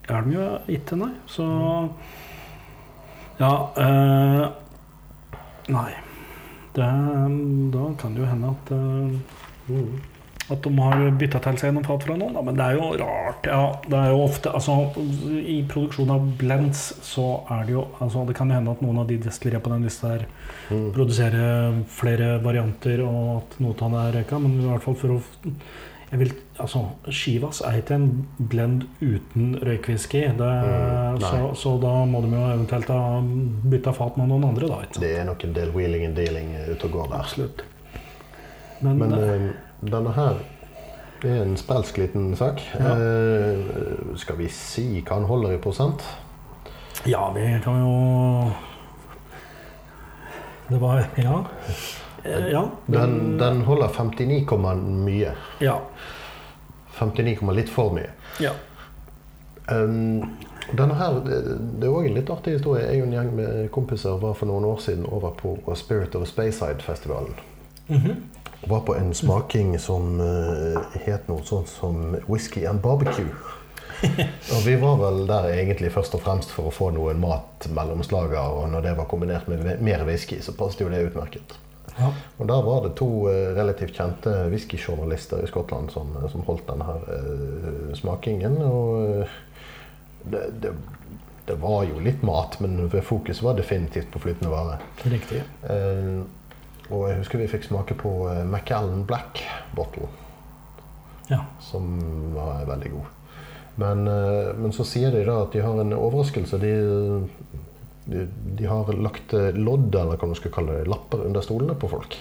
er 0.09 0.25
de 0.25 0.35
jo 0.35 0.47
ikke, 0.69 0.97
nei. 0.97 1.13
Så 1.31 1.47
Ja 3.41 3.53
eh, 3.77 4.47
Nei. 5.71 5.91
Det, 6.75 6.87
da 7.75 7.85
kan 8.01 8.15
det 8.17 8.25
jo 8.25 8.31
hende 8.31 8.51
at 8.57 8.73
eh, 8.75 9.39
Mm. 9.71 10.01
At 10.51 10.63
de 10.67 10.73
har 10.79 11.05
bytta 11.21 11.39
til 11.45 11.59
seg 11.63 11.75
noen 11.77 11.85
fat 11.87 12.03
fra 12.07 12.17
noen, 12.19 12.33
da. 12.35 12.43
Men 12.43 12.57
det 12.59 12.65
er 12.67 12.79
jo 12.79 12.89
rart. 12.99 13.47
Ja, 13.47 13.61
det 13.87 13.99
er 14.01 14.09
jo 14.11 14.23
ofte 14.25 14.51
Altså, 14.55 14.79
i 15.41 15.61
produksjon 15.71 16.11
av 16.11 16.25
blends 16.41 16.81
så 17.07 17.27
er 17.51 17.65
det 17.69 17.77
jo 17.77 17.85
altså, 18.01 18.25
Det 18.27 18.35
kan 18.37 18.51
hende 18.51 18.71
at 18.75 18.83
noen 18.83 18.99
av 18.99 19.07
de 19.07 19.19
destilleriene 19.23 19.63
på 19.63 19.71
den 19.77 19.87
lista 19.89 20.15
her 20.17 20.27
Mm. 20.71 20.93
produserer 20.95 21.81
flere 21.91 22.27
varianter, 22.45 23.01
og 23.03 23.41
at 23.43 23.57
noe 23.59 23.75
av 23.83 23.91
det 23.91 24.03
er 24.03 24.13
røyka, 24.21 24.39
men 24.39 24.53
i 24.61 24.69
hvert 24.69 24.83
fall 24.85 24.95
for 24.95 25.09
å 25.17 25.23
jeg 26.13 26.19
vil, 26.21 26.31
altså, 26.63 26.81
Shivas 27.11 27.61
er 27.67 27.81
ikke 27.81 27.95
en 27.97 28.07
blend 28.39 28.85
uten 29.01 29.57
røykwhisky, 29.63 30.23
Mm, 30.31 31.19
så, 31.23 31.41
så 31.59 31.73
da 31.83 32.05
må 32.07 32.21
de 32.23 32.31
jo 32.35 32.45
eventuelt 32.55 32.87
ha 32.89 33.21
bytta 33.71 33.93
fat 33.95 34.17
med 34.19 34.29
noen 34.29 34.45
andre, 34.49 34.69
da. 34.69 34.79
Det 34.99 35.11
er 35.19 35.25
nok 35.25 35.45
en 35.45 35.53
del 35.53 35.71
wheeling 35.75 36.05
and 36.07 36.15
dealing 36.17 36.55
ute 36.69 36.85
og 36.85 36.91
går 36.93 37.09
der. 37.11 37.19
Absolutt. 37.19 37.63
Men, 38.81 38.99
Men 38.99 39.11
det, 39.11 39.29
eh, 39.29 39.51
denne 39.81 40.13
her 40.17 40.41
er 41.25 41.43
en 41.43 41.57
sprelsk 41.57 41.99
liten 42.01 42.33
sak. 42.37 42.63
Ja. 42.79 42.95
Eh, 42.97 44.17
skal 44.17 44.39
vi 44.41 44.49
si 44.53 45.03
hva 45.03 45.21
han 45.21 45.29
holder 45.29 45.57
i 45.57 45.63
prosent? 45.63 46.05
ja, 47.07 47.33
vi 47.35 47.61
kan 47.65 47.81
jo 47.81 48.51
Det 50.69 50.79
var 50.79 51.05
Ja. 51.17 51.45
Eh, 52.25 52.49
ja. 52.53 52.71
Den, 52.87 53.39
den 53.39 53.61
holder 53.61 53.89
59, 53.89 54.85
mye. 55.05 55.33
Ja. 55.61 55.81
59, 56.99 57.53
litt 57.53 57.71
for 57.71 57.93
mye. 57.93 58.11
ja. 58.41 58.51
Um, 59.71 60.37
denne 60.73 60.95
her, 60.95 61.21
det, 61.25 61.87
er 61.87 61.93
òg 61.95 62.07
en 62.09 62.15
litt 62.15 62.31
artig 62.31 62.57
historie. 62.57 62.83
Jeg 62.83 63.03
og 63.03 63.07
en 63.07 63.13
gjeng 63.15 63.31
med 63.37 63.69
kompiser 63.71 64.19
var 64.19 64.35
for 64.35 64.51
noen 64.51 64.67
år 64.67 64.81
siden 64.83 65.07
over 65.07 65.31
på 65.39 65.75
Spirit 65.79 66.15
of 66.19 66.27
Speyside-festivalen. 66.29 67.35
Mhm. 68.61 68.71
Var 68.71 68.81
på 68.81 68.97
en 68.97 69.15
smaking 69.15 69.79
som 69.79 70.21
eh, 70.21 70.83
het 71.07 71.29
noe 71.29 71.45
sånt 71.45 71.69
som 71.69 72.17
whisky 72.27 72.67
and 72.67 72.81
barbecue. 72.81 73.31
og 74.55 74.61
vi 74.65 74.77
var 74.81 74.97
vel 74.97 75.27
der 75.29 75.51
egentlig 75.53 75.93
først 75.93 76.15
og 76.17 76.23
fremst 76.25 76.53
for 76.55 76.71
å 76.71 76.73
få 76.73 76.91
noen 76.97 77.21
mat 77.21 77.67
mellom 77.77 78.01
slaga, 78.05 78.47
og 78.49 78.71
når 78.73 78.87
det 78.87 78.95
var 78.97 79.09
kombinert 79.11 79.49
med 79.49 79.83
mer 79.85 80.05
whisky, 80.09 80.39
så 80.41 80.57
passet 80.57 80.87
jo 80.87 80.93
det 80.93 81.03
utmerket. 81.11 81.57
ja. 81.99 82.13
Og 82.39 82.49
der 82.49 82.63
var 82.65 82.87
det 82.87 82.95
to 82.97 83.29
eh, 83.29 83.51
relativt 83.57 83.97
kjente 83.97 84.33
whiskyjournalister 84.49 85.45
i 85.45 85.51
Skottland 85.51 85.93
som, 85.93 86.17
eh, 86.17 86.29
som 86.33 86.45
holdt 86.49 86.69
denne 86.69 86.89
her 86.89 87.95
smakingen. 87.97 88.57
Og 88.65 89.27
det, 90.31 90.47
det, 90.63 90.73
det 91.51 91.57
var 91.61 91.85
jo 91.89 92.01
litt 92.03 92.23
mat, 92.23 92.61
men 92.61 92.91
fokuset 93.03 93.43
var 93.43 93.57
definitivt 93.59 94.13
på 94.13 94.23
flytende 94.23 94.53
vare. 94.53 94.79
Riktig. 95.03 95.43
Eh, 95.67 96.21
og 96.91 97.09
jeg 97.09 97.19
husker 97.21 97.39
vi 97.39 97.47
fikk 97.49 97.65
smake 97.69 97.95
på 97.99 98.11
McAllen 98.27 98.51
Macallan 98.51 99.05
Black 99.07 99.43
Bottle, 99.77 100.09
Ja. 101.31 101.45
som 101.61 102.01
var 102.35 102.65
veldig 102.67 102.91
god. 102.91 103.07
Men, 103.81 104.07
eh, 104.09 104.53
men 104.59 104.73
så 104.73 104.85
sier 104.85 105.11
de 105.15 105.25
da 105.25 105.43
at 105.43 105.53
de 105.53 105.61
har 105.63 105.79
en 105.81 105.93
overraskelse. 105.95 106.59
De, 106.61 106.73
de, 108.11 108.27
de 108.59 108.67
har 108.67 108.91
lagt 108.99 109.33
eh, 109.35 109.53
lodd, 109.55 109.95
eller 109.95 110.19
hva 110.19 110.27
man 110.33 110.37
skal 110.37 110.53
kalle 110.53 110.81
det, 110.81 110.89
lapper 110.91 111.23
under 111.27 111.41
stolene 111.47 111.75
på 111.79 111.89
folk. 111.93 112.17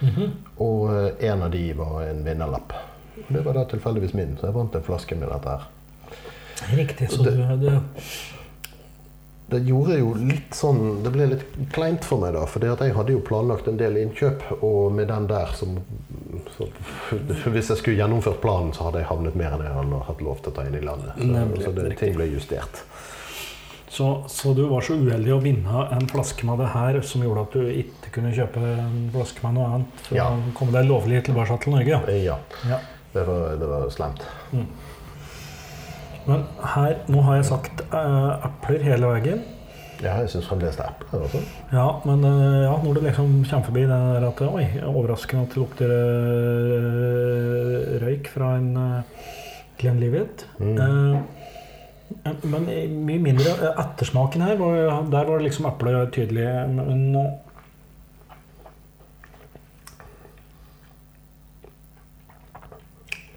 Mhm. 0.00 0.30
Og 0.60 0.90
eh, 0.92 1.26
en 1.32 1.42
av 1.42 1.50
de 1.50 1.64
var 1.76 2.02
en 2.06 2.22
vinnerlapp. 2.24 2.72
Og 3.20 3.32
Det 3.36 3.44
var 3.44 3.56
da 3.58 3.64
tilfeldigvis 3.68 4.14
min, 4.16 4.36
så 4.40 4.46
jeg 4.50 4.54
vant 4.56 4.74
en 4.78 4.82
flaske 4.86 5.16
med 5.18 5.28
dette 5.32 5.56
her. 5.56 5.66
Riktig. 6.76 7.10
Så 7.10 7.22
Det- 7.24 7.34
du, 7.36 7.56
det, 7.66 7.80
Det 9.50 9.58
gjorde 9.66 9.96
jo 9.98 10.12
litt 10.14 10.54
sånn 10.54 11.02
Det 11.02 11.10
ble 11.14 11.26
litt 11.32 11.44
kleint 11.74 12.04
for 12.06 12.20
meg, 12.22 12.34
da. 12.36 12.44
For 12.46 12.62
jeg 12.62 12.94
hadde 12.94 13.14
jo 13.16 13.22
planlagt 13.26 13.66
en 13.68 13.76
del 13.80 13.96
innkjøp, 13.98 14.44
og 14.62 14.92
med 14.94 15.08
den 15.10 15.26
der 15.30 15.50
som 15.58 15.78
så, 16.56 16.68
Hvis 17.50 17.70
jeg 17.72 17.80
skulle 17.80 17.98
gjennomført 17.98 18.40
planen, 18.42 18.72
så 18.76 18.86
hadde 18.88 19.02
jeg 19.02 19.08
havnet 19.10 19.34
mer 19.38 19.56
enn 19.56 19.64
jeg 19.66 19.74
hadde 19.74 20.02
hatt 20.06 20.22
lov 20.24 20.38
til 20.44 20.52
å 20.52 20.56
ta 20.60 20.66
inn 20.68 20.76
i 20.78 20.84
landet. 20.84 21.16
Så, 21.18 21.26
Nemlig, 21.34 21.64
så 21.66 21.72
det, 21.76 21.88
ting 22.00 22.14
ble 22.16 22.28
justert. 22.30 22.82
så, 23.90 24.06
så 24.30 24.52
du 24.54 24.62
var 24.70 24.84
så 24.86 24.94
uheldig 24.94 25.32
å 25.34 25.40
vinne 25.42 25.82
en 25.96 26.06
flaske 26.08 26.46
med 26.46 26.60
det 26.62 26.68
her 26.76 27.00
som 27.02 27.24
gjorde 27.26 27.42
at 27.48 27.56
du 27.58 27.66
ikke 27.82 28.12
kunne 28.14 28.30
kjøpe 28.36 28.62
en 28.84 29.10
flaske 29.14 29.42
med 29.44 29.58
noe 29.58 29.66
annet 29.74 30.04
for 30.06 30.16
Ja. 30.20 30.28
å 30.30 30.54
komme 30.54 30.72
deg 30.78 30.86
lovlig 30.88 31.24
tilbake 31.26 31.58
til 31.64 31.74
Norge? 31.74 31.98
Ja. 32.22 32.38
Ja, 32.70 32.78
det 33.16 33.26
var, 33.26 33.56
det 33.58 33.66
var 33.72 33.90
slemt. 33.90 34.22
Men 36.26 36.44
her, 36.74 36.92
nå 37.10 37.18
har 37.26 37.34
jeg 37.40 37.46
sagt 37.48 37.82
uh, 37.94 38.46
epler 38.46 38.80
hele 38.84 39.06
veien. 39.14 39.40
Ja, 40.00 40.14
jeg 40.22 40.30
syns 40.32 40.48
fremdeles 40.48 40.76
det 40.78 40.84
er 40.86 40.92
epler. 40.94 41.18
Også. 41.26 41.40
Ja, 41.72 41.88
men 42.08 42.18
uh, 42.24 42.62
ja, 42.64 42.74
når 42.84 42.92
det 42.98 43.04
liksom 43.08 43.28
kommer 43.50 43.66
forbi 43.68 43.82
det 43.84 43.90
der 43.90 44.28
at 44.30 44.38
Oi, 44.48 44.66
overraskende 44.92 45.44
at 45.44 45.50
det 45.54 45.60
lukter 45.60 45.90
uh, 45.96 46.00
røyk 48.04 48.24
fra 48.32 48.48
en 48.60 48.70
uh, 48.76 48.82
Glenlivet. 49.80 50.36
Mm. 50.60 50.76
Men 52.50 52.62
mye 53.06 53.20
mindre 53.22 53.50
ettersmaken 53.70 54.40
her, 54.44 54.56
var, 54.60 54.74
der 55.12 55.24
var 55.28 55.36
det 55.38 55.46
liksom 55.46 55.68
eplet 55.70 56.12
tydelig. 56.16 56.48
Men 56.74 57.00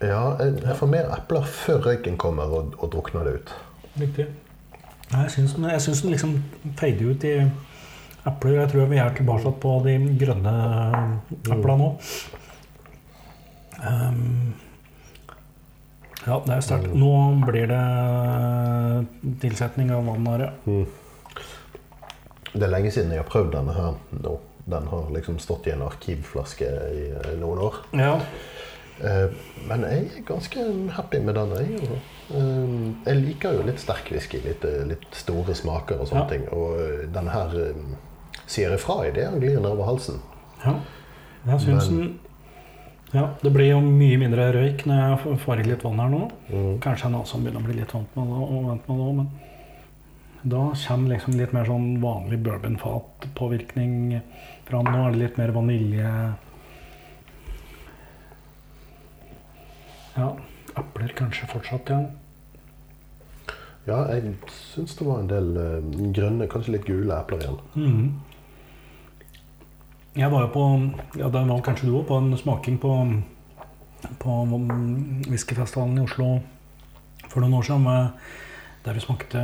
Ja, 0.04 0.22
jeg, 0.40 0.58
jeg 0.64 0.76
får 0.76 0.90
mer 0.90 1.12
epler 1.16 1.46
før 1.48 1.84
røyken 1.88 2.18
kommer 2.20 2.50
og, 2.52 2.74
og 2.78 2.90
drukner 2.92 3.24
det 3.26 3.38
ut. 3.38 3.54
Riktig. 4.00 4.26
Jeg 5.12 5.30
syns 5.30 5.54
den, 5.54 5.68
jeg 5.70 5.82
syns 5.84 6.02
den 6.02 6.14
liksom 6.14 6.34
feider 6.78 7.12
ut 7.12 7.24
i 7.28 7.34
epler. 8.26 8.58
Jeg 8.60 8.72
tror 8.72 8.90
vi 8.90 9.00
er 9.00 9.14
tilbake 9.16 9.52
på 9.62 9.74
de 9.86 9.96
grønne 10.20 10.54
eplene 11.44 11.76
nå. 11.80 11.90
Um, 13.84 14.54
ja, 16.24 16.38
det 16.46 16.54
er 16.56 16.64
sterkt. 16.64 16.94
Nå 16.96 17.12
blir 17.44 17.68
det 17.68 17.84
tilsetning 19.42 19.92
av 19.92 20.06
vann 20.08 20.28
her, 20.32 20.46
ja. 20.46 20.82
Det 22.54 22.62
er 22.62 22.72
lenge 22.72 22.92
siden 22.94 23.12
jeg 23.12 23.20
har 23.20 23.28
prøvd 23.28 23.52
denne 23.58 23.74
her 23.76 23.96
nå. 24.24 24.36
Den 24.64 24.86
har 24.88 25.10
liksom 25.12 25.36
stått 25.42 25.66
i 25.68 25.74
en 25.74 25.82
arkivflaske 25.84 26.68
i 26.96 27.08
eh, 27.12 27.34
noen 27.40 27.66
år. 27.66 27.82
ja. 28.00 28.14
Eh, 29.02 29.28
Men 29.68 29.80
jeg 29.82 30.04
er 30.18 30.22
ganske 30.28 30.90
happy 30.92 31.18
med 31.20 31.34
den, 31.34 31.48
Jeg, 31.58 31.80
altså. 31.80 31.98
Eh, 32.30 32.92
jeg 33.06 33.22
liker 33.24 33.52
jo 33.58 33.62
litt 33.66 33.80
sterk 33.80 34.10
whisky, 34.12 34.38
litt, 34.44 34.64
eh, 34.64 34.84
litt 34.86 35.06
store 35.12 35.54
smaker 35.54 36.00
og 36.00 36.06
sånne 36.08 36.20
Ja. 36.22 36.28
ting. 36.28 36.48
Og 36.52 37.12
den 37.12 37.26
her 37.28 37.48
sier 38.46 38.70
ifra 38.74 39.06
i 39.06 39.10
det 39.10 39.24
han 39.24 39.40
glir 39.40 39.56
nedover 39.60 39.84
halsen. 39.84 40.20
ja. 40.64 40.74
Jeg 41.46 41.60
syns 41.60 41.88
den 41.88 42.18
ja, 43.12 43.28
Det 43.42 43.52
blir 43.52 43.68
jo 43.70 43.80
mye 43.80 44.16
mindre 44.18 44.52
røyk 44.52 44.86
når 44.86 45.18
jeg 45.26 45.38
får 45.38 45.60
i 45.60 45.62
litt 45.68 45.82
vann 45.84 45.98
her 46.00 46.08
nå. 46.08 46.30
Kanskje 46.80 47.04
jeg 47.04 47.12
nå 47.12 47.20
også 47.22 47.38
begynner 47.42 47.60
å 47.60 47.64
bli 47.64 47.74
litt 47.74 47.92
vant 47.92 48.16
med 48.16 48.26
det, 48.26 48.32
og 48.32 48.64
vant 48.66 48.88
med 48.88 48.98
det 48.98 49.14
men 49.14 49.28
da 50.46 50.72
kommer 50.88 51.08
liksom 51.14 51.36
litt 51.38 51.52
mer 51.52 51.64
sånn 51.64 52.00
vanlig 52.02 52.42
bourbonfatpåvirkning 52.42 54.20
fram. 54.66 54.84
Nå 54.84 55.06
er 55.06 55.12
det 55.12 55.20
litt 55.20 55.38
mer 55.38 55.52
vanilje 55.52 56.34
Ja, 60.16 60.28
epler 60.78 61.12
kanskje 61.18 61.48
fortsatt, 61.50 61.90
ja. 61.90 62.02
Ja, 63.86 63.98
jeg 64.14 64.34
syns 64.48 64.94
det 64.96 65.04
var 65.06 65.18
en 65.20 65.28
del 65.28 65.48
uh, 65.58 66.12
grønne, 66.16 66.46
kanskje 66.48 66.72
litt 66.78 66.86
gule 66.88 67.18
epler 67.18 67.42
igjen. 67.44 67.58
Mm. 67.74 68.06
Jeg 70.16 70.30
var 70.32 70.46
jo 70.46 70.50
på 70.54 70.64
ja, 71.18 71.28
det 71.28 71.42
var 71.50 71.60
kanskje 71.66 71.90
du 71.90 71.96
òg, 71.98 72.06
på 72.08 72.16
en 72.22 72.36
smaking 72.38 72.78
på, 72.80 72.92
på 74.22 74.36
whiskyfestivalen 75.28 75.98
i 75.98 76.04
Oslo 76.06 76.28
for 77.28 77.42
noen 77.42 77.58
år 77.58 77.66
siden. 77.66 77.82
med- 77.82 78.08
Der 78.84 78.92
vi 78.92 79.00
smakte 79.00 79.40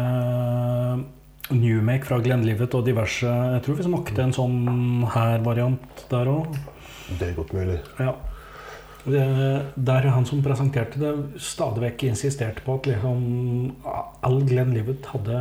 Newmake 1.51 2.05
fra 2.05 2.19
Glenlivet 2.21 2.75
og 2.75 2.85
diverse 2.87 3.27
Jeg 3.27 3.63
tror 3.65 3.75
vi 3.79 3.83
smakte 3.87 4.23
en 4.23 4.33
sånn 4.37 5.07
her-variant 5.15 6.05
der 6.11 6.27
òg. 6.29 6.57
Det 7.19 7.29
er 7.31 7.35
godt 7.35 7.53
mulig. 7.57 7.79
Ja. 7.99 8.13
Der 9.07 10.09
han 10.13 10.27
som 10.29 10.43
presenterte 10.45 11.01
det, 11.01 11.13
stadig 11.41 11.81
vekk 11.87 12.03
insisterte 12.11 12.61
på 12.67 12.75
at 12.79 12.87
liksom 12.91 13.21
all 14.23 14.41
Glenn 14.49 14.75
Livet 14.77 15.07
hadde 15.15 15.39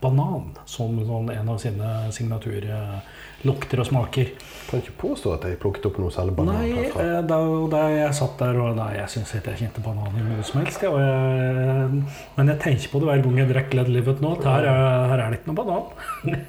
banan 0.00 0.54
som 0.68 0.94
sånn 1.04 1.28
en 1.32 1.48
av 1.52 1.58
sine 1.60 1.88
signaturlukter 2.12 3.82
og 3.82 3.86
smaker. 3.88 4.30
Kan 4.70 4.80
ikke 4.80 4.94
påstå 5.00 5.34
at 5.34 5.44
jeg 5.48 5.58
plukket 5.60 5.88
opp 5.90 5.98
noe 6.00 6.12
særlig 6.14 6.36
banan 6.38 6.56
Nei, 6.56 6.70
herfra. 6.72 7.04
eh, 7.04 7.22
da, 7.28 7.38
da 7.74 7.80
jeg 7.92 8.14
satt 8.16 8.36
der 8.40 8.60
og 8.64 8.76
da, 8.78 8.86
jeg 8.96 9.08
syns 9.12 9.34
ikke 9.36 9.52
jeg 9.52 9.60
kjente 9.66 9.84
banan 9.84 10.16
i 10.16 10.24
noe 10.24 10.44
som 10.46 10.60
helst. 10.62 10.80
jeg, 10.80 10.92
jeg, 11.04 12.04
men 12.38 12.52
jeg 12.54 12.62
tenker 12.64 12.92
på 12.94 13.02
det 13.02 13.10
hver 13.10 13.24
gang 13.26 13.42
jeg 13.42 13.50
drikker 13.52 13.74
Glenlivet 13.76 14.22
nå. 14.24 14.32
at 14.38 14.48
Her, 14.48 14.68
er- 14.72 15.08
her 15.12 15.24
er 15.26 15.34
det 15.34 15.40
ikke 15.42 15.52
noe 15.52 15.60
banan. 15.64 15.84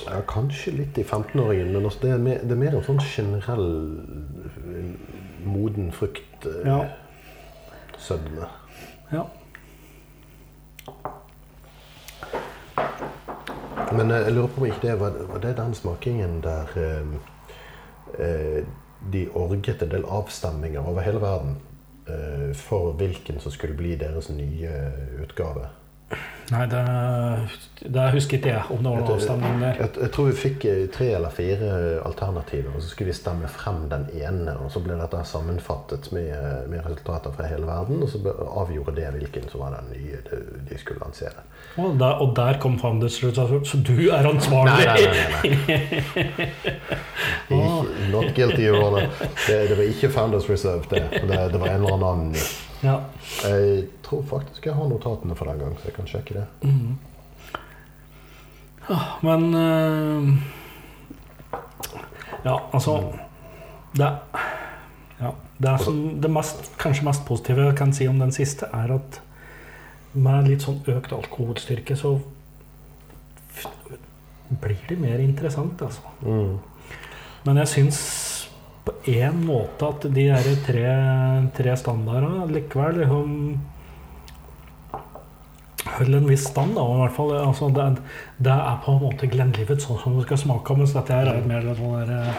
Ja, 0.00 0.16
kanskje 0.26 0.72
litt 0.78 0.96
i 0.98 1.02
15-åringen, 1.04 1.74
men 1.74 1.84
altså 1.84 2.00
det, 2.02 2.10
er 2.14 2.22
mer, 2.24 2.38
det 2.42 2.54
er 2.54 2.58
mer 2.58 2.72
en 2.78 2.82
sånn 2.86 3.02
generell 3.04 3.66
moden 5.44 5.92
frukt 5.92 6.46
eh, 6.46 6.66
Ja. 9.12 9.26
Men 13.92 14.10
eh, 14.10 14.22
jeg 14.26 14.32
lurer 14.32 14.46
på 14.46 14.60
om 14.60 14.66
ikke 14.66 14.86
det 14.86 15.00
var, 15.00 15.16
var 15.32 15.42
det 15.42 15.56
den 15.58 15.74
smakingen 15.74 16.38
der 16.44 16.76
eh, 16.76 17.06
eh, 18.18 18.62
de 19.12 19.26
orget 19.34 19.82
en 19.82 19.90
del 19.90 20.04
avstemminger 20.04 20.86
over 20.86 21.00
hele 21.00 21.20
verden 21.20 21.56
eh, 22.08 22.54
for 22.54 22.92
hvilken 22.92 23.40
som 23.40 23.52
skulle 23.52 23.76
bli 23.76 23.96
deres 23.96 24.30
nye 24.30 24.70
utgave. 25.22 25.68
Nei, 26.50 26.64
det, 26.66 26.80
det 27.94 28.04
husker 28.10 28.40
ikke 28.40 28.50
jeg 28.50 28.74
om 28.74 28.80
det 28.82 28.90
var 28.90 29.02
noen 29.04 29.12
avstemning 29.14 29.60
der. 29.62 29.76
Jeg, 29.78 29.90
jeg 30.02 30.12
tror 30.16 30.26
vi 30.26 30.32
fikk 30.34 30.64
eh, 30.66 30.80
tre 30.90 31.06
eller 31.14 31.34
fire 31.34 31.68
alternativer, 32.08 32.72
og 32.74 32.82
så 32.82 32.90
skulle 32.90 33.12
vi 33.12 33.18
stemme 33.18 33.50
frem 33.50 33.84
den 33.92 34.08
ene. 34.18 34.56
Og 34.58 34.72
så 34.74 34.82
ble 34.82 34.96
dette 34.98 35.20
sammenfattet 35.30 36.08
med, 36.16 36.32
med 36.72 36.82
resultater 36.88 37.34
fra 37.36 37.46
hele 37.50 37.68
verden, 37.68 38.02
og 38.02 38.10
så 38.10 38.18
avgjorde 38.64 38.96
det 38.98 39.12
hvilken 39.14 39.46
som 39.52 39.62
var 39.62 39.76
den 39.78 39.92
nye 39.94 40.22
de, 40.26 40.40
de 40.70 40.78
skulle 40.80 41.02
lansere. 41.04 41.44
Og 41.78 41.94
der, 42.00 42.18
og 42.24 42.34
der 42.36 42.58
kom 42.62 42.78
Founders 42.82 43.20
resultat. 43.22 43.70
Så 43.70 43.78
du 43.86 44.08
er 44.08 44.26
ansvarlig? 44.26 44.88
Nei, 44.88 44.96
nei, 44.96 45.14
nei. 45.36 45.52
nei, 45.68 46.50
nei. 47.50 48.10
Not 48.10 48.34
guilty, 48.34 48.66
Your 48.66 48.82
Honor. 48.82 49.06
Det, 49.46 49.68
det 49.70 49.78
var 49.78 49.86
ikke 49.86 50.10
Founders 50.10 50.50
Reserve, 50.50 50.82
det. 50.90 51.06
Det, 51.14 51.38
det 51.54 51.62
var 51.62 51.76
en 51.76 51.86
eller 51.86 52.10
annen. 52.10 52.34
Ja. 52.82 52.96
Jeg 53.44 53.86
tror 54.02 54.22
faktisk 54.28 54.66
jeg 54.66 54.74
har 54.74 54.88
notatene 54.88 55.36
for 55.36 55.50
den 55.50 55.58
gang, 55.60 55.76
så 55.78 55.90
jeg 55.90 55.94
kan 55.94 56.06
sjekke 56.08 56.34
det. 56.34 56.46
Mhm. 56.62 56.98
Ja, 58.90 58.98
Men 59.22 59.54
eh, 59.54 60.38
Ja, 62.44 62.56
altså 62.72 63.12
Det, 63.92 64.08
ja, 65.20 65.30
det, 65.58 65.80
som, 65.80 66.20
det 66.20 66.30
mest, 66.30 66.70
kanskje 66.78 67.04
mest 67.04 67.24
positive 67.26 67.66
jeg 67.66 67.76
kan 67.76 67.92
si 67.92 68.06
om 68.08 68.18
den 68.18 68.32
siste, 68.32 68.66
er 68.72 68.94
at 68.94 69.20
med 70.14 70.48
litt 70.48 70.62
sånn 70.62 70.80
økt 70.88 71.12
alkoholstyrke, 71.12 71.96
så 71.96 72.20
blir 74.62 74.78
det 74.88 74.98
mer 74.98 75.18
interessant, 75.18 75.82
altså. 75.82 76.00
Mm. 76.22 76.58
Men 77.44 77.56
jeg 77.62 77.68
syns 77.68 78.00
på 78.84 78.94
én 79.12 79.42
måte 79.44 79.88
at 79.88 80.06
de 80.08 80.24
der 80.30 80.48
tre, 80.64 80.94
tre 81.56 81.76
standardene 81.76 82.48
likevel 82.54 83.02
liksom 83.02 83.34
holder 85.98 86.18
en 86.18 86.28
viss 86.28 86.46
stand. 86.48 86.74
da, 86.74 86.84
i 86.84 87.00
hvert 87.02 87.16
fall, 87.16 87.34
altså, 87.36 87.68
det, 87.76 87.86
det 88.38 88.56
er 88.56 88.82
på 88.84 88.94
en 88.94 89.04
måte 89.04 89.28
Glenlivet 89.30 89.84
sånn 89.84 90.00
som 90.02 90.16
det 90.16 90.26
skal 90.26 90.42
smake, 90.44 90.76
mens 90.78 90.96
dette 90.96 91.16
her 91.16 91.30
er 91.32 91.48
mer 91.48 91.66
sånn 91.76 91.96
der 92.00 92.10
eh, 92.16 92.34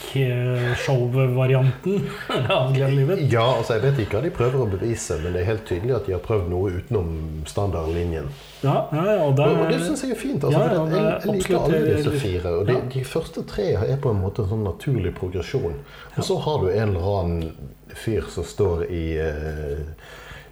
freak-show-varianten 0.00 2.10
av 2.48 2.74
Glenlivet. 2.74 3.32
Ja, 3.32 3.56
altså 3.56 3.72
jeg 3.74 3.82
vet 3.82 3.98
ikke 4.04 4.16
hva 4.18 4.22
de 4.24 4.30
prøver 4.34 4.60
å 4.62 4.66
bevise, 4.70 5.18
men 5.22 5.32
det 5.34 5.40
er 5.42 5.46
helt 5.52 5.66
tydelig 5.68 5.94
at 5.96 6.06
de 6.06 6.12
har 6.16 6.22
prøvd 6.24 6.46
noe 6.52 6.70
utenom 6.78 7.08
standardlinjen. 7.48 8.26
Ja, 8.60 8.88
ja, 8.92 9.04
ja, 9.12 9.18
og 9.24 9.36
det, 9.38 9.44
Og, 9.48 9.52
og 9.64 9.68
det 9.72 9.80
syns 9.84 10.02
jeg 10.04 10.12
er 10.16 10.20
fint. 10.20 10.44
Altså, 10.44 10.60
Ja, 10.60 10.64
ja, 10.74 10.78
jeg, 10.92 11.00
jeg 11.24 11.30
liker 11.38 11.54
alle 11.64 11.78
disse 11.88 12.12
fire. 12.20 12.48
Og 12.60 12.64
de, 12.68 12.74
ja. 12.78 12.82
de 12.94 13.02
første 13.08 13.40
tre 13.48 13.68
er 13.80 13.98
på 14.00 14.08
en 14.14 14.22
måte 14.22 14.38
en 14.44 14.50
sånn 14.54 14.64
naturlig 14.66 15.12
progresjon. 15.18 15.76
Og 16.16 16.22
så 16.26 16.34
har 16.46 16.56
du 16.64 16.68
en 16.72 16.88
eller 16.88 17.04
annen 17.20 17.40
fyr 17.96 18.24
som 18.30 18.44
står 18.46 18.76
i, 18.92 19.04
eh, 19.18 19.80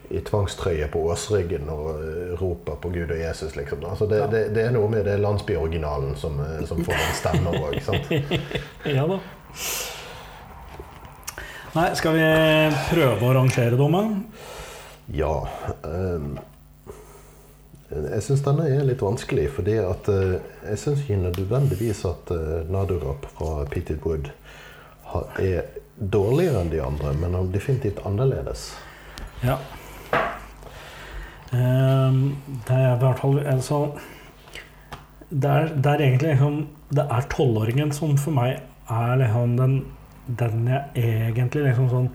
i 0.08 0.20
tvangstrøye 0.24 0.88
på 0.90 0.98
Åsryggen 1.12 1.68
og 1.70 1.88
eh, 2.00 2.32
roper 2.40 2.74
på 2.80 2.88
Gud 2.94 3.10
og 3.12 3.18
Jesus, 3.20 3.52
liksom. 3.58 3.78
Altså, 3.84 4.04
det, 4.10 4.18
det, 4.32 4.42
det 4.56 4.62
er 4.66 4.72
noe 4.74 4.88
med 4.90 5.04
det 5.06 5.18
landsbyoriginalen 5.20 6.16
som, 6.18 6.40
eh, 6.40 6.64
som 6.66 6.80
får 6.86 6.94
en 6.96 7.18
stemme 7.20 7.50
òg. 7.60 7.74
Ja 8.88 9.04
da. 9.10 9.18
Nei, 11.76 11.88
skal 11.98 12.16
vi 12.16 12.28
prøve 12.88 13.28
å 13.28 13.34
rangere 13.36 13.76
dommen? 13.78 14.22
Ja. 15.14 15.48
ehm, 15.84 16.38
jeg 17.88 18.22
syns 18.24 18.44
denne 18.44 18.66
er 18.68 18.86
litt 18.88 19.04
vanskelig, 19.04 19.46
fordi 19.56 19.78
at 19.80 20.08
eh, 20.12 20.38
jeg 20.68 20.80
syns 20.82 21.04
ikke 21.04 21.20
nødvendigvis 21.22 22.02
at 22.08 22.32
uh, 22.34 22.64
Nadurap 22.68 23.24
fra 23.36 23.62
Peated 23.70 24.02
Wood 24.04 24.28
har, 25.12 25.28
er 25.40 25.68
dårligere 25.96 26.64
enn 26.64 26.72
de 26.72 26.82
andre, 26.84 27.14
men 27.16 27.32
han 27.32 27.48
er 27.48 27.54
definitivt 27.54 28.02
annerledes. 28.08 28.70
Ja. 29.44 29.56
Ehm, 31.56 32.36
det 32.68 32.76
er 32.76 32.90
i 32.94 33.00
hvert 33.00 33.22
fall 33.22 33.38
altså, 33.40 33.84
det, 35.30 35.48
er, 35.48 35.70
det 35.72 35.92
er 35.92 36.02
egentlig 36.04 36.32
liksom 36.34 36.58
Det 36.92 37.04
er 37.04 37.26
tolvåringen 37.32 37.92
som 37.92 38.16
for 38.20 38.36
meg 38.36 38.58
er 38.90 39.16
liksom 39.20 39.56
den, 39.58 39.76
den 40.38 40.66
jeg 40.68 41.04
egentlig 41.34 41.64
liksom 41.68 41.88
sånn 41.92 42.10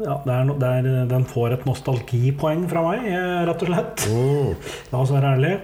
ja, 0.00 0.14
det 0.24 0.32
er, 0.32 0.44
no- 0.48 0.54
det 0.56 0.68
er, 0.78 0.86
Den 1.10 1.24
får 1.28 1.52
et 1.58 1.64
nostalgipoeng 1.68 2.62
fra 2.70 2.80
meg, 2.86 3.02
eh, 3.10 3.42
rett 3.44 3.62
og 3.66 3.68
slett. 3.68 4.04
Mm. 4.08 4.54
La 4.94 5.02
oss 5.02 5.10
være 5.12 5.34
ærlige. 5.34 5.58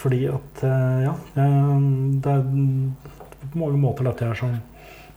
Fordi 0.00 0.20
at 0.32 0.62
eh, 0.64 1.02
Ja. 1.04 1.12
eh, 1.36 1.80
Det 2.24 2.32
er 2.32 2.46
på 3.52 3.58
mange 3.60 3.76
måter 3.82 4.04
dette 4.08 4.24
her 4.24 4.34
som 4.34 4.54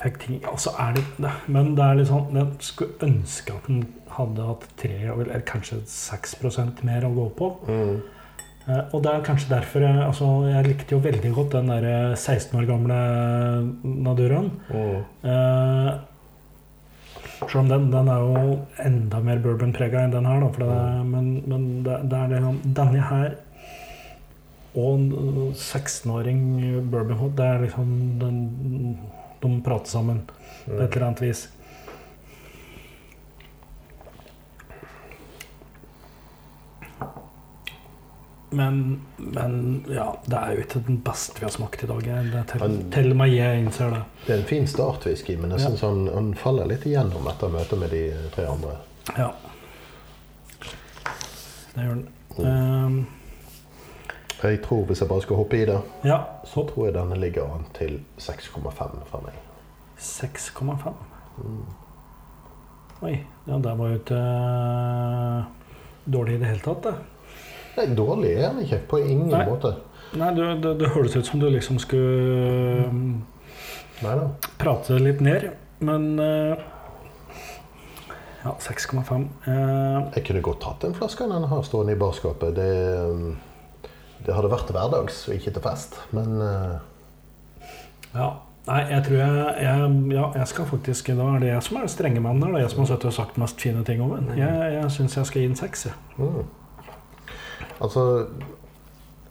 fikk 0.02 0.20
ting 0.26 0.42
altså 0.46 0.74
er 0.78 0.92
det, 0.94 1.04
det, 1.18 1.32
Men 1.48 1.72
det 1.76 1.84
er 1.86 1.96
litt 1.96 2.08
sånn 2.12 2.36
Jeg 2.36 2.48
skulle 2.60 3.08
ønske 3.08 3.56
at 3.56 3.66
den 3.72 3.88
hadde 4.18 4.46
hatt 4.46 4.68
tre, 4.78 4.92
eller 5.08 5.40
kanskje 5.48 5.80
6% 5.88 6.84
mer 6.84 7.02
å 7.08 7.14
gå 7.16 7.30
på. 7.38 7.50
Mm. 7.68 8.02
Eh, 8.68 8.84
og 8.92 9.00
det 9.04 9.14
er 9.14 9.24
kanskje 9.24 9.54
derfor 9.54 9.86
jeg, 9.86 10.04
altså, 10.04 10.28
jeg 10.50 10.68
likte 10.68 10.96
jo 10.96 11.02
veldig 11.04 11.32
godt 11.36 11.56
den 11.56 11.72
der 11.72 12.16
16 12.16 12.60
år 12.60 12.68
gamle 12.68 13.00
Naduraen. 13.84 14.52
Oh. 14.76 15.00
Eh, 15.24 15.92
selv 17.38 17.62
om 17.64 17.70
den, 17.72 17.90
den 17.94 18.12
er 18.12 18.24
jo 18.26 18.56
enda 18.84 19.22
mer 19.24 19.44
bourbon-prega 19.44 20.04
enn 20.04 20.16
den 20.16 20.28
her, 20.28 20.44
da. 20.44 20.50
Det 20.58 20.68
oh. 20.68 21.04
men 21.06 21.30
men 21.48 21.68
det, 21.86 22.00
det 22.12 22.22
er 22.24 22.34
liksom 22.34 22.64
Denne 22.80 23.04
her 23.12 23.36
og 24.78 25.00
en 25.00 25.54
16-åring 25.58 26.42
bourbon 26.92 27.18
hot, 27.18 27.38
det 27.38 27.46
er 27.46 27.64
liksom 27.64 27.94
den, 28.22 28.36
De 29.42 29.50
prater 29.66 29.90
sammen 29.90 30.20
på 30.28 30.76
et 30.76 30.92
eller 30.92 31.08
annet 31.08 31.24
vis. 31.24 31.48
Men, 38.50 39.02
men 39.18 39.86
ja, 39.92 40.20
det 40.26 40.38
er 40.38 40.54
jo 40.56 40.62
ikke 40.64 40.80
den 40.88 41.02
beste 41.04 41.42
vi 41.42 41.46
har 41.46 41.52
smakt 41.52 41.84
i 41.84 41.88
dag. 41.90 42.06
Det 42.32 42.44
til, 42.54 42.78
til 42.94 43.16
med 43.20 43.34
jeg 43.34 43.64
innser 43.66 43.92
det. 43.92 44.02
Det 44.26 44.36
er 44.36 44.40
en 44.40 44.48
fin 44.48 44.68
startwhisky, 44.68 45.36
men 45.38 45.52
jeg 45.52 45.66
Ja. 45.66 45.72
sånn, 45.76 46.08
han, 46.14 46.30
faller 46.34 46.70
litt 46.72 46.86
igjennom 46.88 47.28
etter 47.28 47.52
møtet 47.52 47.80
med 47.82 47.92
de 47.92 48.04
tre 48.32 48.46
andre. 48.48 48.78
Ja. 49.18 49.32
Det 51.74 51.84
gjør 51.84 51.96
den. 51.96 52.08
Ehm, 52.46 53.06
Jeg 54.44 54.62
tror, 54.64 54.86
hvis 54.86 55.00
jeg 55.02 55.10
bare 55.10 55.22
skal 55.22 55.36
hoppe 55.36 55.58
i 55.58 55.66
det, 55.66 55.82
ja, 56.06 56.22
så 56.46 56.64
tror 56.70 56.86
jeg 56.86 56.94
denne 56.94 57.18
ligger 57.20 57.50
an 57.56 57.66
til 57.74 58.00
6,5 58.22 59.04
fra 59.10 59.22
meg. 59.26 59.34
6,5. 59.98 60.94
Oi. 63.02 63.16
Ja, 63.48 63.58
det 63.58 63.78
var 63.78 63.88
jo 63.92 63.98
ikke 64.00 64.20
uh, 64.22 65.44
dårlig 66.06 66.36
i 66.36 66.42
det 66.42 66.52
hele 66.52 66.60
tatt, 66.66 66.84
det. 66.84 66.94
Nei, 67.78 67.86
dårlig 67.94 68.32
er 68.34 68.48
han 68.50 68.62
ikke. 68.64 68.80
På 68.90 69.00
ingen 69.02 69.30
Nei. 69.30 69.44
måte. 69.46 69.76
Nei, 70.18 70.32
det, 70.34 70.48
det, 70.64 70.72
det 70.80 70.90
høres 70.96 71.18
ut 71.18 71.28
som 71.28 71.42
du 71.42 71.50
liksom 71.52 71.78
skulle 71.84 72.88
um, 72.88 73.04
Nei 74.02 74.16
da. 74.16 74.26
prate 74.62 74.98
litt 75.02 75.22
ned, 75.26 75.50
men 75.84 76.08
uh, 76.22 76.56
Ja, 78.46 78.54
6,5. 78.64 79.28
Uh, 79.46 80.08
Jeg 80.16 80.24
kunne 80.30 80.44
godt 80.46 80.62
tatt 80.64 80.88
en 80.88 80.96
flaske 80.96 81.28
av 81.28 81.48
har 81.52 81.64
stående 81.68 81.98
i 81.98 82.00
barskapet. 82.00 82.56
Det, 82.56 83.92
det 84.26 84.36
hadde 84.38 84.52
vært 84.54 84.72
hverdags 84.72 85.26
og 85.28 85.36
ikke 85.36 85.54
til 85.58 85.66
fest. 85.66 86.00
Men 86.16 86.38
uh, 86.42 86.78
ja. 88.16 88.30
Nei, 88.68 88.82
jeg 88.92 89.04
tror 89.06 89.20
jeg, 89.22 89.52
jeg 89.64 89.92
Ja, 90.12 90.24
jeg 90.36 90.48
skal 90.52 90.66
faktisk 90.68 91.08
Da 91.16 91.28
er 91.38 91.40
det 91.40 91.52
jeg 91.54 91.64
som 91.64 91.78
er 91.80 91.86
strenge 91.88 92.20
mann 92.20 92.42
her. 92.44 92.52
Det 92.52 92.60
er 92.60 92.66
jeg 92.66 92.74
som 92.74 92.84
har 92.84 93.14
sagt 93.16 93.38
mest 93.40 93.62
fine 93.64 93.84
ting 93.88 94.02
om 94.04 94.16
den. 94.16 94.32
Jeg, 94.40 94.72
jeg 94.76 94.92
syns 94.92 95.18
jeg 95.18 95.30
skal 95.30 95.42
gi 95.42 95.52
den 95.52 95.60
seks, 95.60 95.86
jeg. 95.88 95.94
mm. 96.18 96.48
Altså 97.82 98.28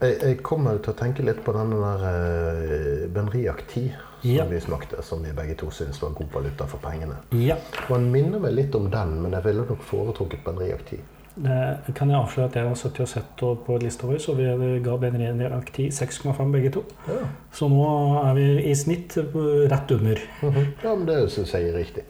jeg, 0.01 0.16
jeg 0.22 0.36
kommer 0.44 0.76
til 0.84 0.92
å 0.92 0.97
tenke 0.99 1.24
litt 1.24 1.40
på 1.44 1.55
denne 1.57 1.78
der 1.80 2.03
uh, 2.05 3.07
Benriac 3.14 3.62
10 3.72 3.86
som 4.20 4.30
Ja. 4.32 4.44
vi 4.49 4.59
smakte, 4.61 5.03
som 5.05 5.22
vi 5.22 5.30
begge 5.36 5.55
to 5.61 5.68
syns 5.70 6.01
var 6.03 6.11
god 6.16 6.32
valuta 6.34 6.66
for 6.66 6.78
pengene. 6.82 7.16
Ja. 7.36 7.57
Man 7.90 8.09
minner 8.11 8.40
meg 8.42 8.55
litt 8.57 8.74
om 8.74 8.88
den, 8.90 9.20
men 9.22 9.32
jeg 9.36 9.44
ville 9.44 9.64
nok 9.68 9.82
foretrukket 9.86 10.42
Benriac 10.44 10.82
10. 10.90 10.99
Det 11.36 11.92
kan 11.94 12.09
jeg 12.11 12.16
avsløre 12.16 12.49
at 12.49 12.55
jeg 12.57 12.64
har 12.66 12.78
sittet 12.80 13.01
og 13.05 13.09
sett 13.12 13.42
på- 13.66 13.78
lista 13.82 14.07
vår, 14.09 14.18
så 14.24 14.34
vi 14.38 14.47
ga 14.82 14.97
Benriac 14.97 15.70
10 15.76 15.90
6,5 15.92 16.53
begge 16.53 16.70
to. 16.72 16.82
Ja. 17.07 17.26
Så 17.53 17.68
nå 17.68 17.84
er 18.24 18.34
vi 18.34 18.47
i 18.70 18.74
snitt 18.74 19.16
eh, 19.20 19.68
rett 19.70 19.90
under. 19.92 20.20
Mhm. 20.42 20.66
ja, 20.82 20.94
men 20.97 21.07
det 21.07 21.18
syns 21.30 21.53
jeg 21.55 21.68
er 21.70 21.78
riktig. 21.78 22.05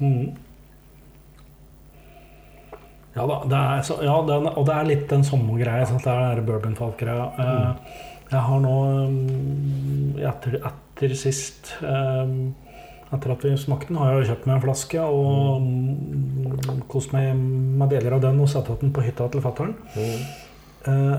Mhm. 0.00 0.36
Ja 3.18 3.26
da, 3.26 3.38
det 3.50 3.58
er, 3.58 3.82
så, 3.88 3.98
ja, 4.06 4.14
den, 4.28 4.46
og 4.52 4.66
det 4.68 4.76
er 4.76 4.88
litt 4.92 5.08
den 5.10 5.24
samme 5.26 5.58
greia. 5.58 5.82
at 5.82 6.04
Det 6.06 6.14
er 6.14 6.42
bourbonfalk-greia. 6.46 7.26
Mm. 7.38 7.92
Jeg 8.28 8.40
har 8.44 8.60
nå, 8.60 8.74
mm, 9.10 10.18
etter, 10.30 10.58
etter 10.68 11.14
sist 11.16 11.74
eh, 11.82 12.32
Etter 13.08 13.32
at 13.32 13.44
vi 13.46 13.54
smakte 13.56 13.88
den, 13.88 13.96
har 14.02 14.18
jeg 14.18 14.26
kjøpt 14.28 14.46
meg 14.50 14.58
en 14.58 14.64
flaske 14.66 15.00
og 15.00 15.62
mm, 15.64 16.82
kost 16.92 17.14
meg 17.16 17.30
med 17.40 17.88
deler 17.88 18.18
av 18.18 18.20
den 18.26 18.42
og 18.44 18.50
satt 18.52 18.68
den 18.82 18.92
på 18.92 19.00
hytta 19.06 19.30
til 19.32 19.40
fatter'n. 19.40 19.72
Mm. 19.96 20.26
Eh, 20.92 21.14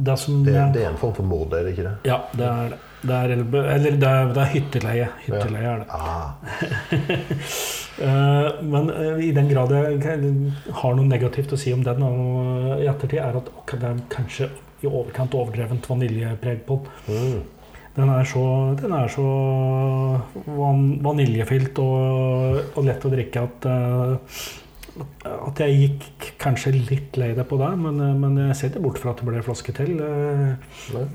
det 0.00 0.14
Det, 0.46 0.54
det 0.72 0.84
er 0.86 0.88
en 0.94 0.96
form 0.96 1.12
for 1.12 1.26
mord, 1.26 1.52
er 1.52 1.66
det 1.66 1.74
ikke 1.74 1.88
det? 1.90 1.94
Ja, 2.08 2.22
det 2.32 2.46
er 2.46 2.72
det. 2.72 2.78
det 3.02 3.18
er, 3.18 3.34
eller 3.74 4.00
det 4.00 4.08
er, 4.08 4.32
det 4.32 4.42
er 4.46 4.50
hytteleie. 4.54 5.08
Hytteleie 5.26 5.74
er 5.74 5.78
det. 5.82 5.86
Ah, 5.90 6.30
Eh, 6.90 7.76
men 8.00 8.90
eh, 8.94 9.22
i 9.28 9.30
den 9.36 9.48
grad 9.50 9.72
jeg 9.74 10.00
har 10.80 10.96
noe 10.96 11.06
negativt 11.08 11.52
å 11.52 11.60
si 11.60 11.72
om 11.76 11.84
den 11.84 12.04
i 12.80 12.88
ettertid, 12.88 13.20
er 13.20 13.40
at 13.40 13.50
ok, 13.62 13.76
det 13.80 13.88
er 13.90 14.04
kanskje 14.12 14.50
i 14.80 14.88
overkant 14.88 15.34
overdrevent 15.36 15.88
vaniljepreg 15.90 16.62
på 16.68 16.82
den. 17.08 17.16
mm. 17.16 17.40
Den 17.90 18.06
er 18.14 18.24
så, 18.24 18.40
den 18.78 18.92
er 18.94 19.08
så 19.10 19.24
van, 20.46 20.84
vaniljefylt 21.02 21.80
og, 21.82 22.60
og 22.78 22.84
lett 22.86 23.04
å 23.04 23.10
drikke 23.12 23.42
at 23.48 23.66
eh, 23.66 24.36
at 25.00 25.60
jeg 25.62 25.76
gikk 25.78 26.28
kanskje 26.40 26.72
litt 26.74 27.18
lei 27.20 27.32
det 27.36 27.46
på 27.48 27.58
det, 27.60 27.70
men, 27.78 28.00
eh, 28.02 28.16
men 28.16 28.38
jeg 28.48 28.56
ser 28.58 28.72
ikke 28.72 28.84
bort 28.86 29.00
fra 29.02 29.12
at 29.12 29.20
det 29.20 29.28
ble 29.28 29.40
en 29.40 29.46
flaske 29.46 29.74
til. 29.76 30.00
eh. 30.00 30.54
Nei. 30.96 31.06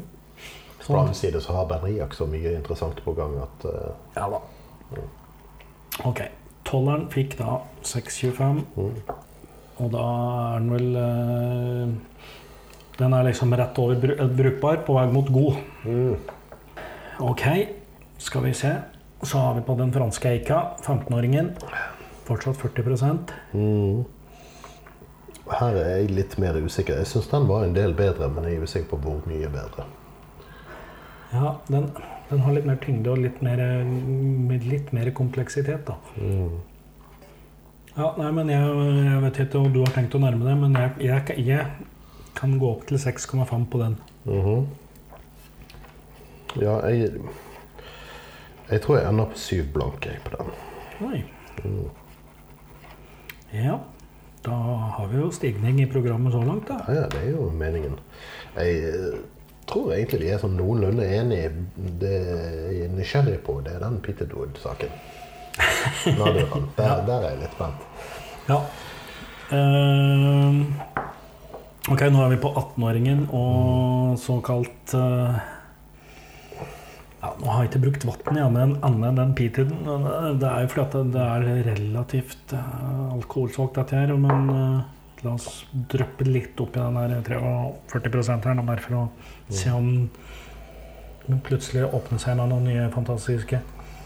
På 0.86 0.94
den 0.94 1.02
annen 1.02 1.18
side 1.18 1.42
så 1.42 1.56
har 1.56 1.66
Benriak 1.70 2.14
så 2.14 2.28
mye 2.30 2.54
interessant 2.54 3.00
på 3.02 3.14
gang 3.18 3.34
at 3.42 3.66
eh, 3.66 3.94
Ja 4.20 4.28
da. 4.30 4.42
Ok. 6.06 6.22
Tolleren 6.66 7.08
fikk 7.14 7.38
da 7.40 7.60
6,25, 7.86 8.64
mm, 8.76 9.16
og 9.84 9.92
da 9.94 10.06
er 10.56 10.64
den 10.64 10.72
vel 10.72 10.96
eh, 11.02 11.92
Den 12.98 13.14
er 13.14 13.28
liksom 13.28 13.54
rett 13.60 13.78
over 13.84 14.16
eh, 14.16 14.28
brukbar, 14.40 14.82
på 14.88 14.96
vei 14.98 15.06
mot 15.12 15.30
god. 15.36 15.60
mm, 15.84 16.16
Ok, 17.26 17.44
skal 18.18 18.44
vi 18.44 18.54
se. 18.54 18.74
Så 19.24 19.38
har 19.40 19.54
vi 19.56 19.62
på 19.68 19.76
den 19.80 19.94
franske 19.94 20.30
eika, 20.36 20.58
15-åringen. 20.84 21.54
Fortsatt 22.26 22.58
40 22.58 23.20
mm. 23.54 24.04
Her 25.52 25.78
er 25.78 25.90
jeg 26.00 26.10
litt 26.12 26.36
mer 26.42 26.58
usikker. 26.58 26.98
Jeg 26.98 27.08
syns 27.08 27.30
den 27.32 27.48
var 27.48 27.64
en 27.64 27.76
del 27.76 27.94
bedre, 27.94 28.28
men 28.34 28.48
jeg 28.50 28.58
er 28.58 28.66
usikker 28.66 28.90
på 28.96 28.98
hvor 29.04 29.22
mye 29.30 29.50
bedre. 29.54 29.86
Ja, 31.34 31.56
den, 31.70 31.92
den 32.30 32.40
har 32.42 32.56
litt 32.56 32.66
mer 32.66 32.80
tyngde 32.82 33.12
og 33.12 33.22
litt 33.22 33.42
mer, 33.46 33.62
med 33.86 34.66
litt 34.66 34.94
mer 34.96 35.12
kompleksitet, 35.18 35.86
da. 35.88 35.98
Mm. 36.18 36.56
Ja, 37.96 38.10
nei, 38.20 38.32
men 38.36 38.50
jeg, 38.52 38.72
jeg 39.06 39.20
vet 39.24 39.38
ikke 39.46 39.60
om 39.62 39.70
du 39.72 39.80
har 39.86 39.94
tenkt 39.96 40.18
å 40.18 40.20
nærme 40.20 40.44
deg, 40.44 40.58
men 40.60 40.74
jeg, 40.76 40.96
jeg, 41.06 41.38
jeg 41.48 42.34
kan 42.36 42.58
gå 42.60 42.72
opp 42.74 42.84
til 42.90 43.00
6,5 43.00 43.68
på 43.72 43.84
den. 43.84 44.00
Mhm. 44.28 44.66
Ja, 46.56 46.80
jeg 46.88 47.12
Jeg 48.66 48.82
tror 48.82 48.98
jeg 48.98 49.08
ender 49.08 49.28
på 49.30 49.38
7 49.38 49.64
blanke 49.74 50.10
jeg, 50.10 50.22
på 50.26 50.32
den. 50.34 50.48
Oi. 51.06 51.20
Ja, 53.54 53.76
da 54.46 54.56
har 54.98 55.08
vi 55.12 55.20
jo 55.20 55.30
stigning 55.32 55.84
i 55.84 55.86
programmet 55.86 56.34
så 56.34 56.42
langt, 56.42 56.68
da. 56.68 56.80
Ja, 56.88 57.04
ja, 57.04 57.06
det 57.14 57.22
er 57.22 57.36
jo 57.36 57.52
meningen. 57.54 58.00
Jeg 58.58 59.20
tror 59.70 59.94
egentlig 59.96 60.22
de 60.24 60.32
er 60.34 60.42
sånn 60.42 60.58
noenlunde 60.60 61.06
enige. 61.18 61.52
Det 62.02 62.14
jeg 62.16 62.88
er 62.88 62.94
nysgjerrig 62.96 63.40
på, 63.46 63.60
det 63.66 63.76
er 63.76 63.86
den 63.86 64.00
Peter 64.06 64.30
Dood-saken. 64.30 64.94
Der, 66.76 67.06
der 67.08 67.14
er 67.16 67.30
jeg 67.30 67.38
litt 67.46 67.54
spent. 67.56 67.84
Ja. 68.50 68.58
Uh, 69.46 70.66
ok, 71.94 72.02
nå 72.12 72.24
er 72.26 72.34
vi 72.34 72.40
på 72.44 72.50
18-åringen 72.52 73.28
og 73.30 74.18
såkalt 74.20 74.96
uh, 74.98 75.38
ja, 77.22 77.32
Nå 77.40 77.48
har 77.50 77.64
jeg 77.64 77.72
ikke 77.72 77.84
brukt 77.86 78.08
vann 78.10 78.40
enn 78.42 78.76
annet 78.86 79.08
enn 79.10 79.20
den 79.22 79.32
Pitteden. 79.38 79.88
Det 80.42 80.50
er 80.50 80.66
jo 80.66 80.74
fordi 80.74 81.06
det 81.14 81.24
er 81.24 81.48
relativt 81.72 82.54
uh, 82.58 83.14
alkoholsvakt, 83.16 83.80
dette 83.80 83.98
her. 83.98 84.14
Men 84.20 84.52
eh, 84.54 84.95
la 85.26 85.36
oss 85.36 85.66
dryppe 85.92 86.28
litt 86.28 86.60
opp 86.62 86.78
i 86.78 86.82
den 86.82 86.98
der 87.00 87.22
43 87.26 88.40
her, 88.46 88.58
nå, 88.58 88.66
bare 88.68 88.84
for 88.84 89.00
å 89.00 89.06
se 89.50 89.74
om 89.74 89.90
den 91.26 91.42
plutselig 91.46 91.88
åpner 91.90 92.22
seg 92.22 92.38
med 92.38 92.52
noen 92.54 92.68
nye 92.70 92.90
fantastiske. 92.94 93.62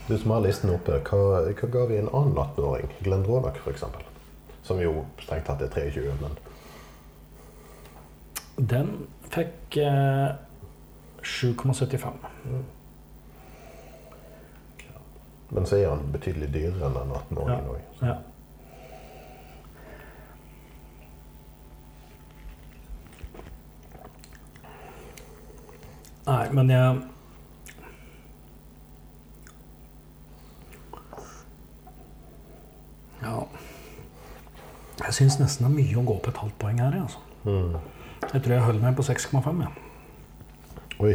Du 0.07 0.17
som 0.17 0.31
har 0.33 0.41
listen 0.41 0.71
oppe, 0.73 1.01
hva, 1.05 1.41
hva 1.45 1.67
ga 1.75 1.85
vi 1.89 1.99
en 1.99 2.09
annen 2.09 2.37
18-åring? 2.39 2.89
Glenn 3.05 3.25
Ronach, 3.27 3.59
f.eks. 3.61 3.83
Som 4.65 4.79
jo 4.81 5.03
strengt 5.21 5.45
tatt 5.49 5.61
er 5.65 5.69
23, 5.75 6.15
men 6.23 6.33
Den 8.71 8.89
fikk 9.29 9.77
eh, 9.83 10.31
7,75. 11.21 12.17
Men 15.49 15.65
så 15.65 15.79
er 15.79 15.89
han 15.89 16.09
betydelig 16.13 16.49
dyrere 16.53 16.89
enn 16.89 16.97
den 16.97 17.13
18-åringen 17.19 17.69
òg. 17.73 17.79
Ja. 18.01 18.17
Nei, 26.29 26.49
men 26.53 26.69
jeg 26.69 27.01
Ja. 33.21 33.39
Jeg 34.99 35.13
syns 35.13 35.39
nesten 35.39 35.65
det 35.65 35.71
er 35.71 35.75
mye 35.75 35.97
å 35.99 36.05
gå 36.05 36.15
opp 36.19 36.29
et 36.29 36.37
halvt 36.39 36.55
poeng 36.61 36.79
her. 36.79 36.95
Altså. 37.01 37.19
Mm. 37.43 37.75
Jeg 38.33 38.43
tror 38.45 38.53
jeg 38.53 38.63
holder 38.63 38.85
meg 38.85 38.95
på 38.95 39.05
6,5. 39.07 39.61
Ja. 39.65 39.69
Oi. 40.99 41.13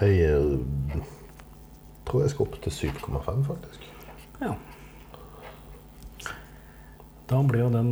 Jeg 0.00 0.18
eh, 0.26 0.98
tror 2.08 2.24
jeg 2.24 2.32
skal 2.32 2.46
opp 2.46 2.58
til 2.64 2.72
7,5, 2.72 3.44
faktisk. 3.46 3.88
ja. 4.40 4.54
Da 7.30 7.38
blir 7.48 7.62
jo 7.62 7.70
den 7.72 7.90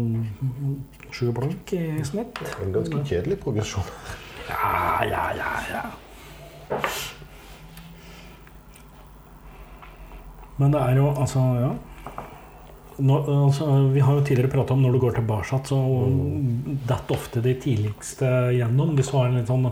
sju 1.15 1.31
blank 1.33 1.73
i 1.73 2.05
snitt. 2.05 2.41
En 2.61 2.75
ganske 2.75 3.05
kjedelig 3.09 3.39
progresjon. 3.41 3.87
Ja, 4.51 5.05
ja, 5.07 5.27
ja, 5.39 5.53
ja. 5.71 5.83
Men 10.61 10.75
det 10.75 10.81
er 10.81 10.99
jo 11.01 11.09
altså, 11.15 11.45
ja. 11.61 11.71
Når, 13.01 13.29
altså, 13.47 13.67
vi 13.95 14.03
har 14.05 14.19
jo 14.19 14.25
tidligere 14.29 14.53
prata 14.53 14.75
om 14.75 14.83
når 14.85 14.93
du 14.93 14.99
går 15.01 15.15
tilbake, 15.17 15.61
så 15.65 15.79
detter 16.85 17.15
ofte 17.17 17.41
de 17.41 17.55
tidligste 17.63 18.29
gjennom. 18.59 18.93
De 18.97 19.07
svarer 19.07 19.39
litt 19.39 19.49
sånn, 19.49 19.71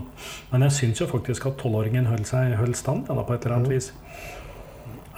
men 0.49 0.65
jeg 0.65 0.77
syns 0.79 1.03
jo 1.03 1.09
faktisk 1.11 1.45
at 1.45 1.59
tolvåringen 1.61 2.09
holdt 2.09 2.31
seg 2.31 2.55
holdt 2.57 2.79
stand 2.79 3.05
ja, 3.05 3.13
da, 3.19 3.25
på 3.27 3.35
et 3.35 3.45
eller 3.45 3.59
annet 3.59 3.73
vis. 3.75 3.91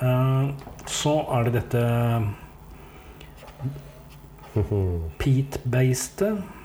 Uh, 0.01 0.51
så 0.91 1.15
er 1.37 1.47
det 1.47 1.61
dette 1.61 1.81
Pete-bastet. 5.21 6.59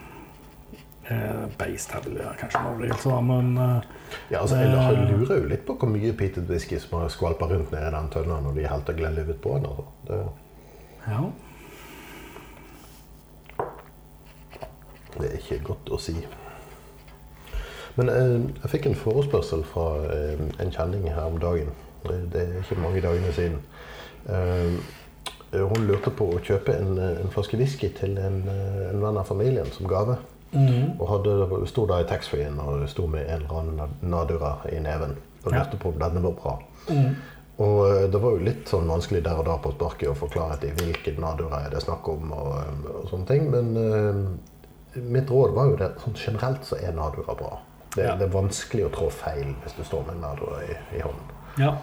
Eh, 1.10 1.46
beist 1.58 1.92
her 1.94 2.00
vil 2.02 2.16
vel 2.18 2.38
kanskje 2.40 2.60
overdrivelse, 2.66 3.10
da, 3.12 3.20
men 3.22 3.58
eh, 3.62 3.82
Ja, 4.30 4.40
altså, 4.40 4.56
jeg 4.56 4.70
lurer 5.12 5.36
jo 5.38 5.50
litt 5.52 5.62
på 5.66 5.76
hvor 5.78 5.90
mye 5.92 6.10
peated 6.18 6.50
whisky 6.50 6.80
som 6.82 6.98
har 6.98 7.12
skvalpa 7.14 7.46
rundt 7.46 7.70
nedi 7.70 7.92
den 7.94 8.10
tønna 8.10 8.40
når 8.42 8.58
de 8.58 8.66
helte 8.66 8.96
Glenlivet 8.96 9.38
på 9.44 9.54
den. 9.54 9.68
Altså. 9.70 9.84
Det, 10.08 10.18
ja. 11.06 11.20
det 15.20 15.30
er 15.30 15.38
ikke 15.38 15.62
godt 15.70 15.94
å 15.94 16.02
si. 16.02 16.18
Men 17.96 18.10
eh, 18.12 18.36
jeg 18.64 18.74
fikk 18.74 18.90
en 18.90 19.00
forespørsel 19.06 19.62
fra 19.70 19.88
eh, 20.10 20.46
en 20.58 20.74
kjenning 20.74 21.06
her 21.06 21.30
om 21.30 21.38
dagen. 21.40 21.70
Det, 22.02 22.18
det 22.34 22.48
er 22.48 22.62
ikke 22.64 22.82
mange 22.82 23.00
dagene 23.04 23.34
siden. 23.36 23.62
Eh, 24.26 24.78
hun 25.56 25.86
lurte 25.86 26.10
på 26.10 26.32
å 26.34 26.42
kjøpe 26.42 26.74
en, 26.74 26.98
eh, 26.98 27.20
en 27.22 27.30
flaske 27.30 27.56
whisky 27.56 27.94
til 27.94 28.18
en, 28.18 28.42
eh, 28.50 28.88
en 28.90 29.00
venn 29.00 29.16
av 29.22 29.30
familien 29.30 29.70
som 29.72 29.86
gave. 29.86 30.18
Mhm. 30.56 30.90
Og 31.00 31.08
hadde, 31.10 31.66
sto 31.68 31.86
da 31.86 32.00
i 32.00 32.08
taxfree-en 32.08 32.58
og 32.62 32.88
sto 32.88 33.06
med 33.06 33.26
en 33.28 33.42
eller 33.42 33.58
annen 33.60 33.96
Nadura 34.02 34.56
i 34.72 34.78
neven. 34.80 35.16
Og 35.44 35.52
lurte 35.52 35.78
på 35.78 35.92
om 35.92 35.98
denne 36.00 36.22
var 36.24 36.32
bra. 36.40 36.58
Mm. 36.88 37.14
Og 37.58 37.78
eh, 37.86 38.02
det 38.12 38.20
var 38.20 38.34
jo 38.34 38.44
litt 38.44 38.68
sånn 38.68 38.88
vanskelig 38.90 39.22
der 39.24 39.38
og 39.40 39.46
da 39.48 39.56
på 39.62 39.72
sparket 39.72 40.10
å 40.10 40.16
forklare 40.18 40.58
til 40.60 40.74
hvilken 40.76 41.20
Nadura 41.22 41.62
er 41.64 41.70
det 41.72 41.84
snakk 41.84 42.08
om. 42.12 42.32
Og, 42.36 42.50
eh, 42.60 42.90
og 42.92 43.08
sånne 43.12 43.28
ting. 43.30 43.46
Men 43.52 43.70
uh, 43.76 45.00
mitt 45.00 45.30
råd 45.32 45.54
var 45.56 45.70
jo 45.70 45.78
det 45.80 45.90
sånn 46.02 46.18
generelt 46.20 46.66
så 46.68 46.80
er 46.80 46.96
Nadura 46.96 47.36
bra. 47.38 47.58
Det, 47.94 48.04
Ja. 48.04 48.14
det 48.16 48.26
er 48.26 48.34
vanskelig 48.34 48.84
å 48.86 48.92
trå 48.92 49.06
feil 49.10 49.54
hvis 49.62 49.76
du 49.78 49.84
står 49.84 50.02
med 50.04 50.18
en 50.18 50.26
Nadura 50.26 50.58
i, 50.66 50.74
i 50.98 51.00
hånden. 51.00 51.30
Ja. 51.62 51.76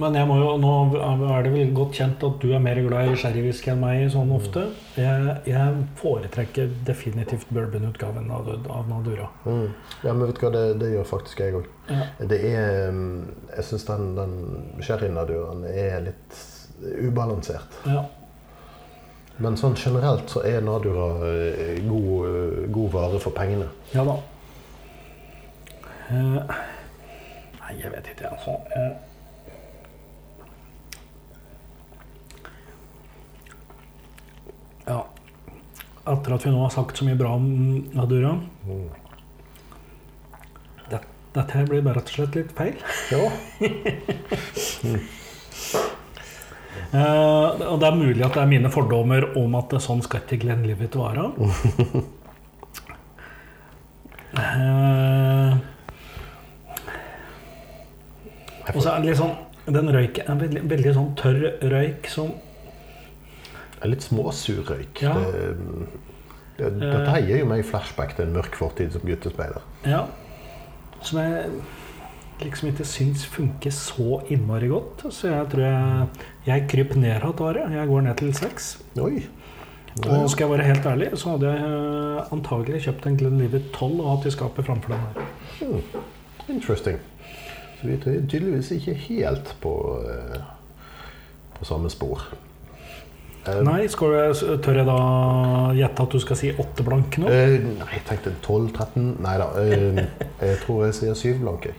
Men 0.00 0.14
jeg 0.16 0.28
må 0.30 0.36
jo, 0.40 0.52
nå 0.56 0.70
er 0.96 1.42
det 1.44 1.50
vel 1.52 1.72
godt 1.76 1.98
kjent 1.98 2.22
at 2.24 2.36
du 2.40 2.54
er 2.56 2.62
mer 2.64 2.78
glad 2.86 3.10
i 3.10 3.16
sherrywhisky 3.20 3.72
enn 3.74 3.82
meg 3.82 4.06
sånn 4.14 4.30
ofte. 4.32 4.62
Jeg, 4.96 5.34
jeg 5.50 5.82
foretrekker 6.00 6.70
definitivt 6.88 7.50
bourbonutgaven 7.52 8.30
av, 8.32 8.48
av 8.72 8.88
Nadura. 8.88 9.26
Mm. 9.44 9.66
Ja, 10.06 10.14
men 10.14 10.22
vet 10.30 10.40
du 10.40 10.46
hva, 10.46 10.52
det, 10.54 10.62
det 10.80 10.88
gjør 10.94 11.10
faktisk 11.10 11.42
jeg 11.44 11.58
òg. 11.58 11.68
Ja. 11.90 12.06
Det 12.30 12.38
er 12.48 12.88
mm, 12.94 13.12
Jeg 13.56 13.66
syns 13.68 13.84
den, 13.90 14.08
den 14.16 14.32
sherry-Naduraen 14.86 15.66
er 15.68 16.00
litt 16.08 16.40
ubalansert. 17.04 17.82
ja. 17.90 18.06
Men 19.40 19.54
sånn 19.56 19.72
generelt 19.80 20.28
så 20.28 20.42
er 20.44 20.60
Nadura 20.60 21.06
eh, 21.24 21.78
god, 21.88 22.24
eh, 22.28 22.64
god 22.68 22.90
vare 22.92 23.20
for 23.22 23.32
pengene. 23.32 23.70
Ja 23.94 24.02
da. 24.04 24.18
Eh, 26.10 26.50
nei, 27.56 27.70
jeg 27.80 27.92
vet 27.94 28.10
ikke, 28.12 28.34
altså. 28.34 28.58
Eh, 28.76 28.90
ja. 34.90 34.98
Etter 36.08 36.34
at 36.34 36.46
vi 36.46 36.52
nå 36.52 36.62
har 36.62 36.72
sagt 36.72 36.96
så 36.96 37.04
mye 37.04 37.18
bra 37.18 37.34
om 37.36 37.46
Nadura 37.92 38.32
det, 40.88 41.00
Dette 41.36 41.58
her 41.58 41.68
blir 41.68 41.84
bare 41.84 42.00
rett 42.00 42.08
og 42.08 42.16
slett 42.16 42.38
litt 42.40 42.54
feil. 42.56 42.76
Ja. 43.12 43.24
Eh, 46.90 47.60
og 47.70 47.76
det 47.78 47.86
er 47.86 47.94
mulig 47.94 48.24
at 48.26 48.34
det 48.34 48.40
er 48.42 48.48
mine 48.50 48.70
fordommer 48.72 49.28
om 49.38 49.52
at 49.54 49.70
det 49.70 49.78
sånn 49.84 50.00
skal 50.02 50.24
ikke 50.24 50.40
Glenlivet 50.42 50.96
være. 50.98 51.28
Eh, 54.40 55.54
og 58.70 58.78
så 58.78 58.92
er 58.92 59.00
det 59.02 59.08
litt 59.08 59.18
sånn 59.18 59.32
Den 59.74 59.90
røyken 59.90 60.28
er 60.30 60.38
veldig, 60.38 60.62
veldig 60.70 60.92
sånn 60.94 61.08
tørr 61.18 61.40
røyk 61.72 62.06
som 62.10 62.30
Det 63.80 63.86
er 63.86 63.92
litt 63.94 64.04
småsur 64.04 64.60
røyk. 64.68 65.00
Ja. 65.00 65.14
Det, 65.16 65.44
det, 66.60 66.70
dette 66.84 67.20
gir 67.24 67.40
jo 67.40 67.46
meg 67.48 67.62
flashback 67.64 68.12
til 68.18 68.26
en 68.26 68.34
mørk 68.34 68.58
fortid 68.60 68.92
som 68.92 69.06
guttespeider. 69.08 69.64
Ja. 69.88 70.02
Som 71.00 71.22
jeg 71.22 71.46
liksom 72.42 72.68
ikke 72.68 72.84
syns 72.84 73.24
funker 73.24 73.72
så 73.72 74.18
innmari 74.28 74.68
godt. 74.68 75.06
Så 75.08 75.30
jeg 75.32 75.46
tror 75.54 75.64
jeg, 75.64 76.08
jeg 76.50 76.66
kryper 76.68 77.00
ned 77.00 77.24
hatt 77.24 77.40
året, 77.40 77.72
Jeg 77.72 77.88
går 77.88 78.04
ned 78.04 78.20
til 78.20 78.34
seks. 78.36 78.68
Oi. 79.00 79.22
Og 80.04 80.28
skal 80.30 80.44
jeg 80.44 80.58
være 80.58 80.68
helt 80.68 80.86
ærlig, 80.86 81.08
så 81.18 81.32
hadde 81.34 81.50
jeg 81.50 81.72
eh, 81.72 82.32
antagelig 82.32 82.82
kjøpt 82.84 83.08
en 83.08 83.16
Glenlivet 83.16 83.72
12 83.72 83.96
og 83.96 84.10
hatt 84.10 84.28
i 84.28 84.34
skapet 84.36 84.68
framfor 84.68 84.92
den 84.92 85.00
her. 85.00 85.32
Hmm. 85.58 86.04
Interesting. 86.52 87.00
Så 87.80 87.88
vi 87.88 87.96
er 87.96 88.04
tydeligvis 88.28 88.70
ikke 88.76 88.94
helt 89.08 89.56
på, 89.64 89.74
eh, 90.04 90.40
på 91.56 91.64
samme 91.64 91.90
spor. 91.90 92.28
Eh, 93.48 93.60
Nei, 93.64 93.78
jeg, 93.86 93.94
tør 93.96 94.78
jeg 94.82 94.84
da 94.84 94.96
gjette 95.72 96.04
at 96.04 96.12
du 96.12 96.20
skal 96.20 96.36
si 96.36 96.50
åtte 96.52 96.84
blank 96.84 97.16
nå? 97.22 97.30
Uh, 97.30 97.54
nei, 97.78 97.88
jeg 97.94 98.02
tenkte 98.10 98.34
12-13 98.44 99.06
Nei 99.24 99.36
da. 99.40 99.46
Uh, 99.56 100.00
jeg 100.44 100.58
tror 100.66 100.82
jeg 100.84 100.96
sier 100.98 101.16
syv 101.16 101.40
blank. 101.46 101.70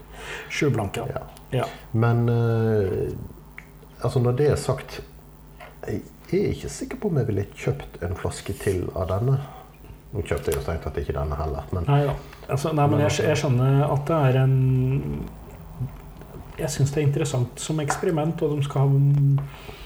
Sju 0.49 0.71
blank, 0.73 0.97
ja. 0.97 1.05
Ja. 1.13 1.61
ja. 1.61 1.67
Men 1.93 2.23
uh, 2.29 3.11
altså 4.01 4.23
når 4.23 4.39
det 4.39 4.47
er 4.55 4.57
sagt 4.61 5.01
Jeg 5.85 6.01
er 6.31 6.55
ikke 6.55 6.71
sikker 6.73 7.01
på 7.01 7.11
om 7.11 7.19
jeg 7.21 7.29
ville 7.29 7.45
kjøpt 7.53 8.01
en 8.07 8.17
flaske 8.17 8.55
til 8.57 8.87
av 8.95 9.11
denne. 9.11 9.37
Nå 10.11 10.25
kjøpte 10.25 10.49
jeg 10.49 10.57
jo 10.57 10.63
strengt 10.65 10.83
tatt 10.87 10.97
ikke 10.99 11.15
denne 11.15 11.37
heller, 11.37 11.67
men 11.75 11.85
Nei 11.87 12.01
da. 12.07 12.15
Altså, 12.51 12.71
nei, 12.75 12.87
men 12.89 13.03
jeg, 13.05 13.13
jeg 13.29 13.37
skjønner 13.37 13.85
at 13.85 14.01
det 14.09 14.17
er 14.31 14.39
en 14.41 14.57
Jeg 16.57 16.73
syns 16.73 16.91
det 16.91 17.03
er 17.03 17.07
interessant 17.07 17.61
som 17.61 17.79
eksperiment, 17.85 18.41
og 18.41 18.57
de 18.57 18.65
skal 18.65 18.89
ha 18.89 19.77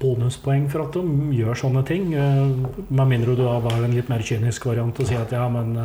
bonuspoeng 0.00 0.68
for 0.70 0.84
at 0.86 0.92
de 0.96 1.02
gjør 1.38 1.54
sånne 1.58 1.84
ting. 1.88 2.12
Eh, 2.14 2.46
Med 2.90 3.06
mindre 3.10 3.34
du 3.36 3.42
da 3.44 3.58
var 3.64 3.82
en 3.84 3.94
litt 3.96 4.08
mer 4.08 4.22
kynisk 4.22 4.66
variant 4.66 5.00
og 5.00 5.06
sier 5.06 5.20
at 5.24 5.32
ja, 5.32 5.48
men 5.48 5.76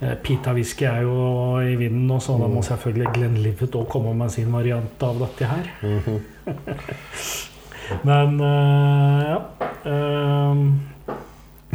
eh, 0.00 0.14
Pita 0.22 0.52
whisky 0.52 0.84
er 0.84 1.02
jo 1.02 1.58
i 1.64 1.74
vinden, 1.80 2.10
og 2.10 2.20
så 2.22 2.38
da 2.40 2.46
må 2.52 2.62
selvfølgelig 2.62 3.12
Glenlivet 3.16 3.74
òg 3.80 3.88
komme 3.88 4.12
med 4.14 4.30
sin 4.30 4.52
variant 4.52 5.02
av 5.02 5.18
dette 5.24 5.44
her. 5.52 5.70
Mhm. 5.82 6.20
Men 8.02 8.40
eh, 8.40 9.22
ja. 9.30 9.40
eh, 9.86 10.54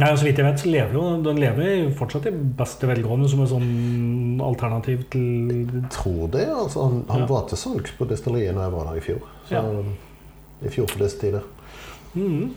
Nei, 0.02 0.08
Så 0.16 0.24
vidt 0.26 0.38
jeg 0.40 0.46
vet, 0.46 0.58
så 0.60 0.68
lever 0.72 0.94
jo 0.96 1.02
den 1.22 1.38
lever 1.40 1.90
fortsatt 1.96 2.26
i 2.28 2.32
beste 2.58 2.88
velgående 2.88 3.28
som 3.30 3.42
et 3.44 3.50
sånn 3.52 4.40
alternativ 4.42 5.04
til 5.12 5.52
jeg 5.52 5.82
tror 5.92 6.30
det. 6.32 6.46
altså 6.48 6.86
Han, 6.88 7.02
han 7.12 7.20
Ja. 7.24 7.26
var 7.30 7.44
til 7.48 7.60
salgs 7.60 7.92
på 7.98 8.08
destilleriet 8.10 8.54
når 8.56 8.62
jeg 8.66 8.72
var 8.72 8.84
der 8.90 8.96
i 9.00 9.04
fjor. 9.04 9.20
Så, 9.48 9.54
Ja. 9.54 9.62
I 10.62 10.70
fjor 10.70 10.86
på 10.90 11.02
disse 11.02 11.18
tider. 11.20 11.42
Mhm. 12.14 12.54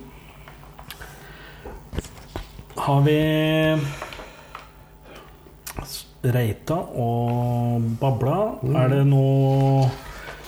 Har 2.75 3.01
vi 3.01 3.19
reita 6.25 6.75
og 6.75 7.81
babla? 8.01 8.37
Mm. 8.61 8.75
Er 8.75 8.91
det 8.91 9.01
noe, 9.07 9.87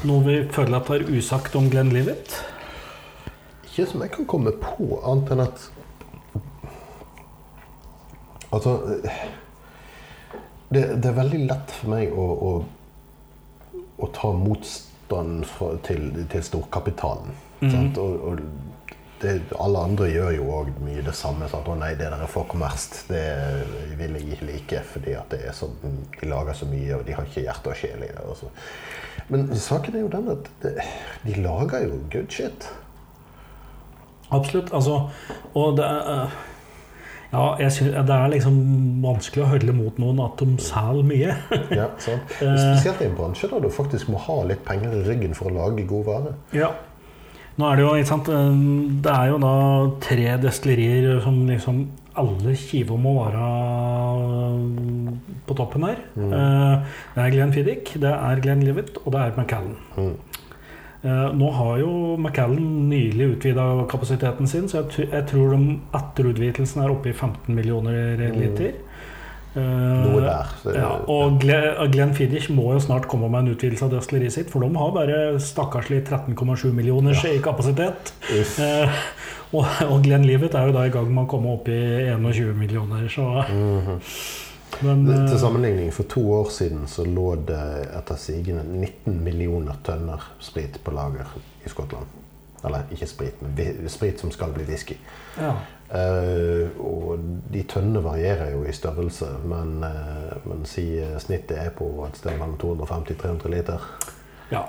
noe 0.03 0.25
vi 0.25 0.37
føler 0.53 0.77
at 0.79 0.91
er 0.93 1.07
usagt 1.09 1.55
om 1.55 1.69
Glenn 1.71 1.93
Livet? 1.95 2.35
Ikke 3.65 3.87
som 3.89 4.03
jeg 4.03 4.11
kan 4.13 4.27
komme 4.29 4.53
på, 4.61 4.99
annet 5.03 5.33
enn 5.33 5.45
at 5.47 5.67
Altså 8.47 8.77
det, 10.71 10.83
det 11.03 11.09
er 11.09 11.15
veldig 11.17 11.39
lett 11.49 11.73
for 11.75 11.91
meg 11.91 12.13
å, 12.15 12.27
å, 12.47 13.79
å 13.99 14.07
ta 14.15 14.31
motstand 14.31 14.86
fra, 15.09 15.73
til, 15.83 16.25
til 16.31 16.43
storkapitalen. 16.43 17.35
Mm. 17.61 17.93
Og, 17.97 18.23
og 18.27 18.39
det, 19.21 19.41
alle 19.59 19.79
andre 19.79 20.09
gjør 20.11 20.33
jo 20.35 20.47
òg 20.59 20.71
mye 20.85 21.03
det 21.05 21.15
samme. 21.17 21.47
Sant? 21.49 21.67
'Å 21.67 21.77
nei, 21.79 21.93
det 21.97 22.09
der 22.11 22.21
er 22.21 22.29
for 22.31 22.45
kommersielt. 22.49 23.07
Det 23.09 23.97
vil 23.97 24.17
jeg 24.17 24.33
ikke 24.35 24.49
like, 24.51 24.81
fordi 24.93 25.15
at 25.17 25.31
det 25.33 25.41
er 25.47 25.55
så, 25.57 25.69
de 25.81 26.29
lager 26.29 26.53
så 26.53 26.67
mye, 26.69 26.97
og 26.97 27.05
de 27.07 27.15
har 27.17 27.25
ikke 27.25 27.45
hjerte 27.47 27.73
og 27.73 27.79
sjel 27.79 28.03
i 28.03 28.11
det. 28.11 28.25
og 28.25 28.37
så. 28.37 28.51
Men 29.29 29.47
saken 29.55 29.95
er 29.95 30.05
jo 30.05 30.11
den 30.11 30.29
at 30.35 30.51
det, 30.63 30.75
de 31.25 31.39
lager 31.41 31.87
jo 31.87 32.01
good 32.11 32.29
shit. 32.29 32.69
Absolutt. 34.31 34.73
Altså, 34.73 35.09
og 35.53 35.77
det 35.77 35.85
er 35.87 36.13
eh, 36.13 36.37
Ja, 37.31 37.57
jeg 37.59 37.71
synes, 37.75 37.95
det 38.07 38.15
er 38.15 38.29
liksom 38.31 38.57
vanskelig 39.03 39.43
å 39.43 39.49
holde 39.51 39.73
mot 39.75 39.97
noen 39.99 40.19
at 40.23 40.39
de 40.39 40.63
selger 40.63 41.07
mye. 41.07 41.33
Ja, 41.75 41.89
sant? 42.01 42.35
Eh. 42.43 42.53
Spesielt 42.55 43.01
i 43.01 43.07
en 43.09 43.17
bransje 43.17 43.49
der 43.51 43.63
du 43.63 43.69
faktisk 43.73 44.11
må 44.13 44.19
ha 44.21 44.37
litt 44.47 44.63
penger 44.67 44.93
i 44.95 45.03
ryggen 45.07 45.35
for 45.35 45.49
å 45.49 45.55
lage 45.57 45.87
god 45.89 46.05
vare. 46.07 46.35
Ja. 46.55 46.71
Nå 47.57 47.65
er 47.67 47.79
det 47.79 47.83
jo, 47.83 47.93
ikke 47.97 48.09
sant 48.11 48.27
eh, 48.29 48.57
Det 49.01 49.13
er 49.13 49.31
jo 49.31 49.39
da 49.41 49.53
tre 50.05 50.35
destillerier 50.43 51.23
som 51.23 51.39
liksom 51.49 51.87
alle 52.17 52.53
skiver 52.57 52.97
må 53.01 53.15
være 53.19 53.47
eh, 54.21 55.37
på 55.49 55.57
toppen 55.57 55.87
her. 55.89 56.01
Mm. 56.15 56.31
Det 56.31 57.25
er 57.25 57.33
Glenn 57.35 57.53
Fiddick, 57.55 57.95
det 58.01 58.13
er 58.13 58.43
Glenn 58.43 58.63
Livet, 58.65 58.97
og 59.03 59.13
det 59.15 59.23
er 59.25 59.35
McCallum. 59.35 59.75
Mm. 59.97 60.45
Eh, 61.03 61.29
Nå 61.37 61.51
har 61.53 61.77
jo 61.79 61.91
McAllen 62.17 62.89
nylig 62.89 63.35
utvida 63.37 63.85
kapasiteten 63.89 64.47
sin, 64.49 64.67
så 64.67 64.83
jeg, 64.89 65.25
tror 65.29 65.51
de 65.53 65.79
etter 65.93 66.31
utvidelsen 66.31 66.83
er 66.83 66.89
oppe 66.95 67.09
i 67.11 67.13
15 67.13 67.53
millioner 67.55 68.17
liter. 68.35 68.73
Eh, 68.75 68.83
Mm. 69.57 70.03
Noe 70.03 70.19
der. 70.21 70.45
Så, 70.61 70.69
ja, 70.75 70.89
og 71.09 71.39
Gle- 71.41 71.87
Glenn 71.89 72.11
Fiddich 72.13 72.49
må 72.53 72.73
jo 72.75 72.79
snart 72.83 73.07
komme 73.09 73.25
med 73.31 73.39
en 73.47 73.55
utvidelse 73.55 73.85
av 73.87 73.89
destilleriet 73.95 74.31
sitt, 74.35 74.51
for 74.51 74.59
de 74.61 74.69
har 74.77 74.91
bare 74.93 75.39
stakkarslig 75.41 76.03
13,7 76.05 76.71
millioner 76.77 77.17
i 77.33 77.39
kapasitet. 77.41 78.11
Eh, 78.29 78.99
og, 79.53 79.65
Glenn 80.03 80.27
Livet 80.29 80.53
er 80.53 80.67
jo 80.67 80.73
da 80.75 80.83
i 80.85 80.91
gang 80.93 81.09
med 81.09 81.23
å 81.25 81.29
komme 81.31 81.55
opp 81.55 81.71
i 81.73 81.79
21 82.11 82.53
millioner, 82.59 83.07
så 83.09 83.25
Mhm. 83.49 83.97
Men 84.79 85.05
Til 85.07 85.33
eh, 85.33 85.39
sammenligning, 85.39 85.93
for 85.93 86.03
to 86.03 86.23
år 86.31 86.49
siden 86.53 86.87
så 86.87 87.05
lå 87.05 87.35
det 87.47 87.63
etter 87.97 88.19
sigende 88.21 88.63
19 88.67 89.23
millioner 89.23 89.79
tønner 89.83 90.23
sprit 90.39 90.79
på 90.83 90.93
lager 90.93 91.31
i 91.65 91.71
Skottland. 91.71 92.05
Eller 92.65 92.89
ikke 92.91 93.07
sprit, 93.07 93.41
men 93.41 93.89
sprit 93.89 94.19
som 94.19 94.31
skal 94.31 94.53
bli 94.53 94.67
whisky. 94.67 94.99
ja. 95.39 95.55
Uh, 95.87 96.67
og 96.83 97.21
de 97.47 97.61
tønnene 97.63 98.01
varierer 98.03 98.49
jo 98.51 98.65
i 98.67 98.73
størrelse, 98.75 99.29
men, 99.47 99.77
uh, 99.87 100.33
men 100.43 100.65
si 100.67 100.83
snittet 101.23 101.61
er 101.61 101.69
på 101.71 101.87
et 102.03 102.17
sted 102.19 102.35
mellom 102.35 102.57
250-300 102.59 103.53
liter. 103.53 103.85
ja. 104.51 104.65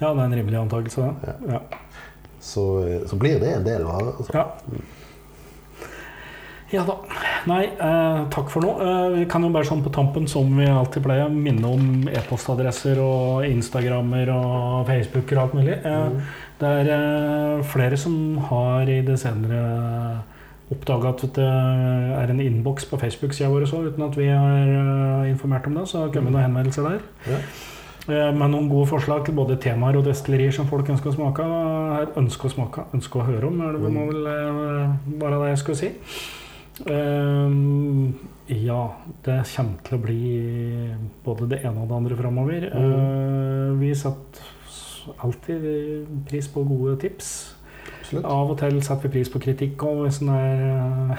Ja, 0.00 0.08
det 0.10 0.20
er 0.20 0.24
en 0.24 0.34
rimelig 0.34 0.58
antakelse, 0.58 1.00
det. 1.00 1.34
Ja. 1.52 1.60
Så, 2.40 2.64
så 3.06 3.16
blir 3.16 3.38
det 3.40 3.52
en 3.54 3.66
del 3.66 3.84
varer. 3.84 4.16
Altså. 4.18 4.32
Ja. 4.34 4.44
ja 6.72 6.82
da. 6.88 6.96
Nei, 7.46 7.64
eh, 7.66 8.20
takk 8.32 8.48
for 8.48 8.64
nå. 8.64 8.70
Eh, 8.80 9.18
vi 9.18 9.24
kan 9.28 9.42
jo 9.44 9.50
bare 9.52 9.64
sånn 9.68 9.82
på 9.84 9.90
tampen, 9.92 10.26
som 10.28 10.48
vi 10.56 10.64
alltid 10.64 11.02
pleier, 11.04 11.28
minne 11.28 11.64
om 11.68 12.08
e-postadresser 12.08 12.96
og 13.04 13.44
Instagrammer 13.44 14.30
og 14.32 14.86
Facebooker 14.88 15.36
og 15.38 15.42
alt 15.48 15.54
mulig. 15.60 15.76
Eh, 15.84 16.08
Mm. 16.08 16.20
Det 16.58 16.68
er 16.70 16.88
eh, 16.94 17.62
flere 17.66 17.96
som 17.98 18.38
har 18.38 18.82
i 18.88 19.00
det 19.02 19.18
senere 19.18 20.22
oppdaga 20.72 21.08
at 21.10 21.20
det 21.34 21.44
er 21.44 22.30
en 22.30 22.40
innboks 22.40 22.86
på 22.88 22.96
Facebook-sida 22.98 23.48
vår 23.50 23.66
også, 23.66 23.82
uten 23.90 24.02
at 24.06 24.16
vi 24.16 24.28
har 24.28 25.24
eh, 25.24 25.30
informert 25.32 25.66
om 25.66 25.74
det. 25.74 25.88
Så 25.88 25.98
det 25.98 26.04
har 26.06 26.14
kommet 26.14 26.32
noen 26.32 26.46
henvendelser 26.46 26.82
der. 26.88 27.00
Ja. 27.28 27.38
Eh, 28.06 28.32
Med 28.36 28.50
noen 28.52 28.68
gode 28.70 28.86
forslag 28.88 29.24
til 29.26 29.34
både 29.34 29.56
temaer 29.60 29.96
og 29.98 30.04
destillerier 30.04 30.52
som 30.52 30.66
folk 30.66 30.88
ønsker 30.88 31.10
å 31.10 31.16
smake. 31.18 31.44
Ønsker 32.16 32.48
å 32.48 32.54
smake, 32.54 32.86
ønsker 32.94 33.20
å 33.20 33.26
høre 33.26 33.46
om, 33.50 33.60
er 33.60 33.72
det 33.72 33.80
Mm. 33.82 33.92
må 33.92 34.06
vel 34.12 34.26
eh, 34.26 34.88
være 35.20 35.42
det 35.42 35.48
jeg 35.50 35.58
skulle 35.58 35.76
si. 35.76 35.90
Ehm, 36.82 38.14
ja, 38.50 38.80
det 39.24 39.38
kommer 39.54 39.78
til 39.86 39.96
å 39.96 40.02
bli 40.02 40.24
både 41.24 41.46
det 41.54 41.60
ene 41.62 41.84
og 41.84 41.88
det 41.90 41.98
andre 42.00 42.16
framover. 42.18 42.60
Mm. 42.74 43.78
vi 43.80 43.90
setter 43.94 44.42
alltid 45.22 45.60
pris 46.28 46.48
på 46.48 46.62
gode 46.66 46.96
tips. 47.04 47.28
Absolutt. 48.00 48.24
Av 48.24 48.50
og 48.52 48.58
til 48.60 48.82
setter 48.82 49.02
vi 49.06 49.12
pris 49.18 49.30
på 49.32 49.38
kritikk 49.42 49.82
òg, 49.84 49.96
hvis 50.04 50.18
den 50.22 50.30
er 50.34 50.56
uh, 51.14 51.18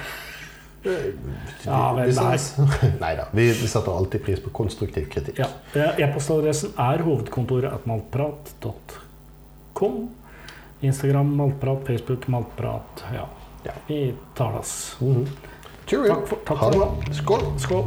Ja, 1.66 1.94
vel, 1.98 2.12
nei. 2.14 2.38
nei 3.04 3.14
da. 3.18 3.26
Vi, 3.34 3.54
setter 3.64 3.92
alltid 3.94 4.20
pris 4.26 4.40
på 4.44 4.50
konstruktiv 4.54 5.06
kritikk. 5.14 5.38
Ja. 5.42 5.48
E-postadressen 5.98 6.70
er 6.82 6.98
hovedkontoret 7.06 7.72
at 7.74 7.84
maltprat.com. 7.90 9.96
Instagram 10.86 11.28
maltprat, 11.40 11.82
Facebook 11.88 12.22
maltprat. 12.30 13.04
Ja, 13.16 13.26
Ja. 13.66 13.72
vi 13.88 14.14
det. 14.52 14.96
Mhm. 15.02 15.28
Takk 16.08 16.28
for- 16.28 16.38
takk 16.46 16.58
ha 16.58 16.70
det 16.72 16.78
bra. 16.78 17.14
Skål. 17.14 17.42
Skål. 17.60 17.84